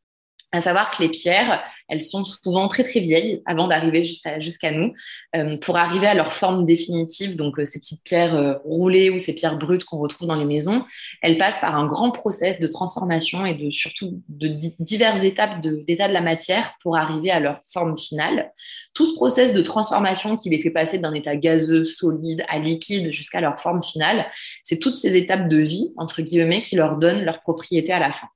À 0.53 0.61
savoir 0.61 0.91
que 0.91 1.01
les 1.01 1.09
pierres, 1.09 1.63
elles 1.89 2.03
sont 2.03 2.23
souvent 2.23 2.67
très 2.67 2.83
très 2.83 2.99
vieilles 2.99 3.41
avant 3.47 3.67
d'arriver 3.67 4.03
jusqu'à 4.03 4.71
nous, 4.71 4.93
euh, 5.35 5.57
pour 5.57 5.77
arriver 5.77 6.05
à 6.05 6.13
leur 6.13 6.31
forme 6.33 6.67
définitive. 6.67 7.35
Donc 7.35 7.57
euh, 7.57 7.65
ces 7.65 7.79
petites 7.79 8.03
pierres 8.03 8.35
euh, 8.35 8.53
roulées 8.63 9.09
ou 9.09 9.17
ces 9.17 9.33
pierres 9.33 9.57
brutes 9.57 9.83
qu'on 9.83 9.97
retrouve 9.97 10.27
dans 10.27 10.35
les 10.35 10.45
maisons, 10.45 10.85
elles 11.23 11.39
passent 11.39 11.57
par 11.57 11.75
un 11.75 11.87
grand 11.87 12.11
process 12.11 12.59
de 12.59 12.67
transformation 12.67 13.47
et 13.47 13.55
de 13.55 13.71
surtout 13.71 14.21
de 14.29 14.47
diverses 14.77 15.23
étapes 15.23 15.59
d'état 15.59 16.07
de, 16.07 16.13
la 16.13 16.21
matière 16.21 16.75
pour 16.83 16.97
arriver 16.97 17.31
à 17.31 17.39
leur 17.39 17.59
forme 17.67 17.97
finale. 17.97 18.51
Tout 18.93 19.07
ce 19.07 19.15
process 19.15 19.53
de 19.53 19.61
transformation 19.63 20.35
qui 20.35 20.51
les 20.51 20.61
fait 20.61 20.69
passer 20.69 20.99
d'un 20.99 21.15
état 21.15 21.35
gazeux, 21.35 21.83
solide, 21.83 22.45
à 22.47 22.59
liquide 22.59 23.11
jusqu'à 23.11 23.41
leur 23.41 23.59
forme 23.59 23.81
finale, 23.81 24.27
c'est 24.61 24.77
toutes 24.77 24.97
ces 24.97 25.15
étapes 25.15 25.49
de 25.49 25.57
vie 25.57 25.95
entre 25.97 26.21
guillemets 26.21 26.61
qui 26.61 26.75
leur 26.75 26.97
donnent 26.97 27.25
leur 27.25 27.39
propriété 27.39 27.91
à 27.91 27.97
la 27.97 28.11
fin 28.11 28.27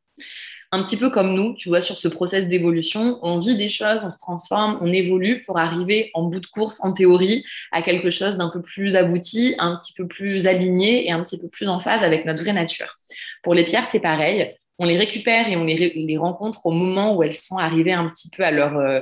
un 0.72 0.84
petit 0.84 0.98
peu 0.98 1.10
comme 1.10 1.34
nous, 1.34 1.56
tu 1.56 1.70
vois, 1.70 1.80
sur 1.80 1.98
ce 1.98 2.08
process 2.08 2.48
d'évolution, 2.48 3.20
on 3.22 3.40
vit 3.40 3.56
des 3.56 3.70
choses, 3.70 4.04
on 4.04 4.12
se 4.12 4.18
transforme, 4.18 4.78
on 4.82 4.92
évolue 4.92 5.42
pour 5.46 5.58
arriver 5.58 6.12
en 6.14 6.24
bout 6.24 6.42
de 6.42 6.46
course, 6.46 6.80
en 6.82 6.92
théorie, 6.92 7.46
à 7.72 7.82
quelque 7.82 8.10
chose 8.10 8.38
d'un 8.38 8.50
peu 8.50 8.62
plus 8.62 8.96
abouti, 8.96 9.56
un 9.60 9.78
petit 9.78 9.94
peu 9.94 10.08
plus 10.08 10.46
aligné 10.46 11.08
et 11.08 11.12
un 11.12 11.24
petit 11.24 11.38
peu 11.38 11.48
plus 11.48 11.70
en 11.70 11.80
phase 11.80 12.04
avec 12.04 12.26
notre 12.26 12.44
vraie 12.44 12.54
nature. 12.54 13.00
Pour 13.44 13.54
les 13.54 13.64
pierres, 13.64 13.86
c'est 13.86 14.02
pareil. 14.02 14.56
On 14.78 14.86
les 14.86 14.98
récupère 14.98 15.48
et 15.48 15.56
on 15.56 15.64
les, 15.64 16.18
rencontre 16.18 16.66
au 16.66 16.72
moment 16.72 17.16
où 17.16 17.24
elles 17.24 17.34
sont 17.34 17.58
arrivées 17.58 17.94
un 17.94 18.06
petit 18.06 18.30
peu 18.30 18.44
à 18.44 18.52
leur, 18.52 18.78
euh, 18.78 19.00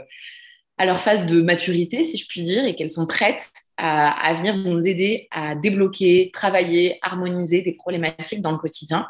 à 0.78 0.86
leur 0.86 1.02
phase 1.02 1.26
de 1.26 1.42
maturité, 1.42 2.04
si 2.04 2.18
je 2.18 2.28
puis 2.28 2.44
dire, 2.44 2.64
et 2.66 2.76
qu'elles 2.76 2.92
sont 2.92 3.08
prêtes 3.08 3.52
à, 3.78 4.12
à 4.12 4.34
venir 4.36 4.56
nous 4.56 4.88
aider 4.88 5.28
à 5.32 5.56
débloquer, 5.56 6.30
travailler, 6.32 7.00
harmoniser 7.02 7.62
des 7.62 7.74
problématiques 7.74 8.42
dans 8.42 8.52
le 8.52 8.58
quotidien. 8.60 9.08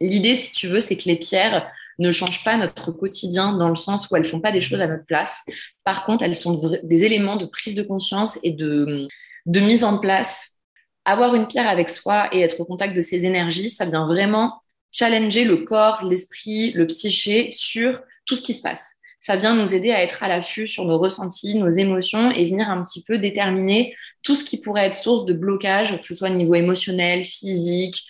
L'idée, 0.00 0.34
si 0.34 0.52
tu 0.52 0.68
veux, 0.68 0.80
c'est 0.80 0.96
que 0.96 1.08
les 1.08 1.16
pierres 1.16 1.70
ne 1.98 2.10
changent 2.10 2.44
pas 2.44 2.56
notre 2.56 2.92
quotidien 2.92 3.56
dans 3.56 3.68
le 3.68 3.76
sens 3.76 4.10
où 4.10 4.16
elles 4.16 4.24
font 4.24 4.40
pas 4.40 4.52
des 4.52 4.60
choses 4.60 4.82
à 4.82 4.86
notre 4.86 5.06
place. 5.06 5.42
Par 5.84 6.04
contre, 6.04 6.22
elles 6.22 6.36
sont 6.36 6.60
des 6.82 7.04
éléments 7.04 7.36
de 7.36 7.46
prise 7.46 7.74
de 7.74 7.82
conscience 7.82 8.38
et 8.42 8.52
de, 8.52 9.08
de 9.46 9.60
mise 9.60 9.84
en 9.84 9.98
place. 9.98 10.58
Avoir 11.04 11.34
une 11.34 11.46
pierre 11.46 11.68
avec 11.68 11.88
soi 11.88 12.28
et 12.32 12.40
être 12.40 12.60
au 12.60 12.64
contact 12.64 12.94
de 12.94 13.00
ses 13.00 13.24
énergies, 13.24 13.70
ça 13.70 13.86
vient 13.86 14.06
vraiment 14.06 14.60
challenger 14.92 15.44
le 15.44 15.58
corps, 15.58 16.04
l'esprit, 16.04 16.72
le 16.72 16.86
psyché 16.86 17.50
sur 17.52 18.02
tout 18.26 18.34
ce 18.34 18.42
qui 18.42 18.54
se 18.54 18.62
passe. 18.62 18.94
Ça 19.20 19.36
vient 19.36 19.54
nous 19.54 19.72
aider 19.72 19.90
à 19.90 20.02
être 20.02 20.22
à 20.22 20.28
l'affût 20.28 20.68
sur 20.68 20.84
nos 20.84 20.98
ressentis, 20.98 21.54
nos 21.58 21.68
émotions 21.68 22.30
et 22.30 22.46
venir 22.46 22.70
un 22.70 22.82
petit 22.82 23.02
peu 23.02 23.18
déterminer 23.18 23.94
tout 24.22 24.34
ce 24.34 24.44
qui 24.44 24.60
pourrait 24.60 24.86
être 24.86 24.94
source 24.94 25.24
de 25.24 25.32
blocage, 25.32 25.98
que 26.00 26.06
ce 26.06 26.14
soit 26.14 26.30
au 26.30 26.34
niveau 26.34 26.54
émotionnel, 26.54 27.24
physique, 27.24 28.04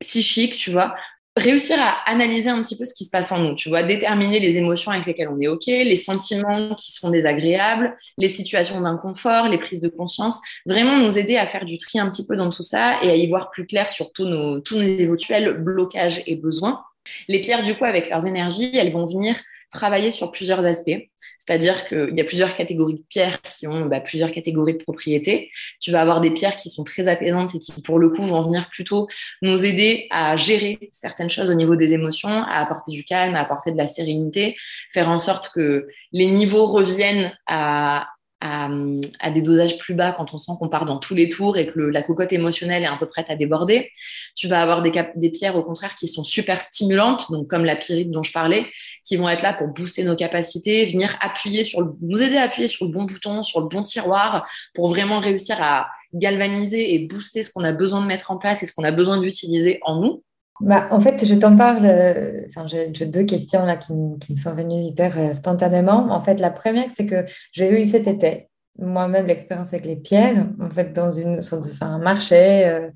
psychique, 0.00 0.56
tu 0.56 0.70
vois, 0.72 0.94
réussir 1.36 1.76
à 1.78 2.10
analyser 2.10 2.50
un 2.50 2.60
petit 2.60 2.76
peu 2.76 2.84
ce 2.84 2.92
qui 2.92 3.04
se 3.04 3.10
passe 3.10 3.30
en 3.30 3.38
nous, 3.38 3.54
tu 3.54 3.68
vois, 3.68 3.82
déterminer 3.82 4.40
les 4.40 4.56
émotions 4.56 4.90
avec 4.90 5.06
lesquelles 5.06 5.28
on 5.28 5.40
est 5.40 5.48
OK, 5.48 5.66
les 5.66 5.96
sentiments 5.96 6.74
qui 6.74 6.92
sont 6.92 7.10
désagréables, 7.10 7.96
les 8.18 8.28
situations 8.28 8.80
d'inconfort, 8.80 9.46
les 9.46 9.58
prises 9.58 9.80
de 9.80 9.88
conscience, 9.88 10.40
vraiment 10.66 10.98
nous 10.98 11.18
aider 11.18 11.36
à 11.36 11.46
faire 11.46 11.64
du 11.64 11.78
tri 11.78 11.98
un 11.98 12.10
petit 12.10 12.26
peu 12.26 12.36
dans 12.36 12.50
tout 12.50 12.62
ça 12.62 13.02
et 13.02 13.10
à 13.10 13.14
y 13.14 13.28
voir 13.28 13.50
plus 13.50 13.66
clair 13.66 13.88
sur 13.90 14.12
tous 14.12 14.24
nos, 14.24 14.60
tous 14.60 14.76
nos 14.76 14.82
éventuels 14.82 15.54
blocages 15.58 16.22
et 16.26 16.36
besoins. 16.36 16.82
Les 17.28 17.40
pierres, 17.40 17.62
du 17.62 17.74
coup, 17.74 17.84
avec 17.84 18.10
leurs 18.10 18.26
énergies, 18.26 18.76
elles 18.76 18.92
vont 18.92 19.06
venir 19.06 19.36
travailler 19.70 20.10
sur 20.10 20.30
plusieurs 20.30 20.66
aspects. 20.66 20.98
C'est-à-dire 21.38 21.86
qu'il 21.86 22.16
y 22.16 22.20
a 22.20 22.24
plusieurs 22.24 22.54
catégories 22.54 22.94
de 22.94 23.04
pierres 23.08 23.40
qui 23.42 23.66
ont 23.66 23.86
bah, 23.86 24.00
plusieurs 24.00 24.30
catégories 24.30 24.74
de 24.74 24.82
propriétés. 24.82 25.50
Tu 25.80 25.90
vas 25.92 26.00
avoir 26.00 26.20
des 26.20 26.30
pierres 26.30 26.56
qui 26.56 26.70
sont 26.70 26.84
très 26.84 27.08
apaisantes 27.08 27.54
et 27.54 27.58
qui, 27.58 27.80
pour 27.82 27.98
le 27.98 28.10
coup, 28.10 28.22
vont 28.22 28.42
venir 28.42 28.68
plutôt 28.70 29.06
nous 29.42 29.64
aider 29.64 30.06
à 30.10 30.36
gérer 30.36 30.90
certaines 30.92 31.30
choses 31.30 31.50
au 31.50 31.54
niveau 31.54 31.76
des 31.76 31.94
émotions, 31.94 32.28
à 32.28 32.60
apporter 32.60 32.92
du 32.92 33.04
calme, 33.04 33.34
à 33.34 33.40
apporter 33.40 33.70
de 33.72 33.76
la 33.76 33.86
sérénité, 33.86 34.56
faire 34.92 35.08
en 35.08 35.18
sorte 35.18 35.50
que 35.54 35.86
les 36.12 36.26
niveaux 36.26 36.66
reviennent 36.66 37.32
à, 37.46 38.08
à, 38.40 39.30
des 39.30 39.42
dosages 39.42 39.76
plus 39.78 39.94
bas 39.94 40.12
quand 40.12 40.32
on 40.32 40.38
sent 40.38 40.52
qu'on 40.58 40.68
part 40.68 40.86
dans 40.86 40.98
tous 40.98 41.14
les 41.14 41.28
tours 41.28 41.58
et 41.58 41.66
que 41.66 41.78
la 41.78 42.02
cocotte 42.02 42.32
émotionnelle 42.32 42.82
est 42.82 42.86
un 42.86 42.96
peu 42.96 43.06
prête 43.06 43.28
à 43.28 43.36
déborder. 43.36 43.90
Tu 44.34 44.48
vas 44.48 44.62
avoir 44.62 44.82
des, 44.82 44.92
des, 45.16 45.30
pierres 45.30 45.56
au 45.56 45.62
contraire 45.62 45.94
qui 45.94 46.08
sont 46.08 46.24
super 46.24 46.62
stimulantes, 46.62 47.30
donc 47.30 47.48
comme 47.48 47.64
la 47.64 47.76
pyrite 47.76 48.10
dont 48.10 48.22
je 48.22 48.32
parlais, 48.32 48.66
qui 49.04 49.16
vont 49.16 49.28
être 49.28 49.42
là 49.42 49.52
pour 49.52 49.68
booster 49.68 50.04
nos 50.04 50.16
capacités, 50.16 50.86
venir 50.86 51.16
appuyer 51.20 51.64
sur 51.64 51.82
le, 51.82 51.92
nous 52.00 52.22
aider 52.22 52.36
à 52.36 52.44
appuyer 52.44 52.68
sur 52.68 52.86
le 52.86 52.92
bon 52.92 53.04
bouton, 53.04 53.42
sur 53.42 53.60
le 53.60 53.68
bon 53.68 53.82
tiroir, 53.82 54.46
pour 54.74 54.88
vraiment 54.88 55.20
réussir 55.20 55.56
à 55.60 55.88
galvaniser 56.14 56.94
et 56.94 57.00
booster 57.00 57.42
ce 57.42 57.52
qu'on 57.52 57.64
a 57.64 57.72
besoin 57.72 58.00
de 58.00 58.06
mettre 58.06 58.30
en 58.30 58.38
place 58.38 58.62
et 58.62 58.66
ce 58.66 58.72
qu'on 58.72 58.84
a 58.84 58.92
besoin 58.92 59.20
d'utiliser 59.20 59.78
en 59.82 60.00
nous. 60.00 60.24
Bah, 60.60 60.88
en 60.90 61.00
fait, 61.00 61.24
je 61.24 61.34
t'en 61.34 61.56
parle. 61.56 61.86
Euh, 61.86 62.42
enfin, 62.48 62.66
j'ai 62.66 63.06
deux 63.06 63.24
questions 63.24 63.64
là 63.64 63.76
qui, 63.76 63.92
me 63.92 64.36
sont 64.36 64.54
venues 64.54 64.82
hyper 64.82 65.18
euh, 65.18 65.34
spontanément. 65.34 66.10
En 66.10 66.20
fait, 66.20 66.40
la 66.40 66.50
première, 66.50 66.88
c'est 66.94 67.06
que 67.06 67.24
j'ai 67.52 67.80
eu 67.80 67.84
cet 67.84 68.06
été 68.06 68.48
moi-même 68.78 69.26
l'expérience 69.26 69.68
avec 69.68 69.84
les 69.84 69.96
pierres. 69.96 70.46
En 70.60 70.70
fait, 70.70 70.92
dans 70.92 71.10
une 71.10 71.40
sorte 71.40 71.64
de, 71.64 71.72
un 71.80 71.98
marché 71.98 72.66
euh, 72.66 72.88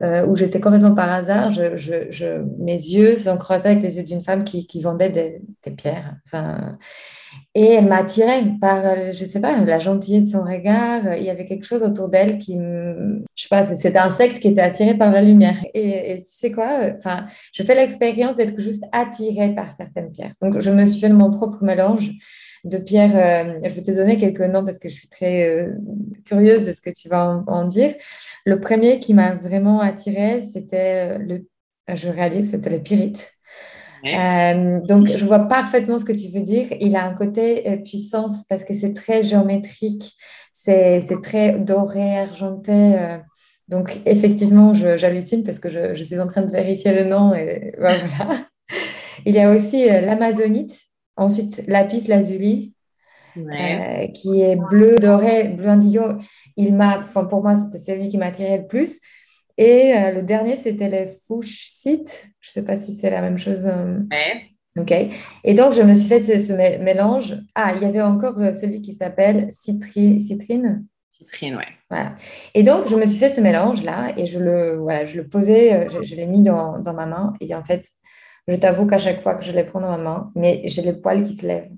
où 0.00 0.36
j'étais 0.36 0.60
complètement 0.60 0.94
par 0.94 1.10
hasard, 1.10 1.50
je, 1.50 2.42
mes 2.58 2.72
yeux 2.72 3.16
sont 3.16 3.36
croisés 3.36 3.70
avec 3.70 3.82
les 3.82 3.96
yeux 3.96 4.04
d'une 4.04 4.22
femme 4.22 4.44
qui, 4.44 4.80
vendait 4.80 5.10
des, 5.10 5.42
des 5.64 5.70
pierres. 5.72 6.16
Enfin, 6.26 6.78
et 7.54 7.72
elle 7.74 7.86
m'a 7.86 7.96
attirée 7.96 8.52
par, 8.60 8.84
euh, 8.84 9.10
je 9.12 9.24
sais 9.24 9.40
pas, 9.40 9.56
la 9.64 9.78
gentillesse 9.78 10.26
de 10.26 10.30
son 10.30 10.44
regard. 10.44 11.16
Il 11.16 11.24
y 11.24 11.30
avait 11.30 11.44
quelque 11.44 11.64
chose 11.64 11.82
autour 11.82 12.08
d'elle 12.08 12.38
qui, 12.38 12.56
me... 12.56 13.24
je 13.34 13.42
sais 13.42 13.48
pas, 13.48 13.62
c'était 13.64 13.98
un 13.98 14.10
secte 14.10 14.38
qui 14.38 14.48
était 14.48 14.60
attiré 14.60 14.94
par 14.94 15.10
la 15.10 15.22
lumière. 15.22 15.56
Et, 15.74 16.16
tu 16.18 16.22
sais 16.24 16.52
quoi, 16.52 16.80
enfin, 16.94 17.26
je 17.52 17.62
fais 17.62 17.74
l'expérience 17.74 18.36
d'être 18.36 18.58
juste 18.60 18.84
attirée 18.92 19.54
par 19.54 19.70
certaines 19.72 20.12
pierres. 20.12 20.34
Donc, 20.40 20.60
je 20.60 20.70
me 20.70 20.86
suis 20.86 21.00
fait 21.00 21.08
de 21.08 21.14
mon 21.14 21.30
propre 21.30 21.64
mélange 21.64 22.10
de 22.64 22.78
pierres. 22.78 23.16
Euh, 23.16 23.58
je 23.64 23.74
vais 23.74 23.82
te 23.82 23.90
donner 23.90 24.16
quelques 24.16 24.40
noms 24.40 24.64
parce 24.64 24.78
que 24.78 24.88
je 24.88 24.94
suis 24.94 25.08
très 25.08 25.48
euh, 25.48 25.72
curieuse 26.24 26.62
de 26.62 26.72
ce 26.72 26.80
que 26.80 26.90
tu 26.90 27.08
vas 27.08 27.44
en, 27.46 27.64
dire. 27.64 27.94
Le 28.44 28.60
premier 28.60 29.00
qui 29.00 29.14
m'a 29.14 29.34
vraiment 29.34 29.80
attirée, 29.80 30.42
c'était 30.42 31.18
le, 31.18 31.46
je 31.94 32.08
réalise, 32.08 32.50
c'était 32.50 32.70
le 32.70 32.80
pyrite. 32.80 33.32
Euh, 34.04 34.80
donc, 34.80 35.08
je 35.08 35.24
vois 35.24 35.40
parfaitement 35.40 35.98
ce 35.98 36.04
que 36.04 36.12
tu 36.12 36.28
veux 36.32 36.42
dire. 36.42 36.66
Il 36.80 36.96
a 36.96 37.04
un 37.04 37.14
côté 37.14 37.68
euh, 37.68 37.76
puissance 37.76 38.44
parce 38.48 38.64
que 38.64 38.74
c'est 38.74 38.94
très 38.94 39.22
géométrique, 39.22 40.14
c'est 40.52 41.02
très 41.22 41.58
doré, 41.58 42.18
argenté. 42.18 42.72
Euh. 42.72 43.18
donc, 43.68 43.98
effectivement, 44.06 44.74
j'hallucine 44.74 45.42
parce 45.42 45.58
que 45.58 45.70
je, 45.70 45.94
je, 45.94 46.02
suis 46.02 46.20
en 46.20 46.26
train 46.26 46.42
de 46.42 46.52
vérifier 46.52 46.92
le 46.92 47.04
nom. 47.04 47.34
Et 47.34 47.74
voilà. 47.78 48.04
Il 49.26 49.34
y 49.34 49.40
a 49.40 49.54
aussi 49.54 49.86
l'amazonite, 49.86 50.78
ensuite 51.18 51.62
lapis 51.66 52.06
lazuli, 52.08 52.72
qui 54.14 54.40
est 54.40 54.56
bleu 54.56 54.96
doré, 54.96 55.48
bleu 55.48 55.68
indigo. 55.68 56.02
Il 56.56 56.74
m'a, 56.74 57.00
pour 57.28 57.42
moi, 57.42 57.56
c'était 57.56 57.78
celui 57.78 58.08
qui 58.08 58.18
m'a 58.18 58.26
attiré 58.26 58.58
le 58.58 58.66
plus. 58.66 59.00
Et 59.58 59.92
euh, 59.92 60.12
le 60.12 60.22
dernier, 60.22 60.56
c'était 60.56 60.88
les 60.88 61.08
sites. 61.42 62.30
Je 62.40 62.48
ne 62.48 62.52
sais 62.52 62.64
pas 62.64 62.76
si 62.76 62.94
c'est 62.94 63.10
la 63.10 63.20
même 63.20 63.38
chose. 63.38 63.66
Euh. 63.66 63.98
OK. 64.78 64.94
Et 65.42 65.54
donc, 65.54 65.74
je 65.74 65.82
me 65.82 65.92
suis 65.94 66.08
fait 66.08 66.22
ce, 66.22 66.52
mélange. 66.52 67.36
Ah, 67.56 67.72
il 67.76 67.82
y 67.82 67.84
avait 67.84 68.00
encore 68.00 68.38
euh, 68.38 68.52
celui 68.52 68.80
qui 68.80 68.94
s'appelle 68.94 69.48
citrine. 69.50 70.20
Citrine, 70.20 71.56
ouais. 71.56 71.66
Voilà. 71.90 72.14
Et 72.54 72.62
donc, 72.62 72.88
je 72.88 72.94
me 72.94 73.04
suis 73.04 73.18
fait 73.18 73.34
ce 73.34 73.40
mélange-là 73.40 74.12
et 74.16 74.26
je 74.26 74.38
le, 74.38 74.76
voilà, 74.76 75.04
je 75.04 75.16
le 75.16 75.26
posais, 75.26 75.88
je, 76.02 76.14
l'ai 76.14 76.26
mis 76.26 76.42
dans, 76.42 76.78
dans, 76.78 76.94
ma 76.94 77.06
main. 77.06 77.32
Et 77.40 77.52
en 77.54 77.64
fait, 77.64 77.88
je 78.48 78.56
t'avoue 78.56 78.86
qu'à 78.86 78.98
chaque 78.98 79.20
fois 79.20 79.34
que 79.34 79.44
je 79.44 79.52
les 79.52 79.64
prends 79.64 79.80
dans 79.80 79.88
ma 79.88 79.98
main, 79.98 80.32
mais 80.34 80.62
j'ai 80.64 80.82
les 80.82 80.94
poils 80.94 81.22
qui 81.22 81.34
se 81.34 81.46
lèvent. 81.46 81.70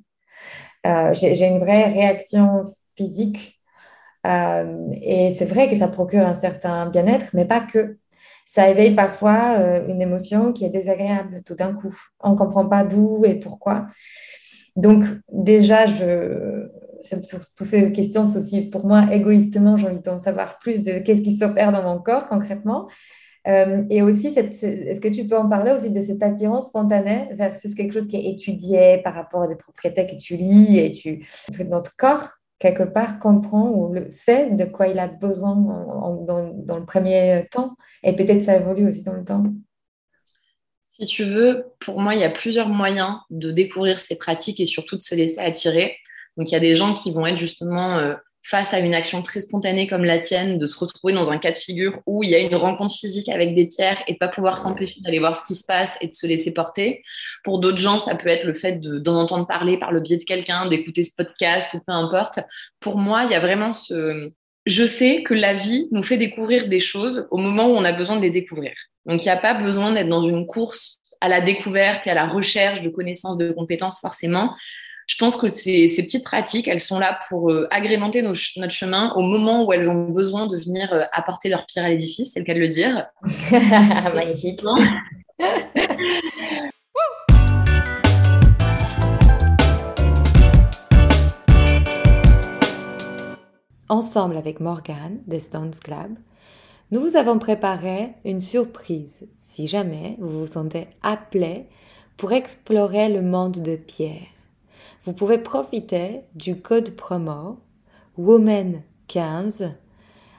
j'ai 1.12 1.46
une 1.46 1.58
vraie 1.58 1.84
réaction 1.84 2.64
physique 2.96 3.60
euh, 4.26 4.88
et 5.00 5.30
c'est 5.30 5.46
vrai 5.46 5.68
que 5.68 5.76
ça 5.76 5.88
procure 5.88 6.26
un 6.26 6.34
certain 6.34 6.86
bien-être, 6.86 7.30
mais 7.34 7.44
pas 7.44 7.60
que. 7.60 7.96
Ça 8.46 8.68
éveille 8.68 8.96
parfois 8.96 9.58
euh, 9.58 9.86
une 9.88 10.02
émotion 10.02 10.52
qui 10.52 10.64
est 10.64 10.70
désagréable 10.70 11.42
tout 11.46 11.54
d'un 11.54 11.72
coup. 11.72 11.96
On 12.20 12.32
ne 12.32 12.36
comprend 12.36 12.66
pas 12.66 12.84
d'où 12.84 13.24
et 13.24 13.34
pourquoi. 13.34 13.86
Donc 14.76 15.04
déjà, 15.32 15.86
toutes 15.86 17.66
ces 17.66 17.92
questions, 17.92 18.24
c'est 18.28 18.38
aussi 18.38 18.62
pour 18.62 18.86
moi 18.86 19.06
égoïstement, 19.12 19.76
j'ai 19.76 19.86
envie 19.88 20.00
d'en 20.00 20.18
savoir 20.18 20.58
plus 20.58 20.82
de 20.82 20.98
qu'est-ce 20.98 21.22
qui 21.22 21.36
s'opère 21.36 21.70
dans 21.72 21.82
mon 21.82 22.00
corps 22.00 22.26
concrètement. 22.26 22.88
Euh, 23.48 23.84
et 23.88 24.02
aussi, 24.02 24.28
est-ce 24.28 25.00
que 25.00 25.08
tu 25.08 25.26
peux 25.26 25.36
en 25.36 25.48
parler 25.48 25.72
aussi 25.72 25.90
de 25.90 26.02
cette 26.02 26.22
attirance 26.22 26.68
spontanée 26.68 27.28
versus 27.32 27.74
quelque 27.74 27.92
chose 27.92 28.06
qui 28.06 28.16
est 28.16 28.30
étudié 28.30 28.98
par 29.02 29.14
rapport 29.14 29.42
à 29.42 29.48
des 29.48 29.56
propriétés 29.56 30.06
que 30.06 30.16
tu 30.16 30.36
lis 30.36 30.78
et 30.78 30.90
tu... 30.90 31.26
Notre 31.68 31.96
corps 31.96 32.28
quelque 32.60 32.82
part 32.82 33.18
comprend 33.18 33.70
ou 33.70 33.92
le, 33.92 34.10
sait 34.10 34.50
de 34.50 34.64
quoi 34.66 34.86
il 34.86 34.98
a 34.98 35.08
besoin 35.08 35.56
dans, 35.56 36.76
le 36.76 36.84
premier 36.84 37.46
temps. 37.50 37.74
Et 38.04 38.14
peut-être 38.14 38.44
ça 38.44 38.56
évolue 38.56 38.86
aussi 38.86 39.02
dans 39.02 39.14
le 39.14 39.24
temps. 39.24 39.44
Si 40.84 41.06
tu 41.06 41.24
veux, 41.24 41.64
pour 41.80 41.98
moi, 41.98 42.14
il 42.14 42.20
y 42.20 42.24
a 42.24 42.30
plusieurs 42.30 42.68
moyens 42.68 43.16
de 43.30 43.50
découvrir 43.50 43.98
ces 43.98 44.16
pratiques 44.16 44.60
et 44.60 44.66
surtout 44.66 44.96
de 44.96 45.00
se 45.00 45.14
laisser 45.14 45.40
attirer. 45.40 45.96
Donc, 46.36 46.50
il 46.50 46.52
y 46.52 46.56
a 46.56 46.60
des 46.60 46.76
gens 46.76 46.92
qui 46.92 47.10
vont 47.10 47.26
être 47.26 47.38
justement 47.38 47.96
euh, 47.96 48.14
face 48.42 48.72
à 48.72 48.78
une 48.78 48.94
action 48.94 49.22
très 49.22 49.40
spontanée 49.40 49.86
comme 49.86 50.04
la 50.04 50.18
tienne, 50.18 50.58
de 50.58 50.66
se 50.66 50.78
retrouver 50.78 51.12
dans 51.12 51.30
un 51.30 51.38
cas 51.38 51.52
de 51.52 51.58
figure 51.58 52.00
où 52.06 52.22
il 52.22 52.30
y 52.30 52.34
a 52.34 52.38
une 52.38 52.54
rencontre 52.54 52.94
physique 52.94 53.28
avec 53.28 53.54
des 53.54 53.66
pierres 53.66 54.02
et 54.06 54.14
de 54.14 54.18
pas 54.18 54.28
pouvoir 54.28 54.56
s'empêcher 54.58 55.00
d'aller 55.02 55.18
voir 55.18 55.36
ce 55.36 55.44
qui 55.44 55.54
se 55.54 55.64
passe 55.64 55.98
et 56.00 56.08
de 56.08 56.14
se 56.14 56.26
laisser 56.26 56.52
porter. 56.52 57.02
Pour 57.44 57.58
d'autres 57.60 57.78
gens, 57.78 57.98
ça 57.98 58.14
peut 58.14 58.28
être 58.28 58.44
le 58.44 58.54
fait 58.54 58.80
d'en 58.80 59.16
entendre 59.16 59.46
parler 59.46 59.78
par 59.78 59.92
le 59.92 60.00
biais 60.00 60.16
de 60.16 60.24
quelqu'un, 60.24 60.66
d'écouter 60.66 61.02
ce 61.02 61.14
podcast 61.14 61.74
ou 61.74 61.78
peu 61.78 61.92
importe. 61.92 62.40
Pour 62.80 62.96
moi, 62.96 63.24
il 63.24 63.30
y 63.30 63.34
a 63.34 63.40
vraiment 63.40 63.72
ce... 63.72 64.30
Je 64.66 64.84
sais 64.84 65.22
que 65.22 65.34
la 65.34 65.54
vie 65.54 65.88
nous 65.90 66.02
fait 66.02 66.18
découvrir 66.18 66.68
des 66.68 66.80
choses 66.80 67.26
au 67.30 67.38
moment 67.38 67.66
où 67.66 67.70
on 67.70 67.84
a 67.84 67.92
besoin 67.92 68.16
de 68.16 68.22
les 68.22 68.30
découvrir. 68.30 68.72
Donc, 69.06 69.22
il 69.22 69.24
n'y 69.24 69.30
a 69.30 69.38
pas 69.38 69.54
besoin 69.54 69.92
d'être 69.92 70.08
dans 70.08 70.20
une 70.20 70.46
course 70.46 71.00
à 71.20 71.28
la 71.28 71.40
découverte 71.40 72.06
et 72.06 72.10
à 72.10 72.14
la 72.14 72.26
recherche 72.26 72.82
de 72.82 72.88
connaissances, 72.88 73.36
de 73.36 73.52
compétences 73.52 74.00
forcément 74.00 74.54
je 75.10 75.16
pense 75.16 75.36
que 75.36 75.50
ces, 75.50 75.88
petites 75.88 76.22
pratiques, 76.22 76.68
elles 76.68 76.78
sont 76.78 77.00
là 77.00 77.18
pour 77.28 77.50
euh, 77.50 77.66
agrémenter 77.72 78.22
notre 78.22 78.70
chemin 78.70 79.12
au 79.14 79.22
moment 79.22 79.64
où 79.64 79.72
elles 79.72 79.90
ont 79.90 80.04
besoin 80.04 80.46
de 80.46 80.56
venir 80.56 80.92
euh, 80.92 81.02
apporter 81.10 81.48
leur 81.48 81.66
pierre 81.66 81.86
à 81.86 81.88
l'édifice, 81.88 82.30
c'est 82.32 82.38
le 82.38 82.44
cas 82.44 82.54
de 82.54 82.60
le 82.60 82.68
dire. 82.68 83.08
Magnifique. 84.14 84.60
Ensemble 93.88 94.36
avec 94.36 94.60
Morgane 94.60 95.18
de 95.26 95.40
Stones 95.40 95.74
Club, 95.82 96.16
nous 96.92 97.00
vous 97.00 97.16
avons 97.16 97.40
préparé 97.40 98.10
une 98.24 98.38
surprise 98.38 99.26
si 99.40 99.66
jamais 99.66 100.14
vous 100.20 100.42
vous 100.42 100.46
sentez 100.46 100.86
appelé 101.02 101.66
pour 102.16 102.32
explorer 102.32 103.08
le 103.08 103.22
monde 103.22 103.60
de 103.60 103.74
Pierre 103.74 104.28
vous 105.02 105.12
pouvez 105.12 105.38
profiter 105.38 106.22
du 106.34 106.60
code 106.60 106.94
promo 106.94 107.58
WOMEN15 108.18 109.72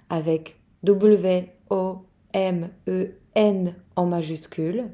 avec 0.10 0.60
W-O-M-E-N 0.84 2.06
en 3.96 4.06
majuscule 4.06 4.90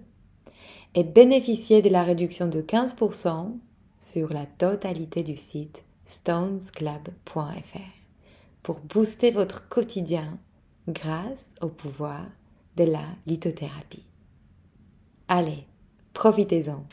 et 0.95 1.03
bénéficier 1.03 1.82
de 1.82 1.89
la 1.89 2.03
réduction 2.03 2.47
de 2.47 2.61
15% 2.61 3.57
sur 3.99 4.32
la 4.32 4.45
totalité 4.45 5.24
du 5.24 5.36
site 5.36 5.84
stonesclub.fr 6.05 7.97
pour 8.63 8.80
booster 8.80 9.32
votre 9.32 9.68
quotidien 9.68 10.39
grâce 10.88 11.53
au 11.61 11.68
pouvoir 11.68 12.26
de 12.78 12.86
la 12.86 13.03
lithothérapie. 13.26 14.05
Allez, 15.28 15.65
profitez-en. 16.13 16.86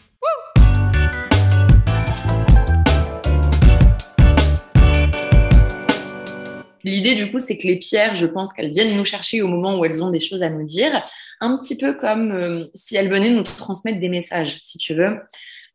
L'idée, 6.84 7.14
du 7.14 7.30
coup, 7.30 7.38
c'est 7.38 7.56
que 7.56 7.66
les 7.66 7.76
pierres, 7.76 8.14
je 8.14 8.26
pense 8.26 8.52
qu'elles 8.52 8.70
viennent 8.70 8.96
nous 8.96 9.04
chercher 9.04 9.42
au 9.42 9.48
moment 9.48 9.78
où 9.78 9.84
elles 9.84 10.02
ont 10.02 10.10
des 10.10 10.20
choses 10.20 10.42
à 10.42 10.50
nous 10.50 10.64
dire, 10.64 11.04
un 11.40 11.56
petit 11.58 11.76
peu 11.76 11.94
comme 11.94 12.30
euh, 12.30 12.66
si 12.74 12.96
elles 12.96 13.08
venaient 13.08 13.30
nous 13.30 13.42
transmettre 13.42 13.98
des 14.00 14.08
messages, 14.08 14.58
si 14.62 14.78
tu 14.78 14.94
veux. 14.94 15.18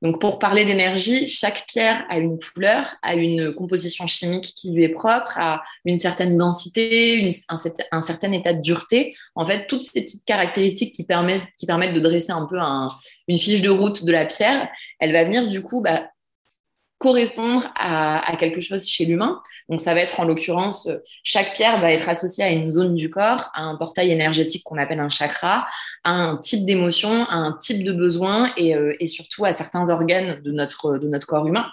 Donc, 0.02 0.22
pour 0.22 0.40
parler 0.40 0.64
d'énergie, 0.64 1.28
chaque 1.28 1.66
pierre 1.68 2.06
a 2.10 2.20
une 2.20 2.40
couleur, 2.40 2.86
a 3.02 3.16
une 3.16 3.54
composition 3.54 4.08
chimique 4.08 4.54
qui 4.56 4.72
lui 4.72 4.86
est 4.86 4.90
propre, 4.90 5.38
a 5.38 5.62
une 5.84 6.00
certaine 6.00 6.38
densité, 6.38 7.30
un, 7.50 8.02
certain 8.02 8.32
état 8.32 8.54
de 8.54 8.62
dureté. 8.62 9.14
En 9.36 9.46
fait, 9.46 9.68
toutes 9.68 9.84
ces 9.84 10.02
petites 10.02 10.24
caractéristiques 10.24 10.96
qui 10.96 11.04
permettent, 11.06 11.44
de 11.62 12.00
dresser 12.00 12.32
un 12.32 12.46
peu 12.46 12.58
une 13.28 13.38
fiche 13.38 13.62
de 13.62 13.70
route 13.70 14.06
de 14.06 14.12
la 14.12 14.26
pierre, 14.26 14.70
elle 15.00 15.12
va 15.12 15.26
venir 15.26 15.50
du 15.50 15.62
coup 15.62 15.82
bah, 15.82 16.08
correspondre 17.00 17.70
à, 17.76 18.36
quelque 18.40 18.62
chose 18.62 18.88
chez 18.88 19.06
l'humain. 19.06 19.42
Donc 19.70 19.80
ça 19.80 19.94
va 19.94 20.02
être 20.02 20.20
en 20.20 20.26
l'occurrence, 20.26 20.90
chaque 21.24 21.54
pierre 21.54 21.80
va 21.80 21.92
être 21.92 22.10
associée 22.10 22.44
à 22.44 22.50
une 22.50 22.68
zone 22.68 22.96
du 22.96 23.10
corps, 23.10 23.52
à 23.54 23.64
un 23.64 23.76
portail 23.76 24.12
énergétique 24.12 24.64
qu'on 24.64 24.78
appelle 24.78 25.00
un 25.00 25.10
chakra, 25.10 25.68
à 26.04 26.12
un 26.12 26.38
type 26.38 26.66
d'émotion, 26.66 27.26
à 27.26 27.36
un 27.36 27.54
type 27.54 27.84
de 27.84 27.92
besoin 27.92 28.52
et, 28.58 28.76
euh, 28.76 28.94
et, 29.00 29.08
surtout 29.08 29.46
à 29.46 29.54
certains 29.54 29.90
organes 29.90 30.42
de 30.42 30.52
notre, 30.52 30.98
de 30.98 31.08
notre 31.08 31.28
corps 31.28 31.46
humain. 31.46 31.68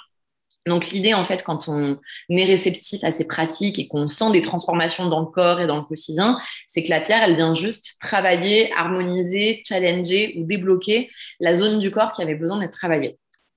Donc 0.67 0.89
l'idée, 0.89 1.15
en 1.15 1.25
fait, 1.25 1.43
quand 1.45 1.69
on 1.69 1.99
est 2.29 2.45
réceptif 2.45 3.05
à 3.05 3.13
ces 3.13 3.27
pratiques 3.27 3.79
et 3.79 3.87
qu'on 3.87 4.09
sent 4.09 4.33
des 4.33 4.41
transformations 4.41 5.09
dans 5.09 5.21
le 5.21 5.27
corps 5.27 5.61
et 5.61 5.67
dans 5.67 5.77
le 5.77 5.85
quotidien, 5.85 6.39
c'est 6.67 6.83
que 6.83 6.91
la 6.91 7.01
pierre, 7.01 7.23
elle 7.23 7.37
vient 7.37 7.55
juste 7.55 7.97
travailler, 8.01 8.73
harmoniser, 8.73 9.63
challenger 9.67 10.35
ou 10.37 10.45
débloquer 10.45 11.09
la 11.41 11.55
zone 11.55 11.79
du 11.79 11.91
corps 11.91 12.13
qui 12.13 12.23
avait 12.23 12.35
besoin 12.35 12.59
d'être 12.59 12.73
travaillée. 12.73 13.17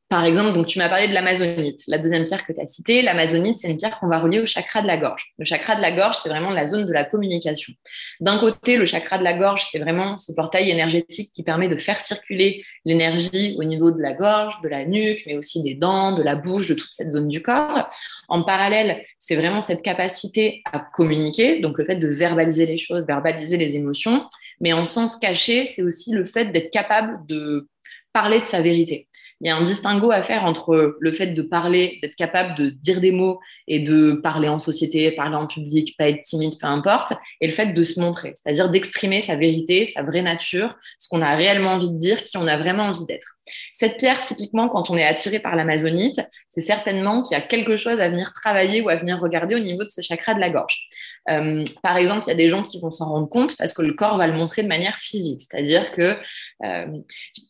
Par 0.09 0.25
exemple, 0.25 0.53
donc 0.55 0.65
tu 0.65 0.79
m'as 0.79 0.89
parlé 0.89 1.07
de 1.07 1.13
l'amazonite, 1.13 1.81
la 1.87 1.99
deuxième 1.99 2.25
pierre 2.25 2.43
que 2.43 2.51
tu 2.51 2.59
as 2.59 2.65
citée. 2.65 3.03
L'amazonite, 3.03 3.59
c'est 3.59 3.69
une 3.69 3.77
pierre 3.77 3.99
qu'on 3.99 4.07
va 4.07 4.17
relier 4.17 4.39
au 4.39 4.47
chakra 4.47 4.81
de 4.81 4.87
la 4.87 4.97
gorge. 4.97 5.33
Le 5.37 5.45
chakra 5.45 5.75
de 5.75 5.81
la 5.81 5.91
gorge, 5.91 6.17
c'est 6.17 6.29
vraiment 6.29 6.49
la 6.49 6.65
zone 6.65 6.87
de 6.87 6.91
la 6.91 7.03
communication. 7.03 7.73
D'un 8.19 8.39
côté, 8.39 8.77
le 8.77 8.87
chakra 8.87 9.19
de 9.19 9.23
la 9.23 9.35
gorge, 9.35 9.67
c'est 9.71 9.77
vraiment 9.77 10.17
ce 10.17 10.31
portail 10.31 10.71
énergétique 10.71 11.31
qui 11.31 11.43
permet 11.43 11.67
de 11.67 11.75
faire 11.75 12.01
circuler 12.01 12.63
l'énergie 12.85 13.55
au 13.59 13.63
niveau 13.63 13.91
de 13.91 14.01
la 14.01 14.13
gorge, 14.13 14.59
de 14.63 14.67
la 14.67 14.83
nuque, 14.83 15.21
mais 15.27 15.37
aussi 15.37 15.61
des 15.61 15.75
dents, 15.75 16.15
de 16.15 16.23
la 16.23 16.33
bouche, 16.33 16.65
de 16.65 16.73
toute 16.73 16.89
cette 16.91 17.11
zone 17.11 17.27
du 17.27 17.43
corps. 17.43 17.87
En 18.29 18.41
parallèle, 18.41 19.03
c'est 19.19 19.35
vraiment 19.35 19.61
cette 19.61 19.83
capacité 19.83 20.63
à 20.73 20.79
communiquer, 20.79 21.59
donc 21.59 21.77
le 21.77 21.85
fait 21.85 21.97
de 21.97 22.07
verbaliser 22.07 22.65
les 22.65 22.79
choses, 22.79 23.05
verbaliser 23.05 23.57
les 23.57 23.75
émotions. 23.75 24.25
Mais 24.59 24.73
en 24.73 24.85
sens 24.85 25.17
caché, 25.17 25.67
c'est 25.67 25.83
aussi 25.83 26.13
le 26.13 26.25
fait 26.25 26.45
d'être 26.45 26.71
capable 26.71 27.23
de 27.27 27.67
parler 28.11 28.39
de 28.39 28.45
sa 28.45 28.61
vérité 28.61 29.07
il 29.41 29.47
y 29.47 29.49
a 29.49 29.55
un 29.55 29.63
distinguo 29.63 30.11
à 30.11 30.21
faire 30.21 30.43
entre 30.43 30.97
le 30.99 31.11
fait 31.11 31.27
de 31.27 31.41
parler, 31.41 31.99
d'être 32.01 32.15
capable 32.15 32.55
de 32.55 32.69
dire 32.69 32.99
des 32.99 33.11
mots 33.11 33.39
et 33.67 33.79
de 33.79 34.13
parler 34.13 34.49
en 34.49 34.59
société, 34.59 35.11
parler 35.11 35.35
en 35.35 35.47
public, 35.47 35.95
pas 35.97 36.09
être 36.09 36.21
timide, 36.21 36.53
peu 36.59 36.67
importe, 36.67 37.13
et 37.39 37.47
le 37.47 37.53
fait 37.53 37.67
de 37.67 37.83
se 37.83 37.99
montrer, 37.99 38.33
c'est-à-dire 38.35 38.69
d'exprimer 38.69 39.21
sa 39.21 39.35
vérité, 39.35 39.85
sa 39.85 40.03
vraie 40.03 40.21
nature, 40.21 40.75
ce 40.97 41.07
qu'on 41.07 41.21
a 41.21 41.35
réellement 41.35 41.71
envie 41.71 41.89
de 41.89 41.97
dire, 41.97 42.21
qui 42.23 42.37
on 42.37 42.47
a 42.47 42.57
vraiment 42.57 42.83
envie 42.83 43.05
d'être. 43.05 43.37
Cette 43.73 43.97
pierre, 43.97 44.21
typiquement, 44.21 44.69
quand 44.69 44.89
on 44.89 44.97
est 44.97 45.05
attiré 45.05 45.39
par 45.39 45.55
l'amazonite, 45.55 46.19
c'est 46.49 46.61
certainement 46.61 47.21
qu'il 47.21 47.37
y 47.37 47.39
a 47.39 47.41
quelque 47.41 47.77
chose 47.77 47.99
à 47.99 48.09
venir 48.09 48.31
travailler 48.33 48.81
ou 48.81 48.89
à 48.89 48.95
venir 48.95 49.19
regarder 49.19 49.55
au 49.55 49.59
niveau 49.59 49.83
de 49.83 49.89
ce 49.89 50.01
chakra 50.01 50.33
de 50.33 50.39
la 50.39 50.49
gorge. 50.49 50.87
Euh, 51.29 51.65
par 51.83 51.97
exemple, 51.97 52.23
il 52.25 52.29
y 52.29 52.33
a 52.33 52.35
des 52.35 52.49
gens 52.49 52.63
qui 52.63 52.79
vont 52.79 52.91
s'en 52.91 53.09
rendre 53.09 53.29
compte 53.29 53.55
parce 53.57 53.73
que 53.73 53.81
le 53.81 53.93
corps 53.93 54.17
va 54.17 54.27
le 54.27 54.33
montrer 54.33 54.63
de 54.63 54.67
manière 54.67 54.95
physique. 54.95 55.41
C'est-à-dire 55.41 55.91
que, 55.91 56.17
euh, 56.63 56.87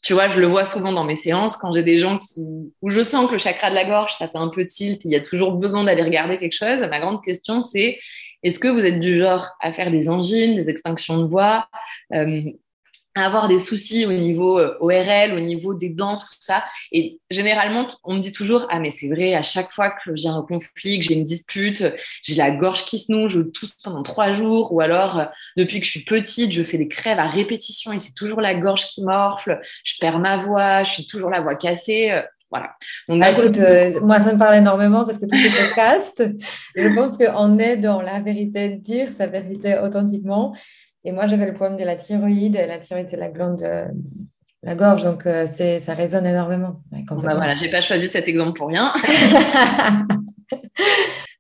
tu 0.04 0.14
vois, 0.14 0.30
je 0.30 0.40
le 0.40 0.48
vois 0.48 0.66
souvent 0.66 0.92
dans 0.92 1.04
mes 1.04 1.16
séances 1.16 1.56
quand 1.58 1.72
j'ai 1.72 1.84
des 1.84 1.98
gens 1.98 2.18
qui, 2.18 2.42
où 2.82 2.90
je 2.90 3.02
sens 3.02 3.28
que 3.28 3.34
le 3.34 3.38
chakra 3.38 3.70
de 3.70 3.76
la 3.76 3.86
gorge, 3.86 4.14
ça 4.14 4.28
fait 4.28 4.38
un 4.38 4.50
peu 4.50 4.66
tilt, 4.66 5.02
il 5.06 5.12
y 5.12 5.16
a 5.16 5.22
toujours 5.22 5.54
besoin 5.54 5.84
d'aller 5.84 6.04
regarder 6.04 6.38
quelque 6.38 6.56
chose. 6.56 6.82
Ma 6.82 7.00
grande 7.00 7.24
question, 7.24 7.62
c'est 7.62 8.00
est-ce 8.44 8.60
que 8.60 8.68
vous 8.68 8.86
êtes 8.86 9.00
du 9.00 9.20
genre 9.20 9.48
à 9.60 9.74
faire 9.74 9.92
des 9.92 10.10
angines, 10.10 10.56
des 10.56 10.70
extinctions 10.70 11.18
de 11.20 11.28
voix? 11.28 11.68
Euh, 12.14 12.42
avoir 13.16 13.48
des 13.48 13.58
soucis 13.58 14.06
au 14.06 14.12
niveau 14.12 14.60
euh, 14.60 14.78
ORL, 14.80 15.34
au 15.34 15.40
niveau 15.40 15.74
des 15.74 15.90
dents, 15.90 16.18
tout 16.18 16.28
ça. 16.40 16.64
Et 16.92 17.20
généralement, 17.30 17.88
on 18.04 18.16
me 18.16 18.20
dit 18.20 18.32
toujours 18.32 18.68
Ah, 18.70 18.80
mais 18.80 18.92
c'est 18.92 19.08
vrai, 19.08 19.34
à 19.36 19.42
chaque 19.42 19.72
fois 19.72 19.92
que 19.92 20.16
j'ai 20.16 20.30
un 20.30 20.42
conflit, 20.48 21.00
que 21.00 21.06
j'ai 21.06 21.16
une 21.16 21.24
dispute, 21.24 21.84
j'ai 22.24 22.36
la 22.36 22.52
gorge 22.52 22.86
qui 22.86 23.00
se 23.00 23.12
noue, 23.12 23.30
je 23.30 23.42
tousse 23.42 23.72
pendant 23.84 24.04
trois 24.04 24.32
jours, 24.32 24.72
ou 24.72 24.82
alors, 24.82 25.20
euh, 25.20 25.26
depuis 25.58 25.80
que 25.80 25.86
je 25.86 25.92
suis 25.92 26.04
petite, 26.04 26.52
je 26.52 26.64
fais 26.64 26.78
des 26.78 26.88
crèves 26.88 27.20
à 27.20 27.28
répétition 27.28 27.92
et 27.92 28.00
c'est 28.00 28.14
toujours 28.14 28.42
la 28.42 28.56
gorge 28.56 28.88
qui 28.90 29.04
morfle, 29.04 29.60
je 29.84 29.96
perds 30.00 30.20
ma 30.20 30.38
voix, 30.38 30.84
je 30.84 30.92
suis 30.92 31.08
toujours 31.08 31.30
la 31.30 31.42
voix 31.42 31.56
cassée. 31.56 32.12
Euh, 32.12 32.22
voilà. 32.52 32.76
Écoute, 33.08 33.60
moi, 34.02 34.20
ça 34.20 34.34
me 34.34 34.40
parle 34.40 34.56
énormément 34.56 35.06
parce 35.06 35.20
que 35.20 35.28
tous 35.28 35.38
ces 35.38 35.52
podcasts, 35.52 36.24
je 36.76 36.88
pense 36.96 37.16
qu'on 37.16 37.60
est 37.60 37.78
dans 37.78 38.02
la 38.02 38.22
vérité 38.22 38.70
de 38.70 38.82
dire 38.82 39.10
sa 39.10 39.28
vérité 39.28 39.78
authentiquement. 39.78 40.56
Et 41.06 41.12
moi, 41.12 41.28
j'avais 41.28 41.46
le 41.46 41.54
problème 41.54 41.78
de 41.78 41.84
la 41.84 41.96
thyroïde. 41.96 42.56
La 42.56 42.78
thyroïde, 42.78 43.10
c'est 43.10 43.18
la 43.18 43.30
glande 43.30 43.58
de 43.58 43.86
la 44.64 44.76
gorge, 44.76 45.04
donc 45.04 45.26
euh, 45.26 45.46
c'est, 45.48 45.80
ça 45.80 45.94
résonne 45.94 46.26
énormément. 46.26 46.82
bah 46.92 47.16
voilà, 47.36 47.56
j'ai 47.56 47.72
pas 47.72 47.80
choisi 47.80 48.10
cet 48.10 48.28
exemple 48.28 48.58
pour 48.58 48.68
rien. 48.68 48.94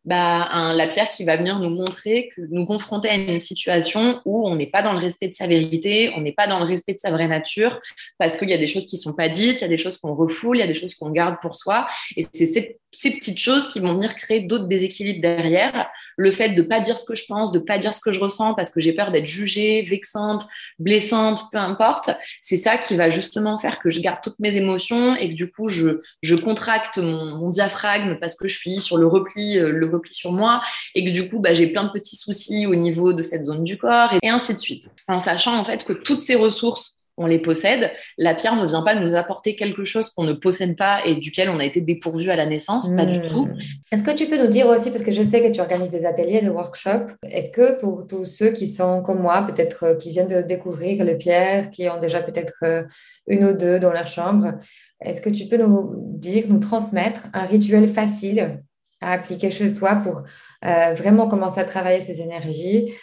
bah, 0.05 0.74
la 0.74 0.88
pierre 0.88 1.10
qui 1.10 1.26
va 1.26 1.36
venir 1.36 1.60
nous 1.60 1.70
montrer, 1.70 2.30
que 2.34 2.41
nous 2.49 2.66
confronter 2.66 3.10
à 3.10 3.16
une 3.16 3.39
situation 3.39 4.22
où 4.24 4.47
on 4.47 4.55
n'est 4.55 4.70
pas 4.70 4.82
dans 4.82 4.93
le 4.93 4.99
respect 4.99 5.28
de 5.28 5.34
sa 5.34 5.47
vérité, 5.47 6.14
on 6.16 6.22
n'est 6.22 6.32
pas 6.32 6.47
dans 6.47 6.60
le 6.60 6.66
respect 6.66 6.93
de 6.93 6.99
sa 6.99 7.12
vraie 7.12 7.28
nature, 7.28 7.82
parce 8.18 8.38
qu'il 8.38 8.49
y 8.49 8.53
a 8.53 8.57
des 8.57 8.68
choses 8.68 8.88
qui 8.88 8.95
sont 8.95 9.14
pas 9.14 9.28
dites, 9.28 9.60
il 9.60 9.62
y 9.62 9.66
a 9.66 9.70
des 9.70 9.78
choses 9.78 9.97
qu'on 9.97 10.16
refoule, 10.16 10.57
il 10.57 10.62
y 10.62 10.64
a 10.64 10.68
des 10.68 10.74
choses 10.74 10.95
qu'on 10.95 11.10
garde 11.10 11.36
pour 11.41 11.55
soi. 11.55 11.88
Et 12.16 12.26
c'est 12.34 12.80
ces, 12.91 13.11
petites 13.11 13.39
choses 13.39 13.67
qui 13.67 13.79
vont 13.79 13.93
venir 13.93 14.15
créer 14.15 14.41
d'autres 14.41 14.67
déséquilibres 14.67 15.21
derrière. 15.21 15.89
Le 16.17 16.31
fait 16.31 16.49
de 16.49 16.61
pas 16.61 16.79
dire 16.79 16.97
ce 16.97 17.05
que 17.05 17.15
je 17.15 17.23
pense, 17.27 17.51
de 17.51 17.59
pas 17.59 17.77
dire 17.77 17.93
ce 17.93 18.01
que 18.01 18.11
je 18.11 18.19
ressens 18.19 18.53
parce 18.53 18.69
que 18.69 18.81
j'ai 18.81 18.93
peur 18.93 19.11
d'être 19.11 19.25
jugée, 19.25 19.83
vexante, 19.83 20.45
blessante, 20.79 21.43
peu 21.51 21.57
importe. 21.57 22.09
C'est 22.41 22.57
ça 22.57 22.77
qui 22.77 22.95
va 22.95 23.09
justement 23.09 23.57
faire 23.57 23.79
que 23.79 23.89
je 23.89 24.01
garde 24.01 24.19
toutes 24.21 24.39
mes 24.39 24.57
émotions 24.57 25.15
et 25.15 25.29
que 25.29 25.35
du 25.35 25.49
coup, 25.49 25.69
je, 25.69 26.01
je 26.21 26.35
contracte 26.35 26.97
mon, 26.97 27.37
mon 27.37 27.49
diaphragme 27.49 28.17
parce 28.19 28.35
que 28.35 28.47
je 28.47 28.57
suis 28.57 28.81
sur 28.81 28.97
le 28.97 29.07
repli, 29.07 29.57
euh, 29.57 29.71
le 29.71 29.85
repli 29.87 30.13
sur 30.13 30.31
moi 30.31 30.61
et 30.95 31.05
que 31.05 31.11
du 31.11 31.29
coup, 31.29 31.39
bah, 31.39 31.53
j'ai 31.53 31.67
plein 31.67 31.85
de 31.85 31.91
petits 31.91 32.17
soucis 32.17 32.65
au 32.65 32.75
niveau 32.75 33.13
de 33.13 33.21
cette 33.21 33.43
zone 33.43 33.63
du 33.63 33.77
corps 33.77 34.13
et, 34.21 34.29
ainsi 34.29 34.53
de 34.53 34.59
suite. 34.59 34.89
En 35.07 35.19
sachant 35.19 35.57
en 35.57 35.63
fait 35.63 35.85
que 35.85 35.93
toutes 35.93 36.19
ces 36.19 36.35
ressources 36.35 36.98
on 37.20 37.28
les 37.28 37.39
possède. 37.39 37.91
La 38.17 38.34
pierre 38.34 38.55
ne 38.55 38.65
vient 38.65 38.82
pas 38.82 38.95
nous 38.95 39.13
apporter 39.13 39.55
quelque 39.55 39.84
chose 39.84 40.09
qu'on 40.09 40.24
ne 40.24 40.34
possède 40.34 40.78
pas 40.78 41.05
et 41.05 41.17
duquel 41.17 41.49
on 41.49 41.59
a 41.59 41.65
été 41.65 41.82
dépourvu 41.82 42.32
à 42.32 42.36
la 42.38 42.45
naissance, 42.45 42.89
pas 42.95 43.05
du 43.05 43.20
tout. 43.22 43.45
Hmm. 43.45 43.57
Est-ce 43.91 44.03
que 44.03 44.15
tu 44.15 44.26
peux 44.26 44.38
nous 44.38 44.47
dire 44.47 44.67
aussi, 44.67 44.89
parce 44.89 45.03
que 45.03 45.11
je 45.11 45.22
sais 45.22 45.41
que 45.41 45.53
tu 45.53 45.59
organises 45.59 45.91
des 45.91 46.05
ateliers, 46.05 46.41
des 46.41 46.49
workshops, 46.49 47.11
est-ce 47.30 47.51
que 47.51 47.78
pour 47.80 48.07
tous 48.07 48.24
ceux 48.24 48.51
qui 48.51 48.65
sont 48.65 49.03
comme 49.03 49.22
moi, 49.22 49.45
peut-être 49.45 49.84
euh, 49.84 49.95
qui 49.95 50.11
viennent 50.11 50.30
de 50.30 50.41
découvrir 50.41 51.03
le 51.03 51.17
pierre, 51.17 51.70
qui 51.70 51.89
ont 51.89 51.99
déjà 51.99 52.22
peut-être 52.22 52.63
euh, 52.63 52.84
une 53.28 53.43
ou 53.43 53.53
deux 53.53 53.80
dans 53.80 53.91
leur 53.91 54.07
chambre, 54.07 54.53
est-ce 55.01 55.22
que 55.22 55.30
tu 55.30 55.45
peux 55.45 55.57
nous 55.57 55.93
dire, 55.97 56.45
nous 56.47 56.59
transmettre 56.59 57.28
un 57.34 57.43
rituel 57.43 57.89
facile 57.89 58.61
à 59.01 59.11
appliquer 59.11 59.51
chez 59.51 59.67
soi 59.67 59.95
pour 59.95 60.24
euh, 60.65 60.93
vraiment 60.93 61.28
commencer 61.28 61.59
à 61.59 61.65
travailler 61.65 61.99
ces 61.99 62.22
énergies 62.22 62.93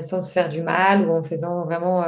sans 0.00 0.22
se 0.22 0.32
faire 0.32 0.48
du 0.48 0.60
mal 0.60 1.06
ou 1.06 1.12
en 1.12 1.22
faisant 1.22 1.64
vraiment 1.64 2.02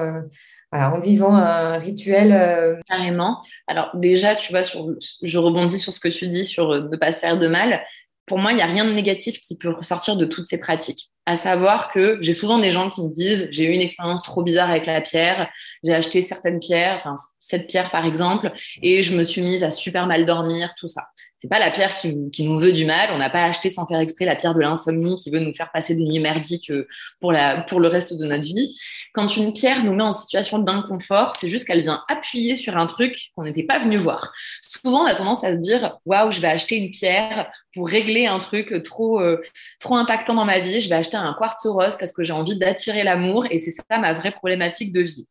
en 0.73 0.99
vivant 0.99 1.35
un 1.35 1.79
rituel. 1.79 2.33
Euh, 2.33 2.77
Carrément. 2.87 3.41
Alors 3.67 3.91
déjà, 3.95 4.35
tu 4.35 4.53
vois, 4.53 4.63
je 4.63 5.39
rebondis 5.39 5.79
sur 5.79 5.93
ce 5.93 6.01
que 6.01 6.09
tu 6.09 6.29
dis 6.29 6.45
sur 6.45 6.71
euh, 6.71 6.89
ne 6.89 6.97
pas 6.97 7.13
se 7.13 7.21
faire 7.21 7.39
de 7.39 7.49
mal. 7.49 7.83
Pour 8.27 8.39
moi, 8.39 8.53
il 8.53 8.57
n'y 8.57 8.63
a 8.63 8.67
rien 8.67 8.85
de 8.85 8.93
négatif 8.93 9.41
qui 9.41 9.57
peut 9.57 9.71
ressortir 9.71 10.17
de 10.17 10.27
toutes 10.27 10.45
ces 10.45 10.61
pratiques. 10.61 11.11
À 11.25 11.37
savoir 11.37 11.91
que 11.91 12.19
j'ai 12.21 12.35
souvent 12.35 12.59
des 12.59 12.73
gens 12.73 12.91
qui 12.91 13.03
me 13.03 13.09
disent 13.09 13.49
j'ai 13.51 13.65
eu 13.65 13.71
une 13.71 13.81
expérience 13.81 14.23
trop 14.23 14.43
bizarre 14.43 14.69
avec 14.69 14.85
la 14.85 15.01
pierre, 15.01 15.51
j'ai 15.83 15.95
acheté 15.95 16.21
certaines 16.21 16.61
pierres, 16.61 16.97
enfin 16.99 17.15
cette 17.41 17.67
pierre 17.69 17.91
par 17.91 18.05
exemple, 18.05 18.53
et 18.83 19.03
je 19.03 19.17
me 19.17 19.23
suis 19.23 19.41
mise 19.43 19.65
à 19.65 19.71
super 19.71 20.07
mal 20.07 20.27
dormir, 20.27 20.75
tout 20.79 20.89
ça 20.89 21.05
c'est 21.39 21.49
pas 21.49 21.61
la 21.61 21.71
pierre 21.71 21.95
qui, 21.95 22.15
nous 22.41 22.59
veut 22.59 22.73
du 22.73 22.85
mal. 22.85 23.11
On 23.13 23.19
n'a 23.19 23.31
pas 23.31 23.45
acheté 23.45 23.71
sans 23.71 23.87
faire 23.87 24.01
exprès 24.01 24.25
la 24.25 24.35
pierre 24.35 24.55
de 24.55 24.61
l'insomnie 24.61 25.15
qui 25.15 25.31
veut 25.31 25.39
nous 25.39 25.55
faire 25.55 25.71
passer 25.71 25.95
des 25.95 26.03
nuits 26.03 26.19
merdiques 26.19 26.71
euh, 26.71 26.89
pour, 27.21 27.31
le 27.33 27.87
reste 27.87 28.19
de 28.19 28.27
notre 28.27 28.43
vie. 28.43 28.77
Quand 29.13 29.37
une 29.37 29.53
pierre 29.53 29.85
nous 29.85 29.95
met 29.95 30.03
en 30.03 30.11
situation 30.11 30.59
d'inconfort, 30.59 31.37
c'est 31.37 31.49
juste 31.49 31.69
qu'elle 31.69 31.83
vient 31.83 32.03
appuyer 32.09 32.57
sur 32.57 32.77
un 32.77 32.87
truc 32.87 33.31
qu'on 33.37 33.45
n'était 33.45 33.63
pas 33.63 33.79
venu 33.79 33.99
voir. 33.99 34.33
Souvent, 34.61 35.03
on 35.03 35.07
a 35.07 35.15
tendance 35.15 35.45
à 35.45 35.53
se 35.53 35.59
dire 35.59 35.97
waouh, 36.07 36.33
je 36.33 36.41
vais 36.41 36.49
acheter 36.49 36.75
une 36.75 36.91
pierre 36.91 37.49
pour 37.73 37.89
régler 37.89 38.27
un 38.27 38.41
truc 38.41 38.83
trop, 38.83 39.21
euh, 39.21 39.41
trop 39.79 39.95
impactant 39.95 40.35
dans 40.35 40.45
ma 40.45 40.59
vie. 40.59 40.81
Je 40.81 40.89
vais 40.89 40.97
acheter 40.97 41.17
un 41.17 41.37
quartz 41.39 41.65
rose 41.67 41.97
parce 42.01 42.13
que 42.13 42.25
j'ai 42.25 42.33
envie 42.33 42.59
d'attirer 42.59 43.05
l'amour 43.05 43.47
et 43.49 43.59
c'est 43.59 43.71
ça 43.71 43.99
ma 43.99 44.13
vraie 44.13 44.33
problématique 44.33 44.91
de 44.91 45.03
vie. 45.03 45.29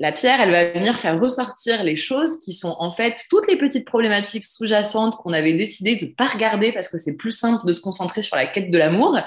La 0.00 0.12
pierre, 0.12 0.40
elle 0.40 0.52
va 0.52 0.70
venir 0.70 0.96
faire 1.00 1.20
ressortir 1.20 1.82
les 1.82 1.96
choses 1.96 2.38
qui 2.38 2.52
sont 2.52 2.76
en 2.78 2.92
fait 2.92 3.24
toutes 3.28 3.50
les 3.50 3.56
petites 3.56 3.84
problématiques 3.84 4.44
sous-jacentes 4.44 5.16
qu'on 5.16 5.32
avait 5.32 5.54
décidé 5.54 5.96
de 5.96 6.04
ne 6.04 6.10
pas 6.12 6.26
regarder 6.26 6.70
parce 6.70 6.88
que 6.88 6.98
c'est 6.98 7.16
plus 7.16 7.32
simple 7.32 7.66
de 7.66 7.72
se 7.72 7.80
concentrer 7.80 8.22
sur 8.22 8.36
la 8.36 8.46
quête 8.46 8.70
de 8.70 8.78
l'amour, 8.78 9.18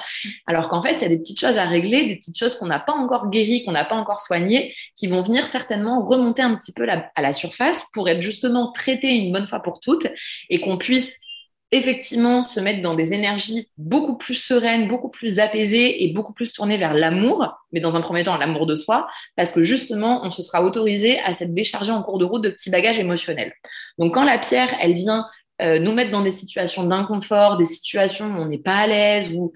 alors 0.48 0.70
qu'en 0.70 0.82
fait, 0.82 0.94
il 0.94 1.02
y 1.02 1.06
a 1.06 1.10
des 1.10 1.18
petites 1.18 1.42
choses 1.42 1.58
à 1.58 1.66
régler, 1.66 2.06
des 2.06 2.16
petites 2.16 2.38
choses 2.38 2.56
qu'on 2.56 2.68
n'a 2.68 2.80
pas 2.80 2.94
encore 2.94 3.30
guéries, 3.30 3.66
qu'on 3.66 3.74
n'a 3.74 3.84
pas 3.84 3.96
encore 3.96 4.22
soignées, 4.22 4.74
qui 4.96 5.08
vont 5.08 5.22
venir 5.22 5.46
certainement 5.46 6.06
remonter 6.06 6.42
un 6.42 6.56
petit 6.56 6.72
peu 6.72 6.88
à 6.90 7.22
la 7.22 7.34
surface 7.34 7.88
pour 7.92 8.08
être 8.08 8.22
justement 8.22 8.72
traitées 8.72 9.12
une 9.12 9.34
bonne 9.34 9.48
fois 9.48 9.60
pour 9.60 9.82
toutes 9.82 10.08
et 10.50 10.62
qu'on 10.62 10.78
puisse 10.78 11.20
effectivement 11.72 12.44
se 12.44 12.60
mettre 12.60 12.82
dans 12.82 12.96
des 12.96 13.14
énergies 13.14 13.70
beaucoup 13.78 14.18
plus 14.18 14.36
sereines, 14.36 14.88
beaucoup 14.88 15.10
plus 15.10 15.40
apaisées 15.40 16.04
et 16.04 16.14
beaucoup 16.14 16.34
plus 16.34 16.52
tournées 16.52 16.78
vers 16.78 16.94
l'amour, 16.94 17.48
mais 17.72 17.80
dans 17.80 17.96
un 17.96 18.02
premier 18.02 18.24
temps 18.24 18.38
l'amour 18.38 18.66
de 18.66 18.76
soi, 18.76 19.08
parce 19.38 19.54
que 19.54 19.64
justement 19.64 20.22
on 20.24 20.32
se 20.32 20.42
sera 20.42 20.64
autorisé 20.64 21.20
à 21.20 21.34
s'être 21.34 21.54
déchargé 21.54 21.92
en 21.92 22.04
cours 22.04 22.20
de 22.20 22.26
route 22.26 22.44
de 22.44 22.50
petits 22.50 22.70
bagages 22.70 23.00
émotionnels. 23.00 23.54
Donc 23.98 24.14
quand 24.14 24.26
la 24.26 24.38
pierre, 24.38 24.76
elle 24.82 24.94
vient 24.94 25.26
euh, 25.62 25.80
nous 25.80 25.94
mettre 25.94 26.12
dans 26.12 26.24
des 26.24 26.32
situations 26.32 26.84
d'inconfort, 26.84 27.58
des 27.58 27.66
situations 27.66 28.26
où 28.26 28.38
on 28.38 28.48
n'est 28.48 28.58
pas 28.58 28.78
à 28.78 28.88
l'aise, 28.88 29.32
où 29.34 29.54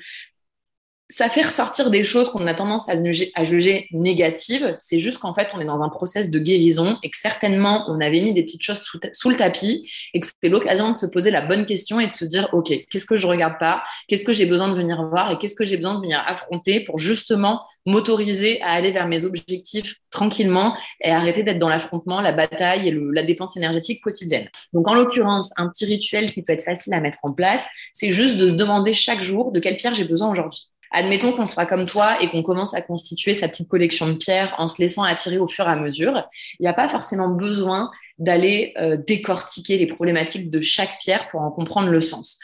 ça 1.07 1.29
fait 1.29 1.43
ressortir 1.43 1.91
des 1.91 2.03
choses 2.03 2.29
qu'on 2.29 2.47
a 2.47 2.53
tendance 2.55 2.89
à, 2.89 3.43
juger 3.43 3.87
négatives. 3.91 4.75
C'est 4.79 4.97
juste 4.97 5.19
qu'en 5.19 5.35
fait, 5.35 5.49
on 5.53 5.59
est 5.59 5.65
dans 5.65 5.83
un 5.83 5.89
process 5.89 6.31
de 6.31 6.39
guérison 6.39 6.97
et 7.03 7.11
que 7.11 7.17
certainement, 7.17 7.85
on 7.87 8.01
avait 8.01 8.21
mis 8.21 8.33
des 8.33 8.43
petites 8.43 8.63
choses 8.63 8.83
sous, 9.13 9.29
le 9.29 9.35
tapis 9.35 9.87
et 10.13 10.19
que 10.19 10.27
c'est 10.41 10.49
l'occasion 10.49 10.91
de 10.91 10.97
se 10.97 11.05
poser 11.05 11.29
la 11.29 11.41
bonne 11.41 11.65
question 11.65 11.99
et 11.99 12.07
de 12.07 12.11
se 12.11 12.25
dire, 12.25 12.49
OK, 12.53 12.73
qu'est-ce 12.89 13.05
que 13.05 13.17
je 13.17 13.27
regarde 13.27 13.59
pas? 13.59 13.83
Qu'est-ce 14.07 14.25
que 14.25 14.33
j'ai 14.33 14.47
besoin 14.47 14.67
de 14.67 14.75
venir 14.75 15.07
voir 15.07 15.31
et 15.31 15.37
qu'est-ce 15.37 15.55
que 15.55 15.65
j'ai 15.65 15.77
besoin 15.77 15.95
de 15.95 16.01
venir 16.01 16.23
affronter 16.25 16.79
pour 16.79 16.97
justement 16.97 17.61
m'autoriser 17.85 18.59
à 18.63 18.71
aller 18.71 18.91
vers 18.91 19.07
mes 19.07 19.25
objectifs 19.25 19.97
tranquillement 20.09 20.75
et 21.01 21.11
arrêter 21.11 21.43
d'être 21.43 21.59
dans 21.59 21.69
l'affrontement, 21.69 22.19
la 22.19 22.31
bataille 22.31 22.87
et 22.87 22.97
la 23.13 23.21
dépense 23.21 23.55
énergétique 23.57 24.01
quotidienne? 24.01 24.49
Donc, 24.73 24.87
en 24.87 24.95
l'occurrence, 24.95 25.51
un 25.57 25.69
petit 25.69 25.85
rituel 25.85 26.31
qui 26.31 26.41
peut 26.41 26.53
être 26.53 26.63
facile 26.63 26.95
à 26.95 26.99
mettre 26.99 27.19
en 27.21 27.31
place, 27.31 27.67
c'est 27.93 28.11
juste 28.11 28.37
de 28.37 28.49
se 28.49 28.53
demander 28.53 28.93
chaque 28.93 29.21
jour 29.21 29.51
de 29.51 29.59
quelle 29.59 29.77
pierre 29.77 29.93
j'ai 29.93 30.05
besoin 30.05 30.31
aujourd'hui. 30.31 30.67
Admettons 30.95 31.33
qu'on 31.33 31.45
soit 31.45 31.65
comme 31.65 31.85
toi 31.85 32.15
et 32.21 32.29
qu'on 32.29 32.41
commence 32.41 32.73
à 32.73 32.81
constituer 32.81 33.33
sa 33.33 33.49
petite 33.49 33.67
collection 33.67 34.07
de 34.07 34.13
pierres 34.13 34.55
en 34.57 34.67
se 34.67 34.81
laissant 34.81 35.03
attirer 35.03 35.37
au 35.37 35.47
fur 35.49 35.67
et 35.67 35.71
à 35.71 35.75
mesure. 35.75 36.25
Il 36.57 36.63
n'y 36.63 36.69
a 36.69 36.73
pas 36.73 36.87
forcément 36.87 37.31
besoin 37.35 37.91
d'aller 38.17 38.73
euh, 38.77 38.95
décortiquer 38.95 39.77
les 39.77 39.87
problématiques 39.87 40.49
de 40.49 40.61
chaque 40.61 40.97
pierre 41.01 41.27
pour 41.31 41.41
en 41.41 41.51
comprendre 41.51 41.89
le 41.89 41.99
sens. 41.99 42.39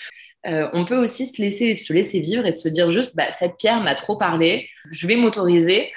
Euh, 0.48 0.68
on 0.74 0.84
peut 0.84 0.98
aussi 0.98 1.28
se 1.28 1.42
laisser, 1.42 1.78
se 1.78 1.94
laisser 1.94 2.20
vivre 2.20 2.46
et 2.46 2.52
de 2.52 2.58
se 2.58 2.68
dire 2.68 2.92
juste, 2.92 3.16
bah, 3.16 3.32
cette 3.32 3.56
pierre 3.56 3.80
m'a 3.80 3.96
trop 3.96 4.18
parlé, 4.18 4.68
je 4.90 5.08
vais 5.08 5.16
m'autoriser 5.16 5.90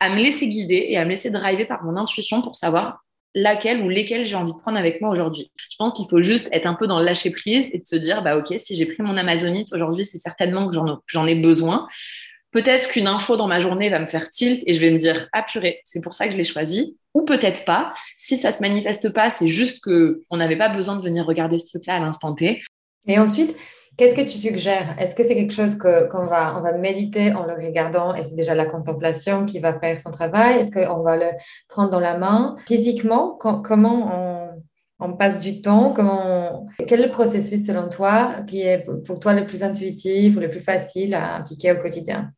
à 0.00 0.08
me 0.08 0.16
laisser 0.16 0.48
guider 0.48 0.86
et 0.88 0.96
à 0.96 1.04
me 1.04 1.10
laisser 1.10 1.28
driver 1.28 1.66
par 1.66 1.84
mon 1.84 1.94
intuition 1.98 2.40
pour 2.40 2.56
savoir 2.56 3.04
laquelle 3.34 3.82
ou 3.82 3.88
lesquelles 3.88 4.26
j'ai 4.26 4.36
envie 4.36 4.52
de 4.52 4.58
prendre 4.58 4.78
avec 4.78 5.00
moi 5.00 5.10
aujourd'hui. 5.10 5.50
Je 5.70 5.76
pense 5.78 5.92
qu'il 5.92 6.08
faut 6.08 6.22
juste 6.22 6.48
être 6.52 6.66
un 6.66 6.74
peu 6.74 6.86
dans 6.86 6.98
le 6.98 7.04
lâcher 7.04 7.30
prise 7.30 7.70
et 7.72 7.78
de 7.78 7.86
se 7.86 7.96
dire, 7.96 8.22
bah 8.22 8.36
ok, 8.36 8.54
si 8.56 8.76
j'ai 8.76 8.86
pris 8.86 9.02
mon 9.02 9.16
Amazonite 9.16 9.72
aujourd'hui, 9.72 10.04
c'est 10.04 10.18
certainement 10.18 10.68
que 10.68 10.76
j'en 11.06 11.26
ai 11.26 11.34
besoin. 11.34 11.86
Peut-être 12.50 12.88
qu'une 12.88 13.06
info 13.06 13.36
dans 13.36 13.46
ma 13.46 13.60
journée 13.60 13.90
va 13.90 13.98
me 13.98 14.06
faire 14.06 14.30
tilt 14.30 14.62
et 14.66 14.72
je 14.72 14.80
vais 14.80 14.90
me 14.90 14.98
dire, 14.98 15.28
ah 15.32 15.42
purée, 15.42 15.80
c'est 15.84 16.00
pour 16.00 16.14
ça 16.14 16.26
que 16.26 16.32
je 16.32 16.38
l'ai 16.38 16.44
choisi. 16.44 16.96
Ou 17.14 17.24
peut-être 17.24 17.64
pas. 17.64 17.92
Si 18.16 18.36
ça 18.36 18.50
se 18.50 18.60
manifeste 18.60 19.10
pas, 19.12 19.30
c'est 19.30 19.48
juste 19.48 19.80
qu'on 19.82 20.36
n'avait 20.36 20.56
pas 20.56 20.68
besoin 20.68 20.96
de 20.96 21.02
venir 21.02 21.26
regarder 21.26 21.58
ce 21.58 21.66
truc-là 21.66 21.96
à 21.96 22.00
l'instant 22.00 22.34
T. 22.34 22.62
Et 23.06 23.18
ensuite, 23.18 23.54
Qu'est-ce 23.98 24.14
que 24.14 24.20
tu 24.20 24.38
suggères? 24.38 24.94
Est-ce 25.00 25.16
que 25.16 25.24
c'est 25.24 25.34
quelque 25.34 25.52
chose 25.52 25.74
qu'on 25.74 26.26
va, 26.26 26.56
on 26.56 26.60
va 26.60 26.72
méditer 26.72 27.32
en 27.32 27.44
le 27.44 27.54
regardant 27.54 28.14
et 28.14 28.22
c'est 28.22 28.36
déjà 28.36 28.54
la 28.54 28.64
contemplation 28.64 29.44
qui 29.44 29.58
va 29.58 29.76
faire 29.76 29.98
son 29.98 30.12
travail? 30.12 30.60
Est-ce 30.60 30.70
qu'on 30.70 31.02
va 31.02 31.16
le 31.16 31.30
prendre 31.68 31.90
dans 31.90 31.98
la 31.98 32.16
main? 32.16 32.54
Physiquement, 32.68 33.36
comment 33.36 34.54
on, 35.00 35.12
passe 35.14 35.40
du 35.40 35.60
temps? 35.60 35.92
Comment 35.92 36.68
Quel 36.86 37.00
est 37.00 37.06
le 37.06 37.12
processus 37.12 37.66
selon 37.66 37.88
toi 37.88 38.36
qui 38.46 38.60
est 38.60 38.86
pour 39.04 39.18
toi 39.18 39.34
le 39.34 39.46
plus 39.46 39.64
intuitif 39.64 40.36
ou 40.36 40.38
le 40.38 40.48
plus 40.48 40.60
facile 40.60 41.12
à 41.14 41.34
appliquer 41.34 41.72
au 41.72 41.80
quotidien? 41.80 42.30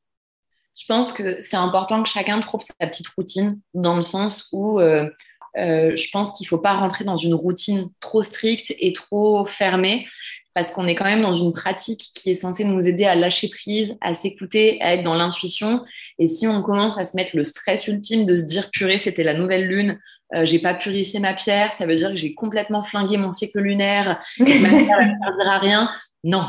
Je 0.79 0.87
pense 0.89 1.13
que 1.13 1.43
c'est 1.43 1.59
important 1.59 2.03
que 2.03 2.09
chacun 2.09 2.41
trouve 2.41 2.63
sa 2.63 2.87
petite 2.87 3.09
routine 3.09 3.61
dans 3.75 3.97
le 3.97 4.03
sens 4.03 4.49
où 4.51 4.81
euh, 4.81 5.11
euh, 5.59 5.95
je 5.95 6.09
pense 6.11 6.33
qu'il 6.33 6.47
ne 6.47 6.49
faut 6.49 6.59
pas 6.59 6.75
rentrer 6.75 7.05
dans 7.05 7.17
une 7.17 7.35
routine 7.35 7.91
trop 8.01 8.23
stricte 8.23 8.73
et 8.79 8.95
trop 8.95 9.45
fermée 9.45 10.07
parce 10.55 10.73
qu'on 10.73 10.87
est 10.87 10.95
quand 10.95 11.05
même 11.05 11.23
dans 11.23 11.35
une 11.35 11.53
pratique 11.53 12.03
qui 12.15 12.31
est 12.31 12.35
censée 12.35 12.65
nous 12.65 12.87
aider 12.89 13.05
à 13.05 13.15
lâcher 13.15 13.49
prise, 13.49 13.97
à 14.01 14.15
s'écouter, 14.15 14.81
à 14.81 14.95
être 14.95 15.03
dans 15.03 15.15
l'intuition. 15.15 15.85
Et 16.19 16.27
si 16.27 16.47
on 16.49 16.63
commence 16.63 16.99
à 16.99 17.05
se 17.05 17.17
mettre 17.17 17.31
le 17.35 17.45
stress 17.45 17.87
ultime 17.87 18.27
de 18.27 18.37
se 18.37 18.45
dire 18.45 18.71
purée, 18.71 18.99
c'était 18.99 19.23
la 19.23 19.35
nouvelle 19.35 19.67
lune, 19.67 19.99
euh, 20.35 20.45
j'ai 20.45 20.59
pas 20.59 20.75
purifié 20.75 21.21
ma 21.21 21.35
pierre, 21.35 21.73
ça 21.73 21.87
veut 21.87 21.97
dire 21.97 22.11
que 22.11 22.17
j'ai 22.17 22.35
complètement 22.35 22.83
flingué 22.83 23.17
mon 23.17 23.33
cycle 23.33 23.61
lunaire, 23.61 24.21
ma 24.39 24.45
pierre 24.47 25.01
ne 25.01 25.25
servira 25.25 25.55
à 25.55 25.59
rien. 25.59 25.91
Non, 26.23 26.45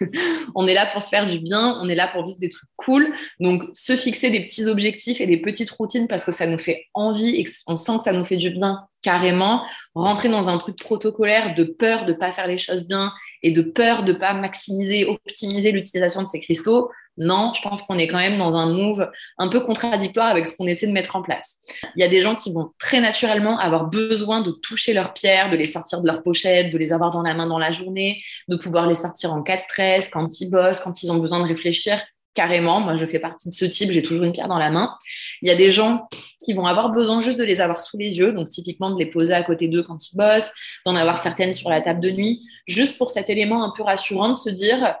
on 0.54 0.66
est 0.66 0.72
là 0.72 0.86
pour 0.86 1.02
se 1.02 1.10
faire 1.10 1.26
du 1.26 1.38
bien, 1.38 1.76
on 1.82 1.88
est 1.90 1.94
là 1.94 2.08
pour 2.08 2.24
vivre 2.24 2.38
des 2.38 2.48
trucs 2.48 2.70
cool. 2.76 3.14
Donc, 3.40 3.62
se 3.74 3.94
fixer 3.94 4.30
des 4.30 4.40
petits 4.40 4.64
objectifs 4.66 5.20
et 5.20 5.26
des 5.26 5.36
petites 5.36 5.70
routines 5.70 6.08
parce 6.08 6.24
que 6.24 6.32
ça 6.32 6.46
nous 6.46 6.58
fait 6.58 6.86
envie 6.94 7.36
et 7.36 7.44
qu'on 7.44 7.76
sent 7.76 7.98
que 7.98 8.04
ça 8.04 8.12
nous 8.12 8.24
fait 8.24 8.38
du 8.38 8.48
bien 8.48 8.86
carrément. 9.02 9.64
Rentrer 9.94 10.30
dans 10.30 10.48
un 10.48 10.56
truc 10.56 10.78
protocolaire 10.78 11.54
de 11.54 11.64
peur 11.64 12.06
de 12.06 12.14
pas 12.14 12.32
faire 12.32 12.46
les 12.46 12.56
choses 12.56 12.88
bien 12.88 13.12
et 13.42 13.50
de 13.50 13.62
peur 13.62 14.04
de 14.04 14.12
pas 14.12 14.32
maximiser, 14.34 15.04
optimiser 15.04 15.72
l'utilisation 15.72 16.22
de 16.22 16.26
ces 16.26 16.40
cristaux, 16.40 16.90
non, 17.18 17.52
je 17.54 17.60
pense 17.60 17.82
qu'on 17.82 17.98
est 17.98 18.06
quand 18.06 18.18
même 18.18 18.38
dans 18.38 18.56
un 18.56 18.72
move 18.72 19.10
un 19.36 19.48
peu 19.48 19.60
contradictoire 19.60 20.28
avec 20.28 20.46
ce 20.46 20.56
qu'on 20.56 20.66
essaie 20.66 20.86
de 20.86 20.92
mettre 20.92 21.14
en 21.14 21.22
place. 21.22 21.58
Il 21.94 22.00
y 22.00 22.04
a 22.04 22.08
des 22.08 22.22
gens 22.22 22.34
qui 22.34 22.52
vont 22.52 22.70
très 22.78 23.00
naturellement 23.00 23.58
avoir 23.58 23.90
besoin 23.90 24.40
de 24.40 24.50
toucher 24.50 24.94
leurs 24.94 25.12
pierres, 25.12 25.50
de 25.50 25.56
les 25.56 25.66
sortir 25.66 26.00
de 26.00 26.06
leur 26.06 26.22
pochette, 26.22 26.72
de 26.72 26.78
les 26.78 26.92
avoir 26.92 27.10
dans 27.10 27.22
la 27.22 27.34
main 27.34 27.46
dans 27.46 27.58
la 27.58 27.70
journée, 27.70 28.22
de 28.48 28.56
pouvoir 28.56 28.86
les 28.86 28.94
sortir 28.94 29.32
en 29.32 29.42
cas 29.42 29.56
de 29.56 29.60
stress, 29.60 30.08
quand 30.08 30.40
ils 30.40 30.50
bossent, 30.50 30.80
quand 30.80 31.02
ils 31.02 31.12
ont 31.12 31.18
besoin 31.18 31.40
de 31.42 31.48
réfléchir. 31.48 32.02
Carrément, 32.34 32.80
moi 32.80 32.96
je 32.96 33.04
fais 33.04 33.18
partie 33.18 33.50
de 33.50 33.54
ce 33.54 33.66
type, 33.66 33.90
j'ai 33.90 34.02
toujours 34.02 34.24
une 34.24 34.32
pierre 34.32 34.48
dans 34.48 34.58
la 34.58 34.70
main. 34.70 34.96
Il 35.42 35.48
y 35.48 35.50
a 35.50 35.54
des 35.54 35.70
gens 35.70 36.08
qui 36.42 36.54
vont 36.54 36.64
avoir 36.64 36.90
besoin 36.90 37.20
juste 37.20 37.38
de 37.38 37.44
les 37.44 37.60
avoir 37.60 37.80
sous 37.80 37.98
les 37.98 38.18
yeux, 38.18 38.32
donc 38.32 38.48
typiquement 38.48 38.90
de 38.90 38.98
les 38.98 39.06
poser 39.06 39.34
à 39.34 39.42
côté 39.42 39.68
d'eux 39.68 39.82
quand 39.82 40.10
ils 40.10 40.16
bossent, 40.16 40.52
d'en 40.86 40.96
avoir 40.96 41.18
certaines 41.18 41.52
sur 41.52 41.68
la 41.68 41.82
table 41.82 42.00
de 42.00 42.10
nuit, 42.10 42.40
juste 42.66 42.96
pour 42.96 43.10
cet 43.10 43.28
élément 43.28 43.62
un 43.62 43.72
peu 43.76 43.82
rassurant 43.82 44.30
de 44.30 44.34
se 44.34 44.48
dire 44.48 44.96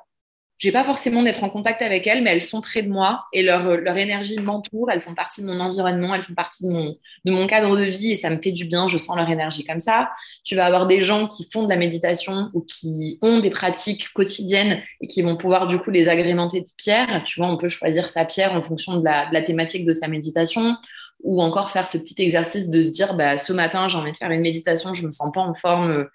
j'ai 0.62 0.70
pas 0.70 0.84
forcément 0.84 1.24
d'être 1.24 1.42
en 1.42 1.50
contact 1.50 1.82
avec 1.82 2.06
elles, 2.06 2.22
mais 2.22 2.30
elles 2.30 2.40
sont 2.40 2.60
près 2.60 2.82
de 2.82 2.88
moi 2.88 3.24
et 3.32 3.42
leur, 3.42 3.76
leur 3.78 3.96
énergie 3.96 4.36
m'entoure. 4.38 4.92
Elles 4.92 5.00
font 5.00 5.12
partie 5.12 5.42
de 5.42 5.46
mon 5.46 5.58
environnement, 5.58 6.14
elles 6.14 6.22
font 6.22 6.34
partie 6.34 6.62
de 6.62 6.70
mon, 6.70 6.96
de 7.24 7.32
mon 7.32 7.48
cadre 7.48 7.76
de 7.76 7.82
vie 7.82 8.12
et 8.12 8.16
ça 8.16 8.30
me 8.30 8.40
fait 8.40 8.52
du 8.52 8.66
bien. 8.66 8.86
Je 8.86 8.96
sens 8.96 9.16
leur 9.16 9.28
énergie 9.28 9.64
comme 9.64 9.80
ça. 9.80 10.12
Tu 10.44 10.54
vas 10.54 10.64
avoir 10.64 10.86
des 10.86 11.00
gens 11.00 11.26
qui 11.26 11.48
font 11.52 11.64
de 11.64 11.68
la 11.68 11.76
méditation 11.76 12.48
ou 12.54 12.60
qui 12.60 13.18
ont 13.22 13.40
des 13.40 13.50
pratiques 13.50 14.12
quotidiennes 14.12 14.80
et 15.00 15.08
qui 15.08 15.22
vont 15.22 15.36
pouvoir 15.36 15.66
du 15.66 15.78
coup 15.78 15.90
les 15.90 16.08
agrémenter 16.08 16.60
de 16.60 16.68
pierres. 16.76 17.24
Tu 17.24 17.40
vois, 17.40 17.48
on 17.48 17.56
peut 17.56 17.68
choisir 17.68 18.08
sa 18.08 18.24
pierre 18.24 18.52
en 18.52 18.62
fonction 18.62 19.00
de 19.00 19.04
la, 19.04 19.26
de 19.26 19.34
la 19.34 19.42
thématique 19.42 19.84
de 19.84 19.92
sa 19.92 20.06
méditation 20.06 20.76
ou 21.24 21.42
encore 21.42 21.72
faire 21.72 21.88
ce 21.88 21.98
petit 21.98 22.20
exercice 22.22 22.68
de 22.68 22.80
se 22.80 22.88
dire 22.88 23.14
bah, 23.14 23.36
ce 23.38 23.52
matin 23.52 23.88
j'ai 23.88 23.96
envie 23.96 24.12
de 24.12 24.16
faire 24.16 24.30
une 24.30 24.42
méditation, 24.42 24.92
je 24.92 25.06
me 25.06 25.10
sens 25.10 25.30
pas 25.32 25.40
en 25.40 25.54
forme, 25.54 26.06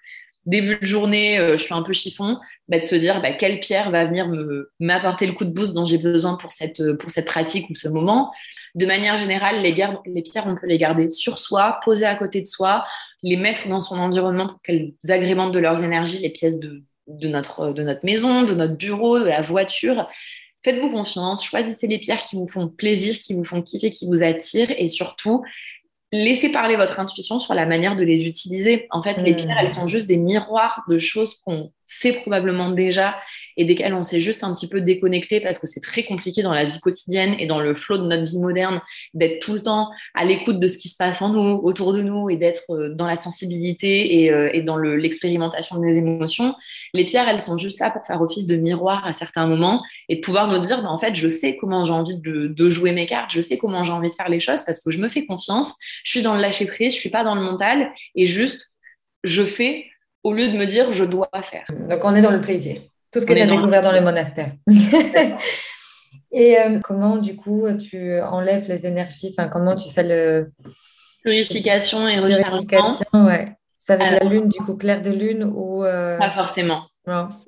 début 0.48 0.78
de 0.80 0.86
journée 0.86 1.38
euh, 1.38 1.56
je 1.56 1.62
suis 1.62 1.74
un 1.74 1.82
peu 1.82 1.92
chiffon, 1.92 2.38
bah, 2.68 2.78
de 2.78 2.84
se 2.84 2.96
dire 2.96 3.20
bah, 3.22 3.32
quelle 3.32 3.60
pierre 3.60 3.90
va 3.90 4.06
venir 4.06 4.28
m'apporter 4.80 5.26
le 5.26 5.32
coup 5.32 5.44
de 5.44 5.50
boost 5.50 5.74
dont 5.74 5.86
j'ai 5.86 5.98
besoin 5.98 6.36
pour 6.36 6.50
cette, 6.50 6.82
pour 6.94 7.10
cette 7.10 7.26
pratique 7.26 7.70
ou 7.70 7.74
ce 7.74 7.88
moment. 7.88 8.32
De 8.74 8.86
manière 8.86 9.18
générale, 9.18 9.60
les, 9.62 9.72
pierres, 9.72 10.46
on 10.46 10.56
peut 10.56 10.66
les 10.66 10.78
garder 10.78 11.10
sur 11.10 11.38
soi, 11.38 11.78
poser 11.84 12.06
à 12.06 12.16
côté 12.16 12.40
de 12.40 12.46
soi, 12.46 12.84
les 13.22 13.36
mettre 13.36 13.68
dans 13.68 13.80
son 13.80 13.98
environnement 13.98 14.48
pour 14.48 14.62
qu'elles 14.62 14.94
agrémentent 15.08 15.52
de 15.52 15.58
leurs 15.58 15.82
énergies 15.82 16.18
les 16.18 16.30
pièces 16.30 16.58
de, 16.58 16.82
de, 17.06 17.28
notre, 17.28 17.72
de 17.72 17.82
notre 17.82 18.04
maison, 18.04 18.44
de 18.44 18.54
notre 18.54 18.76
bureau, 18.76 19.18
de 19.18 19.26
la 19.26 19.40
voiture. 19.40 20.08
Faites-vous 20.64 20.90
confiance, 20.90 21.44
choisissez 21.44 21.86
les 21.86 21.98
pierres 21.98 22.22
qui 22.22 22.36
vous 22.36 22.48
font 22.48 22.68
plaisir, 22.68 23.18
qui 23.18 23.34
vous 23.34 23.44
font 23.44 23.62
kiffer, 23.62 23.90
qui 23.90 24.06
vous 24.06 24.22
attirent 24.22 24.72
et 24.76 24.88
surtout, 24.88 25.44
laissez 26.12 26.50
parler 26.50 26.76
votre 26.76 27.00
intuition 27.00 27.38
sur 27.38 27.54
la 27.54 27.66
manière 27.66 27.96
de 27.96 28.04
les 28.04 28.24
utiliser. 28.24 28.86
En 28.90 29.02
fait, 29.02 29.22
les 29.22 29.34
pierres, 29.34 29.58
elles 29.60 29.70
sont 29.70 29.86
juste 29.86 30.08
des 30.08 30.16
miroirs 30.16 30.82
de 30.88 30.98
choses 30.98 31.34
qu'on 31.44 31.72
sait 31.88 32.12
probablement 32.12 32.70
déjà 32.70 33.16
et 33.56 33.64
desquelles 33.64 33.94
on 33.94 34.02
s'est 34.02 34.20
juste 34.20 34.44
un 34.44 34.54
petit 34.54 34.68
peu 34.68 34.80
déconnecté 34.80 35.40
parce 35.40 35.58
que 35.58 35.66
c'est 35.66 35.80
très 35.80 36.04
compliqué 36.04 36.42
dans 36.42 36.52
la 36.52 36.64
vie 36.64 36.78
quotidienne 36.80 37.34
et 37.38 37.46
dans 37.46 37.60
le 37.60 37.74
flot 37.74 37.98
de 37.98 38.04
notre 38.04 38.22
vie 38.22 38.38
moderne 38.38 38.80
d'être 39.14 39.40
tout 39.40 39.54
le 39.54 39.62
temps 39.62 39.90
à 40.14 40.24
l'écoute 40.24 40.60
de 40.60 40.66
ce 40.66 40.78
qui 40.78 40.88
se 40.88 40.96
passe 40.96 41.20
en 41.22 41.30
nous, 41.30 41.60
autour 41.64 41.92
de 41.92 42.02
nous 42.02 42.30
et 42.30 42.36
d'être 42.36 42.62
euh, 42.70 42.94
dans 42.94 43.06
la 43.06 43.16
sensibilité 43.16 44.22
et, 44.22 44.30
euh, 44.30 44.62
dans 44.62 44.76
l'expérimentation 44.76 45.76
de 45.76 45.86
nos 45.86 45.92
émotions. 45.92 46.54
Les 46.94 47.04
pierres, 47.04 47.28
elles 47.28 47.40
sont 47.40 47.56
juste 47.58 47.80
là 47.80 47.90
pour 47.90 48.06
faire 48.06 48.20
office 48.20 48.46
de 48.46 48.56
miroir 48.56 49.06
à 49.06 49.12
certains 49.12 49.46
moments 49.46 49.82
et 50.08 50.16
de 50.16 50.20
pouvoir 50.20 50.48
nous 50.48 50.58
dire, 50.58 50.82
bah, 50.82 50.90
en 50.90 50.98
fait, 50.98 51.16
je 51.16 51.28
sais 51.28 51.56
comment 51.56 51.84
j'ai 51.84 51.92
envie 51.92 52.20
de, 52.20 52.46
de, 52.46 52.70
jouer 52.70 52.92
mes 52.92 53.06
cartes, 53.06 53.30
je 53.32 53.40
sais 53.40 53.56
comment 53.56 53.82
j'ai 53.82 53.92
envie 53.92 54.10
de 54.10 54.14
faire 54.14 54.28
les 54.28 54.40
choses 54.40 54.62
parce 54.62 54.82
que 54.82 54.90
je 54.90 54.98
me 54.98 55.08
fais 55.08 55.24
confiance, 55.24 55.74
je 56.04 56.10
suis 56.10 56.22
dans 56.22 56.34
le 56.34 56.40
lâcher 56.40 56.66
prise, 56.66 56.94
je 56.94 57.00
suis 57.00 57.10
pas 57.10 57.24
dans 57.24 57.34
le 57.34 57.40
mental 57.40 57.92
et 58.14 58.26
juste 58.26 58.72
je 59.24 59.42
fais 59.42 59.86
au 60.22 60.32
lieu 60.32 60.48
de 60.48 60.56
me 60.56 60.66
dire 60.66 60.92
je 60.92 61.04
dois 61.04 61.28
faire. 61.42 61.64
Donc 61.88 62.00
on 62.04 62.14
est 62.14 62.22
dans 62.22 62.30
le 62.30 62.40
plaisir. 62.40 62.78
Tout 63.12 63.20
ce 63.20 63.26
que 63.26 63.32
tu 63.32 63.40
as 63.40 63.46
découvert 63.46 63.82
dans 63.82 63.92
le 63.92 64.00
monastère. 64.00 64.52
Et 66.32 66.58
euh, 66.58 66.78
comment, 66.80 67.16
du 67.16 67.36
coup, 67.36 67.66
tu 67.78 68.20
enlèves 68.20 68.68
les 68.68 68.86
énergies? 68.86 69.34
Enfin, 69.36 69.48
comment 69.48 69.74
tu 69.74 69.90
fais 69.90 70.02
le... 70.02 70.50
Purification 71.22 72.06
et 72.06 72.18
rechargement. 72.18 72.62
Purification, 72.62 73.24
ouais. 73.26 73.46
Ça 73.78 73.94
avec 73.94 74.22
la 74.22 74.28
lune, 74.28 74.48
du 74.48 74.58
coup, 74.58 74.76
clair 74.76 75.00
de 75.00 75.10
lune 75.10 75.44
ou... 75.44 75.84
Euh, 75.84 76.18
Pas 76.18 76.30
forcément. 76.30 76.86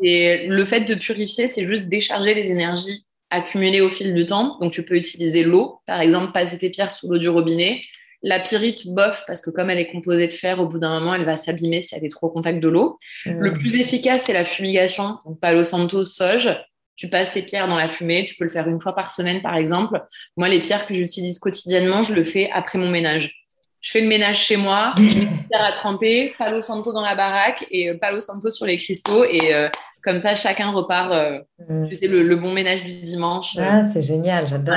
Et 0.03 0.47
le 0.49 0.65
fait 0.65 0.81
de 0.81 0.95
purifier, 0.95 1.47
c'est 1.47 1.67
juste 1.67 1.89
décharger 1.89 2.33
les 2.33 2.51
énergies 2.51 3.05
accumulées 3.29 3.83
au 3.83 3.91
fil 3.91 4.15
du 4.15 4.25
temps. 4.25 4.59
Donc, 4.61 4.73
tu 4.73 4.83
peux 4.83 4.97
utiliser 4.97 5.43
l'eau, 5.43 5.81
par 5.87 6.01
exemple, 6.01 6.33
passer 6.33 6.57
tes 6.57 6.71
pierres 6.71 6.91
sous 6.91 7.11
l'eau 7.11 7.19
du 7.19 7.29
robinet, 7.29 7.83
la 8.23 8.39
pyrite, 8.39 8.87
bof, 8.89 9.25
parce 9.27 9.41
que 9.41 9.51
comme 9.51 9.71
elle 9.71 9.79
est 9.79 9.91
composée 9.91 10.27
de 10.27 10.33
fer, 10.33 10.61
au 10.61 10.67
bout 10.67 10.79
d'un 10.79 10.99
moment, 10.99 11.15
elle 11.15 11.25
va 11.25 11.37
s'abîmer 11.37 11.81
si 11.81 11.95
elle 11.95 12.05
est 12.05 12.11
trop 12.11 12.27
au 12.27 12.31
contact 12.31 12.61
de 12.61 12.69
l'eau. 12.69 12.99
Mm. 13.25 13.41
Le 13.41 13.55
plus 13.55 13.81
efficace, 13.81 14.25
c'est 14.25 14.33
la 14.33 14.45
fumigation. 14.45 15.19
Donc, 15.25 15.41
Palo 15.41 15.65
Santo, 15.65 16.05
Soja. 16.05 16.63
Tu 16.97 17.09
passes 17.09 17.33
tes 17.33 17.43
pierres 17.43 17.67
dans 17.67 17.77
la 17.77 17.89
fumée. 17.89 18.27
Tu 18.27 18.35
peux 18.35 18.45
le 18.45 18.51
faire 18.51 18.69
une 18.69 18.81
fois 18.81 18.95
par 18.95 19.11
semaine, 19.11 19.41
par 19.41 19.57
exemple. 19.57 20.03
Moi, 20.37 20.49
les 20.51 20.61
pierres 20.61 20.87
que 20.87 20.93
j'utilise 20.93 21.39
quotidiennement, 21.39 22.03
je 22.03 22.13
le 22.13 22.25
fais 22.25 22.51
après 22.53 22.79
mon 22.79 22.91
ménage. 22.91 23.33
Je 23.81 23.93
fais 23.93 24.03
le 24.03 24.09
ménage 24.09 24.39
chez 24.39 24.59
moi, 24.59 24.93
je 24.99 25.03
mets 25.03 25.09
les 25.09 25.49
pierres 25.49 25.65
à 25.65 25.73
tremper, 25.73 26.35
Palo 26.37 26.61
Santo 26.61 26.93
dans 26.93 27.01
la 27.01 27.15
baraque 27.15 27.65
et 27.71 27.89
euh, 27.89 27.97
Palo 27.99 28.21
Santo 28.21 28.51
sur 28.51 28.67
les 28.67 28.77
cristaux. 28.77 29.25
Et 29.25 29.55
euh, 29.55 29.71
comme 30.03 30.19
ça, 30.19 30.35
chacun 30.35 30.71
repart. 30.71 31.11
Euh, 31.13 31.39
mm. 31.67 31.89
le, 32.03 32.37
bon 32.37 32.53
ménage 32.53 32.85
du 32.85 32.93
dimanche. 33.01 33.57
Ah, 33.59 33.89
c'est 33.91 34.03
génial, 34.03 34.47
j'adore 34.47 34.77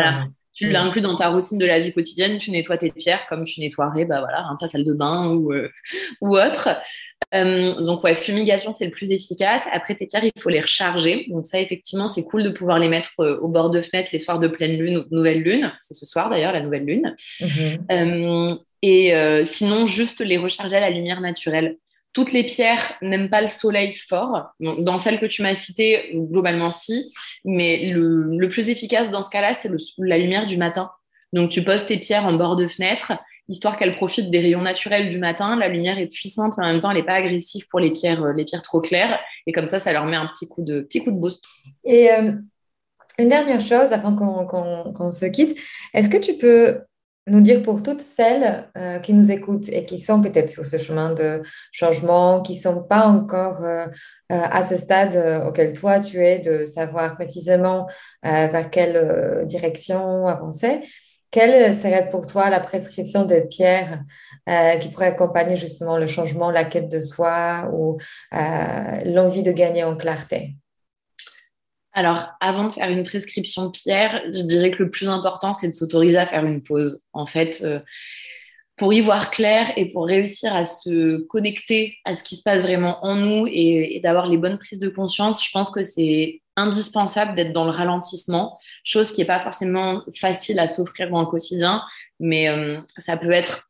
tu 0.53 0.69
l'inclus 0.69 1.01
dans 1.01 1.15
ta 1.15 1.29
routine 1.29 1.57
de 1.57 1.65
la 1.65 1.79
vie 1.79 1.91
quotidienne, 1.91 2.37
tu 2.37 2.51
nettoies 2.51 2.77
tes 2.77 2.91
pierres 2.91 3.25
comme 3.27 3.43
tu 3.43 3.59
nettoierais 3.59 4.05
bah 4.05 4.19
voilà, 4.19 4.45
ta 4.59 4.67
salle 4.67 4.85
de 4.85 4.93
bain 4.93 5.31
ou, 5.31 5.51
euh, 5.51 5.69
ou 6.21 6.37
autre. 6.37 6.69
Euh, 7.33 7.71
donc 7.81 8.03
ouais, 8.03 8.15
fumigation, 8.15 8.71
c'est 8.71 8.85
le 8.85 8.91
plus 8.91 9.11
efficace. 9.11 9.67
Après 9.71 9.95
tes 9.95 10.05
pierres, 10.05 10.23
il 10.23 10.41
faut 10.41 10.49
les 10.49 10.61
recharger. 10.61 11.25
Donc 11.29 11.47
ça, 11.47 11.59
effectivement, 11.59 12.05
c'est 12.05 12.23
cool 12.23 12.43
de 12.43 12.49
pouvoir 12.49 12.77
les 12.77 12.87
mettre 12.87 13.19
euh, 13.19 13.39
au 13.39 13.49
bord 13.49 13.71
de 13.71 13.81
fenêtre 13.81 14.11
les 14.13 14.19
soirs 14.19 14.39
de 14.39 14.47
pleine 14.47 14.77
lune 14.77 14.97
ou 14.97 15.09
de 15.09 15.15
nouvelle 15.15 15.41
lune. 15.41 15.71
C'est 15.81 15.95
ce 15.95 16.05
soir 16.05 16.29
d'ailleurs, 16.29 16.53
la 16.53 16.61
nouvelle 16.61 16.85
lune. 16.85 17.15
Mm-hmm. 17.41 18.59
et 18.83 19.43
sinon, 19.45 19.85
juste 19.85 20.21
les 20.21 20.37
recharger 20.37 20.75
à 20.75 20.79
la 20.79 20.91
lumière 20.91 21.21
naturelle. 21.21 21.77
Toutes 22.13 22.31
les 22.31 22.43
pierres 22.43 22.93
n'aiment 23.01 23.29
pas 23.29 23.41
le 23.41 23.47
soleil 23.47 23.95
fort. 23.95 24.53
Dans 24.59 24.97
celle 24.97 25.19
que 25.19 25.25
tu 25.25 25.41
m'as 25.41 25.55
citée, 25.55 26.11
globalement 26.13 26.69
si, 26.69 27.11
mais 27.43 27.89
le, 27.89 28.47
plus 28.49 28.69
efficace 28.69 29.09
dans 29.09 29.21
ce 29.21 29.29
cas-là, 29.29 29.53
c'est 29.53 29.69
la 29.97 30.17
lumière 30.17 30.45
du 30.45 30.57
matin. 30.57 30.91
Donc 31.33 31.49
tu 31.49 31.63
poses 31.63 31.85
tes 31.85 31.97
pierres 31.97 32.25
en 32.25 32.33
bord 32.33 32.55
de 32.55 32.67
fenêtre, 32.67 33.13
histoire 33.47 33.77
qu'elles 33.77 33.95
profitent 33.95 34.29
des 34.29 34.39
rayons 34.39 34.61
naturels 34.61 35.09
du 35.09 35.17
matin. 35.17 35.55
La 35.55 35.67
lumière 35.67 35.97
est 35.97 36.07
puissante, 36.07 36.53
mais 36.57 36.65
en 36.65 36.67
même 36.67 36.79
temps, 36.79 36.91
elle 36.91 36.97
n'est 36.97 37.03
pas 37.03 37.15
agressive 37.15 37.65
pour 37.67 37.79
les 37.79 37.91
pierres, 37.91 38.23
euh, 38.23 38.33
les 38.33 38.45
pierres 38.45 38.61
trop 38.61 38.79
claires. 38.79 39.19
Et 39.47 39.51
comme 39.51 39.67
ça, 39.67 39.79
ça 39.79 39.91
leur 39.91 40.05
met 40.05 40.15
un 40.15 40.27
petit 40.27 40.47
coup 40.47 40.61
de, 40.61 40.81
petit 40.81 41.03
coup 41.03 41.11
de 41.11 41.17
boost. 41.17 41.43
Et 41.83 42.11
euh, 42.11 42.33
une 43.19 43.27
dernière 43.27 43.59
chose, 43.59 43.91
avant 43.91 44.15
qu'on 44.15 45.11
se 45.11 45.25
quitte, 45.25 45.57
est-ce 45.93 46.09
que 46.09 46.17
tu 46.17 46.37
peux 46.37 46.81
nous 47.27 47.41
dire 47.41 47.61
pour 47.61 47.81
toutes 47.81 48.01
celles 48.01 48.67
euh, 48.77 48.99
qui 48.99 49.13
nous 49.13 49.31
écoutent 49.31 49.69
et 49.69 49.85
qui 49.85 49.97
sont 49.97 50.21
peut-être 50.21 50.49
sur 50.49 50.65
ce 50.65 50.77
chemin 50.77 51.13
de 51.13 51.41
changement, 51.71 52.41
qui 52.41 52.55
ne 52.55 52.61
sont 52.61 52.83
pas 52.83 53.07
encore 53.07 53.63
euh, 53.63 53.85
euh, 53.85 53.89
à 54.29 54.63
ce 54.63 54.75
stade 54.75 55.43
auquel 55.45 55.73
toi 55.73 55.99
tu 55.99 56.23
es, 56.23 56.39
de 56.39 56.65
savoir 56.65 57.15
précisément 57.15 57.87
vers 58.23 58.69
quelle 58.69 59.45
direction 59.45 60.27
avancer, 60.27 60.81
quelle 61.31 61.73
serait 61.73 62.09
pour 62.09 62.27
toi 62.27 62.49
la 62.49 62.59
prescription 62.59 63.25
de 63.25 63.39
pierres 63.39 64.03
qui 64.79 64.89
pourrait 64.89 65.07
accompagner 65.07 65.55
justement 65.55 65.97
le 65.97 66.07
changement, 66.07 66.51
la 66.51 66.63
quête 66.63 66.89
de 66.89 67.01
soi 67.01 67.69
ou 67.73 67.97
l'envie 68.31 69.43
de 69.43 69.51
gagner 69.51 69.83
en 69.83 69.95
clarté? 69.95 70.55
Alors, 71.93 72.27
avant 72.41 72.69
de 72.69 72.73
faire 72.73 72.89
une 72.89 73.03
prescription 73.03 73.69
pierre, 73.69 74.21
je 74.33 74.41
dirais 74.41 74.71
que 74.71 74.81
le 74.83 74.89
plus 74.89 75.07
important, 75.07 75.53
c'est 75.53 75.67
de 75.67 75.73
s'autoriser 75.73 76.17
à 76.17 76.25
faire 76.25 76.43
une 76.43 76.63
pause. 76.63 77.01
En 77.13 77.27
fait, 77.27 77.61
euh, 77.63 77.79
pour 78.77 78.93
y 78.93 79.01
voir 79.01 79.29
clair 79.29 79.71
et 79.77 79.91
pour 79.91 80.07
réussir 80.07 80.55
à 80.55 80.65
se 80.65 81.21
connecter 81.27 81.97
à 82.05 82.15
ce 82.15 82.23
qui 82.23 82.35
se 82.35 82.41
passe 82.41 82.63
vraiment 82.63 83.05
en 83.05 83.15
nous 83.15 83.45
et, 83.47 83.99
d'avoir 84.03 84.27
les 84.27 84.37
bonnes 84.37 84.57
prises 84.57 84.79
de 84.79 84.89
conscience, 84.89 85.45
je 85.45 85.51
pense 85.51 85.69
que 85.69 85.83
c'est 85.83 86.41
indispensable 86.55 87.35
d'être 87.35 87.53
dans 87.53 87.65
le 87.65 87.71
ralentissement, 87.71 88.57
chose 88.83 89.11
qui 89.11 89.21
n'est 89.21 89.27
pas 89.27 89.39
forcément 89.39 90.01
facile 90.19 90.59
à 90.59 90.67
s'offrir 90.67 91.11
dans 91.11 91.21
le 91.21 91.27
quotidien, 91.27 91.83
mais 92.19 92.49
euh, 92.49 92.79
ça 92.97 93.17
peut 93.17 93.31
être 93.31 93.69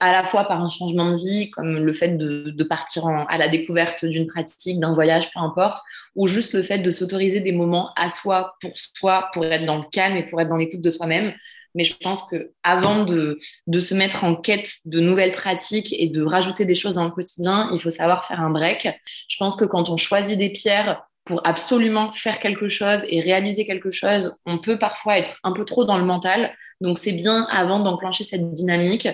à 0.00 0.12
la 0.12 0.24
fois 0.24 0.44
par 0.44 0.62
un 0.62 0.68
changement 0.68 1.10
de 1.10 1.16
vie, 1.16 1.50
comme 1.50 1.84
le 1.84 1.92
fait 1.92 2.16
de, 2.16 2.62
partir 2.64 3.06
à 3.06 3.38
la 3.38 3.48
découverte 3.48 4.04
d'une 4.04 4.26
pratique, 4.26 4.78
d'un 4.78 4.94
voyage, 4.94 5.30
peu 5.32 5.40
importe, 5.40 5.82
ou 6.14 6.26
juste 6.26 6.52
le 6.52 6.62
fait 6.62 6.78
de 6.78 6.90
s'autoriser 6.90 7.40
des 7.40 7.52
moments 7.52 7.90
à 7.96 8.08
soi, 8.08 8.56
pour 8.60 8.72
soi, 8.76 9.30
pour 9.32 9.44
être 9.44 9.64
dans 9.64 9.78
le 9.78 9.84
calme 9.90 10.16
et 10.16 10.24
pour 10.24 10.40
être 10.40 10.48
dans 10.48 10.56
l'écoute 10.56 10.82
de 10.82 10.90
soi-même. 10.90 11.34
Mais 11.74 11.84
je 11.84 11.94
pense 11.96 12.28
que 12.28 12.52
avant 12.62 13.04
de, 13.04 13.38
de 13.66 13.78
se 13.78 13.94
mettre 13.94 14.24
en 14.24 14.34
quête 14.34 14.70
de 14.84 15.00
nouvelles 15.00 15.32
pratiques 15.32 15.94
et 15.96 16.08
de 16.08 16.22
rajouter 16.22 16.64
des 16.64 16.74
choses 16.74 16.94
dans 16.94 17.04
le 17.04 17.10
quotidien, 17.10 17.68
il 17.72 17.80
faut 17.80 17.90
savoir 17.90 18.24
faire 18.24 18.40
un 18.40 18.50
break. 18.50 18.88
Je 19.28 19.36
pense 19.36 19.56
que 19.56 19.64
quand 19.64 19.88
on 19.88 19.96
choisit 19.96 20.38
des 20.38 20.50
pierres 20.50 21.02
pour 21.24 21.46
absolument 21.46 22.10
faire 22.12 22.40
quelque 22.40 22.68
chose 22.68 23.04
et 23.08 23.20
réaliser 23.20 23.66
quelque 23.66 23.90
chose, 23.90 24.34
on 24.46 24.58
peut 24.58 24.78
parfois 24.78 25.18
être 25.18 25.38
un 25.44 25.52
peu 25.52 25.64
trop 25.64 25.84
dans 25.84 25.98
le 25.98 26.04
mental. 26.04 26.52
Donc 26.80 26.98
c'est 26.98 27.12
bien 27.12 27.46
avant 27.50 27.80
d'enclencher 27.80 28.24
cette 28.24 28.52
dynamique 28.54 29.08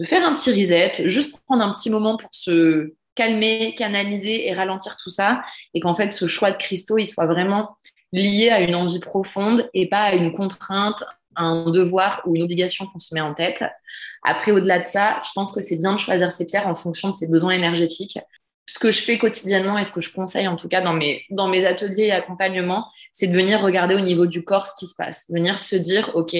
de 0.00 0.04
faire 0.06 0.26
un 0.26 0.34
petit 0.34 0.50
reset, 0.50 1.08
juste 1.08 1.36
prendre 1.46 1.62
un 1.62 1.72
petit 1.72 1.90
moment 1.90 2.16
pour 2.16 2.30
se 2.32 2.94
calmer, 3.14 3.74
canaliser 3.76 4.48
et 4.48 4.54
ralentir 4.54 4.96
tout 4.96 5.10
ça, 5.10 5.42
et 5.74 5.80
qu'en 5.80 5.94
fait 5.94 6.10
ce 6.10 6.26
choix 6.26 6.50
de 6.50 6.56
cristaux, 6.56 6.96
il 6.96 7.06
soit 7.06 7.26
vraiment 7.26 7.76
lié 8.12 8.48
à 8.48 8.60
une 8.60 8.74
envie 8.74 8.98
profonde 8.98 9.68
et 9.74 9.88
pas 9.88 10.04
à 10.04 10.14
une 10.14 10.32
contrainte, 10.32 11.04
un 11.36 11.70
devoir 11.70 12.22
ou 12.24 12.34
une 12.34 12.42
obligation 12.42 12.86
qu'on 12.86 12.98
se 12.98 13.14
met 13.14 13.20
en 13.20 13.34
tête. 13.34 13.62
Après, 14.24 14.52
au-delà 14.52 14.80
de 14.80 14.86
ça, 14.86 15.20
je 15.22 15.30
pense 15.34 15.52
que 15.52 15.60
c'est 15.60 15.76
bien 15.76 15.92
de 15.92 15.98
choisir 15.98 16.32
ses 16.32 16.46
pierres 16.46 16.66
en 16.66 16.74
fonction 16.74 17.10
de 17.10 17.14
ses 17.14 17.28
besoins 17.28 17.52
énergétiques. 17.52 18.18
Ce 18.66 18.78
que 18.78 18.90
je 18.90 19.00
fais 19.00 19.18
quotidiennement 19.18 19.76
et 19.76 19.84
ce 19.84 19.92
que 19.92 20.00
je 20.00 20.12
conseille 20.12 20.48
en 20.48 20.56
tout 20.56 20.68
cas 20.68 20.80
dans 20.80 20.94
mes, 20.94 21.24
dans 21.28 21.48
mes 21.48 21.66
ateliers 21.66 22.04
et 22.04 22.12
accompagnements, 22.12 22.86
c'est 23.12 23.26
de 23.26 23.34
venir 23.34 23.60
regarder 23.60 23.96
au 23.96 24.00
niveau 24.00 24.24
du 24.24 24.44
corps 24.44 24.66
ce 24.66 24.74
qui 24.78 24.86
se 24.86 24.94
passe, 24.96 25.26
venir 25.28 25.62
se 25.62 25.76
dire, 25.76 26.12
OK, 26.14 26.34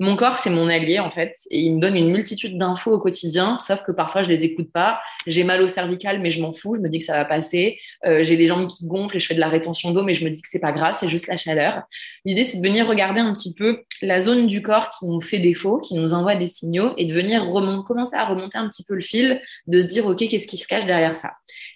mon 0.00 0.16
corps, 0.16 0.38
c'est 0.38 0.48
mon 0.48 0.68
allié 0.68 0.98
en 0.98 1.10
fait, 1.10 1.36
et 1.50 1.60
il 1.60 1.76
me 1.76 1.80
donne 1.80 1.94
une 1.94 2.10
multitude 2.10 2.56
d'infos 2.56 2.90
au 2.90 2.98
quotidien, 2.98 3.58
sauf 3.60 3.82
que 3.82 3.92
parfois 3.92 4.22
je 4.22 4.30
les 4.30 4.44
écoute 4.44 4.72
pas. 4.72 4.98
J'ai 5.26 5.44
mal 5.44 5.60
au 5.60 5.68
cervical, 5.68 6.20
mais 6.20 6.30
je 6.30 6.40
m'en 6.40 6.54
fous, 6.54 6.74
je 6.74 6.80
me 6.80 6.88
dis 6.88 7.00
que 7.00 7.04
ça 7.04 7.12
va 7.12 7.26
passer. 7.26 7.78
Euh, 8.06 8.24
j'ai 8.24 8.36
les 8.36 8.46
jambes 8.46 8.66
qui 8.66 8.86
gonflent 8.86 9.16
et 9.16 9.20
je 9.20 9.26
fais 9.26 9.34
de 9.34 9.40
la 9.40 9.50
rétention 9.50 9.90
d'eau, 9.90 10.02
mais 10.02 10.14
je 10.14 10.24
me 10.24 10.30
dis 10.30 10.40
que 10.40 10.48
c'est 10.50 10.58
pas 10.58 10.72
grave, 10.72 10.96
c'est 10.98 11.08
juste 11.10 11.26
la 11.26 11.36
chaleur. 11.36 11.82
L'idée, 12.24 12.44
c'est 12.44 12.56
de 12.56 12.66
venir 12.66 12.88
regarder 12.88 13.20
un 13.20 13.34
petit 13.34 13.54
peu 13.54 13.82
la 14.00 14.22
zone 14.22 14.46
du 14.46 14.62
corps 14.62 14.88
qui 14.88 15.06
nous 15.06 15.20
fait 15.20 15.38
défaut, 15.38 15.78
qui 15.78 15.94
nous 15.94 16.14
envoie 16.14 16.34
des 16.34 16.46
signaux, 16.46 16.94
et 16.96 17.04
de 17.04 17.12
venir 17.12 17.46
commencer 17.86 18.16
à 18.16 18.24
remonter 18.24 18.56
un 18.56 18.70
petit 18.70 18.84
peu 18.84 18.94
le 18.94 19.02
fil, 19.02 19.42
de 19.66 19.80
se 19.80 19.86
dire 19.86 20.06
ok, 20.06 20.26
qu'est-ce 20.28 20.46
qui 20.46 20.56
se 20.56 20.66
cache 20.66 20.86
derrière 20.86 21.14
ça? 21.14 21.32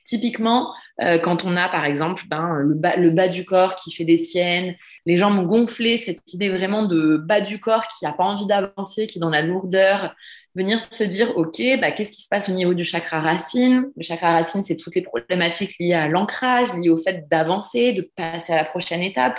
Typiquement, 0.06 0.72
euh, 1.02 1.18
quand 1.18 1.44
on 1.44 1.56
a 1.56 1.68
par 1.68 1.84
exemple 1.84 2.22
ben, 2.26 2.58
le 2.96 3.10
bas 3.10 3.28
du 3.28 3.44
corps 3.44 3.74
qui 3.74 3.92
fait 3.92 4.04
des 4.04 4.16
siennes, 4.16 4.76
les 5.06 5.16
jambes 5.16 5.46
gonflées, 5.46 5.96
cette 5.96 6.32
idée 6.32 6.48
vraiment 6.48 6.84
de 6.84 7.16
bas 7.16 7.40
du 7.40 7.60
corps 7.60 7.86
qui 7.88 8.04
n'a 8.04 8.12
pas 8.12 8.24
envie 8.24 8.46
d'avancer, 8.46 9.06
qui 9.06 9.18
est 9.18 9.20
dans 9.20 9.30
la 9.30 9.42
lourdeur, 9.42 10.14
venir 10.54 10.80
se 10.90 11.04
dire, 11.04 11.36
OK, 11.36 11.60
bah, 11.80 11.90
qu'est-ce 11.90 12.12
qui 12.12 12.22
se 12.22 12.28
passe 12.28 12.48
au 12.48 12.52
niveau 12.52 12.74
du 12.74 12.84
chakra 12.84 13.20
racine? 13.20 13.90
Le 13.96 14.02
chakra 14.02 14.32
racine, 14.32 14.62
c'est 14.62 14.76
toutes 14.76 14.94
les 14.94 15.02
problématiques 15.02 15.74
liées 15.80 15.94
à 15.94 16.08
l'ancrage, 16.08 16.72
liées 16.74 16.90
au 16.90 16.96
fait 16.96 17.26
d'avancer, 17.28 17.92
de 17.92 18.08
passer 18.16 18.52
à 18.52 18.56
la 18.56 18.64
prochaine 18.64 19.02
étape, 19.02 19.38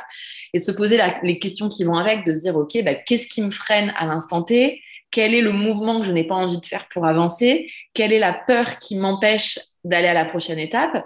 et 0.53 0.59
de 0.59 0.63
se 0.63 0.71
poser 0.71 0.99
les 1.23 1.39
questions 1.39 1.69
qui 1.69 1.83
vont 1.83 1.95
avec, 1.95 2.25
de 2.25 2.33
se 2.33 2.39
dire, 2.39 2.55
OK, 2.55 2.77
bah, 2.83 2.95
qu'est-ce 2.95 3.27
qui 3.27 3.41
me 3.41 3.51
freine 3.51 3.93
à 3.97 4.05
l'instant 4.05 4.43
T? 4.43 4.81
Quel 5.09 5.33
est 5.33 5.41
le 5.41 5.51
mouvement 5.51 6.01
que 6.01 6.05
je 6.05 6.11
n'ai 6.11 6.25
pas 6.25 6.35
envie 6.35 6.59
de 6.59 6.65
faire 6.65 6.87
pour 6.89 7.05
avancer? 7.05 7.71
Quelle 7.93 8.11
est 8.11 8.19
la 8.19 8.33
peur 8.33 8.77
qui 8.79 8.97
m'empêche 8.97 9.59
d'aller 9.85 10.07
à 10.07 10.13
la 10.13 10.25
prochaine 10.25 10.59
étape? 10.59 11.05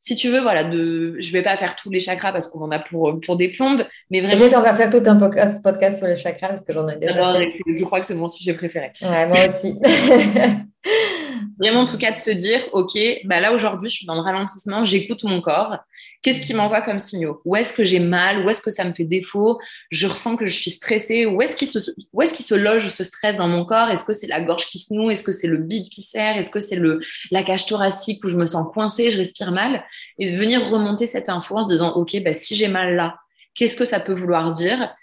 Si 0.00 0.16
tu 0.16 0.30
veux, 0.30 0.40
voilà, 0.40 0.64
de, 0.64 1.16
je 1.18 1.32
vais 1.32 1.42
pas 1.42 1.56
faire 1.58 1.76
tous 1.76 1.90
les 1.90 2.00
chakras 2.00 2.32
parce 2.32 2.46
qu'on 2.46 2.60
en 2.60 2.70
a 2.70 2.78
pour, 2.78 3.20
pour 3.20 3.36
des 3.36 3.50
plombes, 3.50 3.84
mais 4.10 4.22
vraiment. 4.22 4.46
on 4.46 4.62
va 4.62 4.74
faire 4.74 4.90
tout 4.90 5.02
un 5.04 5.16
podcast, 5.16 5.98
sur 5.98 6.06
les 6.06 6.16
chakras 6.16 6.48
parce 6.48 6.64
que 6.64 6.72
j'en 6.72 6.88
ai 6.88 6.96
déjà. 6.96 7.34
fait. 7.34 7.50
Je 7.76 7.84
crois 7.84 8.00
que 8.00 8.06
c'est 8.06 8.14
mon 8.14 8.28
sujet 8.28 8.54
préféré. 8.54 8.92
Ouais, 9.02 9.26
moi 9.26 9.36
aussi. 9.48 9.78
vraiment, 11.60 11.80
en 11.80 11.84
tout 11.84 11.98
cas, 11.98 12.12
de 12.12 12.16
se 12.16 12.30
dire, 12.30 12.60
OK, 12.72 12.98
bah 13.24 13.40
là, 13.40 13.52
aujourd'hui, 13.52 13.90
je 13.90 13.94
suis 13.94 14.06
dans 14.06 14.14
le 14.14 14.22
ralentissement, 14.22 14.84
j'écoute 14.84 15.22
mon 15.24 15.42
corps. 15.42 15.78
Qu'est-ce 16.22 16.42
qui 16.42 16.52
m'envoie 16.52 16.82
comme 16.82 16.98
signaux? 16.98 17.40
Où 17.46 17.56
est-ce 17.56 17.72
que 17.72 17.82
j'ai 17.82 17.98
mal? 17.98 18.44
Où 18.44 18.50
est-ce 18.50 18.60
que 18.60 18.70
ça 18.70 18.84
me 18.84 18.92
fait 18.92 19.04
défaut? 19.04 19.58
Je 19.90 20.06
ressens 20.06 20.36
que 20.36 20.44
je 20.44 20.52
suis 20.52 20.70
stressée. 20.70 21.24
Où 21.24 21.40
est-ce 21.40 21.56
qu'il 21.56 21.68
se, 21.68 21.78
où 22.12 22.20
est-ce 22.20 22.42
se 22.42 22.54
loge 22.54 22.88
ce 22.88 23.04
stress 23.04 23.38
dans 23.38 23.48
mon 23.48 23.64
corps? 23.64 23.88
Est-ce 23.88 24.04
que 24.04 24.12
c'est 24.12 24.26
la 24.26 24.42
gorge 24.42 24.66
qui 24.66 24.78
se 24.78 24.92
noue? 24.92 25.10
Est-ce 25.10 25.22
que 25.22 25.32
c'est 25.32 25.46
le 25.46 25.56
bide 25.56 25.88
qui 25.88 26.02
serre 26.02 26.36
Est-ce 26.36 26.50
que 26.50 26.60
c'est 26.60 26.76
le, 26.76 27.00
la 27.30 27.42
cage 27.42 27.64
thoracique 27.64 28.22
où 28.22 28.28
je 28.28 28.36
me 28.36 28.44
sens 28.44 28.66
coincée, 28.72 29.10
je 29.10 29.16
respire 29.16 29.50
mal? 29.50 29.82
Et 30.18 30.36
venir 30.36 30.68
remonter 30.68 31.06
cette 31.06 31.30
info 31.30 31.56
en 31.56 31.62
se 31.62 31.68
disant, 31.68 31.92
OK, 31.94 32.14
bah, 32.22 32.34
si 32.34 32.54
j'ai 32.54 32.68
mal 32.68 32.96
là, 32.96 33.16
qu'est-ce 33.54 33.76
que 33.76 33.86
ça 33.86 33.98
peut 33.98 34.14
vouloir 34.14 34.52
dire? 34.52 34.94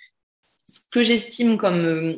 Ce 0.70 0.82
que 0.92 1.02
j'estime 1.02 1.58
comme 1.58 1.86
euh, 1.86 2.16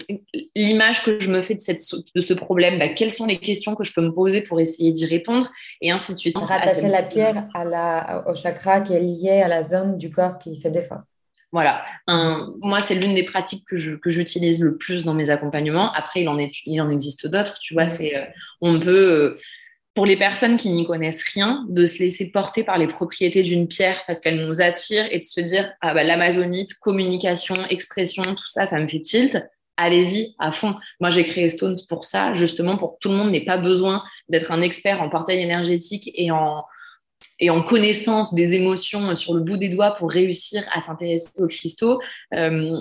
l'image 0.55 1.03
que 1.03 1.19
je 1.19 1.29
me 1.31 1.41
fais 1.41 1.53
de, 1.53 1.59
cette, 1.59 1.81
de 2.15 2.21
ce 2.21 2.33
problème, 2.33 2.79
bah, 2.79 2.89
quelles 2.89 3.11
sont 3.11 3.27
les 3.27 3.37
questions 3.37 3.75
que 3.75 3.83
je 3.83 3.93
peux 3.93 4.01
me 4.01 4.11
poser 4.11 4.41
pour 4.41 4.59
essayer 4.59 4.91
d'y 4.91 5.05
répondre, 5.05 5.51
et 5.81 5.91
ainsi 5.91 6.13
de 6.13 6.17
suite. 6.17 6.37
Rattacher 6.37 6.89
la 6.89 7.03
pierre 7.03 7.47
à 7.53 7.63
la, 7.63 8.23
au 8.27 8.33
chakra 8.33 8.81
qui 8.81 8.93
est 8.93 9.01
lié 9.01 9.41
à 9.41 9.47
la 9.47 9.63
zone 9.63 9.97
du 9.97 10.09
corps 10.09 10.39
qui 10.39 10.59
fait 10.59 10.71
défaut. 10.71 10.95
Voilà, 11.51 11.83
moi 12.61 12.81
c'est 12.81 12.95
l'une 12.95 13.15
des 13.15 13.23
pratiques 13.23 13.65
que, 13.67 13.77
je, 13.77 13.95
que 13.95 14.09
j'utilise 14.09 14.61
le 14.61 14.77
plus 14.77 15.05
dans 15.05 15.13
mes 15.13 15.29
accompagnements. 15.29 15.91
Après, 15.93 16.21
il 16.21 16.29
en, 16.29 16.37
est, 16.37 16.51
il 16.65 16.79
en 16.81 16.89
existe 16.89 17.27
d'autres, 17.27 17.57
tu 17.61 17.73
vois, 17.75 17.87
c'est, 17.87 18.15
euh, 18.15 18.25
on 18.61 18.79
peut... 18.79 19.35
Pour 19.95 20.05
les 20.05 20.17
personnes 20.17 20.57
qui 20.57 20.69
n'y 20.69 20.85
connaissent 20.85 21.23
rien, 21.33 21.65
de 21.67 21.85
se 21.85 21.99
laisser 21.99 22.27
porter 22.27 22.63
par 22.63 22.77
les 22.77 22.87
propriétés 22.87 23.41
d'une 23.41 23.67
pierre 23.67 24.03
parce 24.07 24.19
qu'elle 24.19 24.45
nous 24.45 24.61
attire 24.61 25.07
et 25.11 25.19
de 25.19 25.25
se 25.25 25.41
dire 25.41 25.71
ah 25.81 25.93
bah 25.93 26.03
l'amazonite, 26.03 26.75
communication, 26.75 27.55
expression, 27.69 28.23
tout 28.23 28.47
ça, 28.47 28.65
ça 28.65 28.79
me 28.79 28.87
fait 28.87 29.01
tilt. 29.01 29.37
Allez-y 29.77 30.35
à 30.39 30.51
fond. 30.51 30.75
Moi, 30.99 31.09
j'ai 31.09 31.23
créé 31.23 31.47
Stones 31.47 31.77
pour 31.87 32.03
ça, 32.03 32.35
justement 32.35 32.77
pour 32.77 32.93
que 32.93 32.97
tout 32.99 33.09
le 33.09 33.15
monde 33.15 33.31
n'ait 33.31 33.45
pas 33.45 33.57
besoin 33.57 34.03
d'être 34.27 34.51
un 34.51 34.61
expert 34.61 35.01
en 35.01 35.09
portail 35.09 35.41
énergétique 35.41 36.11
et 36.13 36.31
en, 36.31 36.65
et 37.39 37.49
en 37.49 37.63
connaissance 37.63 38.33
des 38.33 38.53
émotions 38.53 39.15
sur 39.15 39.33
le 39.33 39.41
bout 39.41 39.57
des 39.57 39.69
doigts 39.69 39.91
pour 39.91 40.11
réussir 40.11 40.65
à 40.71 40.81
s'intéresser 40.81 41.31
aux 41.41 41.47
cristaux. 41.47 41.99
Euh, 42.33 42.77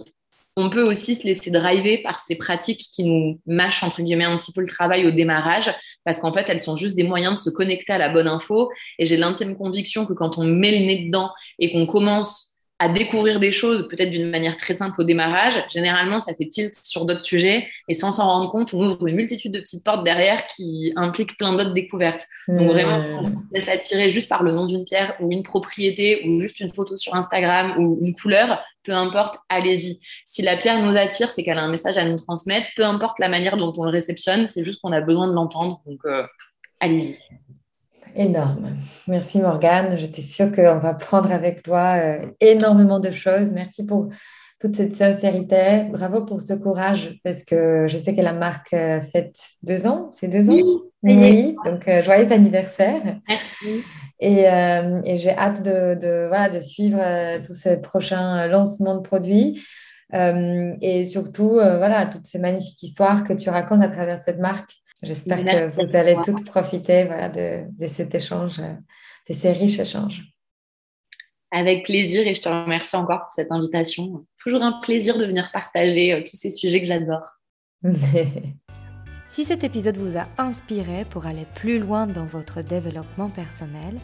on 0.60 0.70
peut 0.70 0.82
aussi 0.82 1.14
se 1.14 1.22
laisser 1.22 1.52
driver 1.52 1.98
par 1.98 2.18
ces 2.18 2.34
pratiques 2.34 2.88
qui 2.92 3.04
nous 3.04 3.40
mâchent 3.46 3.84
entre 3.84 4.02
guillemets 4.02 4.24
un 4.24 4.36
petit 4.36 4.52
peu 4.52 4.60
le 4.60 4.66
travail 4.66 5.06
au 5.06 5.12
démarrage 5.12 5.72
parce 6.04 6.18
qu'en 6.18 6.32
fait 6.32 6.48
elles 6.48 6.60
sont 6.60 6.74
juste 6.74 6.96
des 6.96 7.04
moyens 7.04 7.34
de 7.34 7.38
se 7.38 7.48
connecter 7.48 7.92
à 7.92 7.98
la 7.98 8.08
bonne 8.08 8.26
info. 8.26 8.68
Et 8.98 9.06
j'ai 9.06 9.16
l'intime 9.16 9.56
conviction 9.56 10.04
que 10.04 10.14
quand 10.14 10.36
on 10.36 10.44
met 10.44 10.72
le 10.72 10.84
nez 10.84 11.04
dedans 11.04 11.30
et 11.60 11.70
qu'on 11.70 11.86
commence 11.86 12.47
à 12.80 12.88
découvrir 12.88 13.40
des 13.40 13.50
choses, 13.50 13.88
peut-être 13.88 14.10
d'une 14.10 14.30
manière 14.30 14.56
très 14.56 14.74
simple 14.74 15.00
au 15.00 15.04
démarrage. 15.04 15.64
Généralement, 15.68 16.20
ça 16.20 16.34
fait 16.34 16.46
tilt 16.46 16.74
sur 16.74 17.06
d'autres 17.06 17.22
sujets 17.22 17.66
et 17.88 17.94
sans 17.94 18.12
s'en 18.12 18.26
rendre 18.26 18.50
compte, 18.52 18.72
on 18.72 18.86
ouvre 18.86 19.06
une 19.08 19.16
multitude 19.16 19.52
de 19.52 19.58
petites 19.58 19.82
portes 19.82 20.04
derrière 20.04 20.46
qui 20.46 20.92
impliquent 20.94 21.36
plein 21.36 21.54
d'autres 21.54 21.72
découvertes. 21.72 22.26
Donc 22.46 22.68
vraiment, 22.68 23.00
si 23.00 23.10
on 23.10 23.24
se 23.24 23.52
laisse 23.52 23.68
attirer 23.68 24.10
juste 24.10 24.28
par 24.28 24.44
le 24.44 24.52
nom 24.52 24.66
d'une 24.66 24.84
pierre 24.84 25.16
ou 25.20 25.32
une 25.32 25.42
propriété 25.42 26.24
ou 26.28 26.40
juste 26.40 26.60
une 26.60 26.72
photo 26.72 26.96
sur 26.96 27.14
Instagram 27.16 27.74
ou 27.78 27.98
une 28.00 28.14
couleur, 28.14 28.62
peu 28.84 28.92
importe, 28.92 29.36
allez-y. 29.48 30.00
Si 30.24 30.42
la 30.42 30.56
pierre 30.56 30.80
nous 30.80 30.96
attire, 30.96 31.30
c'est 31.30 31.42
qu'elle 31.42 31.58
a 31.58 31.62
un 31.62 31.70
message 31.70 31.98
à 31.98 32.08
nous 32.08 32.16
transmettre, 32.16 32.68
peu 32.76 32.84
importe 32.84 33.18
la 33.18 33.28
manière 33.28 33.56
dont 33.56 33.72
on 33.76 33.84
le 33.84 33.90
réceptionne, 33.90 34.46
c'est 34.46 34.62
juste 34.62 34.80
qu'on 34.80 34.92
a 34.92 35.00
besoin 35.00 35.26
de 35.26 35.32
l'entendre. 35.32 35.82
Donc, 35.84 35.98
euh, 36.04 36.24
allez-y. 36.78 37.16
Énorme. 38.14 38.76
Merci 39.06 39.40
Morgane. 39.40 39.98
J'étais 39.98 40.22
sûre 40.22 40.52
qu'on 40.54 40.78
va 40.78 40.94
prendre 40.94 41.30
avec 41.32 41.62
toi 41.62 41.96
euh, 41.96 42.26
énormément 42.40 43.00
de 43.00 43.10
choses. 43.10 43.52
Merci 43.52 43.84
pour 43.84 44.08
toute 44.60 44.76
cette 44.76 44.96
sincérité. 44.96 45.84
Bravo 45.90 46.24
pour 46.24 46.40
ce 46.40 46.54
courage 46.54 47.18
parce 47.22 47.44
que 47.44 47.86
je 47.88 47.96
sais 47.96 48.14
que 48.14 48.20
la 48.20 48.32
marque 48.32 48.72
euh, 48.72 49.00
fête 49.00 49.36
deux 49.62 49.86
ans. 49.86 50.10
C'est 50.12 50.28
deux 50.28 50.50
ans? 50.50 50.80
Oui. 51.02 51.56
Donc, 51.64 51.86
euh, 51.86 52.02
joyeux 52.02 52.30
anniversaire. 52.32 53.00
Merci. 53.28 53.82
Et, 54.20 54.46
j'ai 55.18 55.36
hâte 55.36 55.62
de, 55.62 55.94
de, 55.94 56.54
de 56.54 56.60
suivre 56.60 57.00
tous 57.46 57.54
ces 57.54 57.76
prochains 57.76 58.48
lancements 58.48 58.96
de 58.96 59.02
produits. 59.02 59.62
et 60.12 61.04
surtout, 61.04 61.50
voilà, 61.50 62.06
toutes 62.06 62.26
ces 62.26 62.40
magnifiques 62.40 62.82
histoires 62.82 63.22
que 63.22 63.32
tu 63.32 63.48
racontes 63.48 63.84
à 63.84 63.88
travers 63.88 64.20
cette 64.20 64.40
marque. 64.40 64.72
J'espère 65.02 65.44
que 65.44 65.68
vous 65.68 65.96
allez 65.96 66.16
toutes 66.24 66.44
profiter 66.44 67.04
de, 67.06 67.86
cet 67.86 68.14
échange, 68.14 68.58
de 68.58 69.34
ces 69.34 69.52
riches 69.52 69.78
échanges. 69.78 70.22
Avec 71.50 71.86
plaisir 71.86 72.26
et 72.26 72.34
je 72.34 72.42
te 72.42 72.48
remercie 72.48 72.96
encore 72.96 73.20
pour 73.20 73.32
cette 73.32 73.50
invitation. 73.50 74.26
Toujours 74.42 74.62
un 74.62 74.80
plaisir 74.82 75.16
de 75.16 75.24
venir 75.24 75.50
partager 75.50 76.12
euh, 76.12 76.20
tous 76.20 76.36
ces 76.36 76.50
sujets 76.50 76.80
que 76.80 76.86
j'adore. 76.86 77.38
si 79.28 79.44
cet 79.44 79.64
épisode 79.64 79.96
vous 79.96 80.18
a 80.18 80.28
inspiré 80.36 81.06
pour 81.06 81.26
aller 81.26 81.46
plus 81.54 81.78
loin 81.78 82.06
dans 82.06 82.26
votre 82.26 82.60
développement 82.60 83.30
personnel 83.30 83.98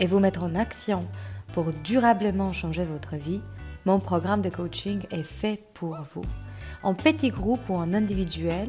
et 0.00 0.06
vous 0.06 0.20
mettre 0.20 0.42
en 0.42 0.54
action 0.54 1.06
pour 1.54 1.72
durablement 1.72 2.52
changer 2.52 2.84
votre 2.84 3.16
vie, 3.16 3.40
mon 3.86 3.98
programme 3.98 4.42
de 4.42 4.50
coaching 4.50 5.02
est 5.10 5.22
fait 5.22 5.62
pour 5.72 5.96
vous. 6.02 6.24
En 6.82 6.94
petit 6.94 7.30
groupe 7.30 7.70
ou 7.70 7.74
en 7.74 7.94
individuel, 7.94 8.68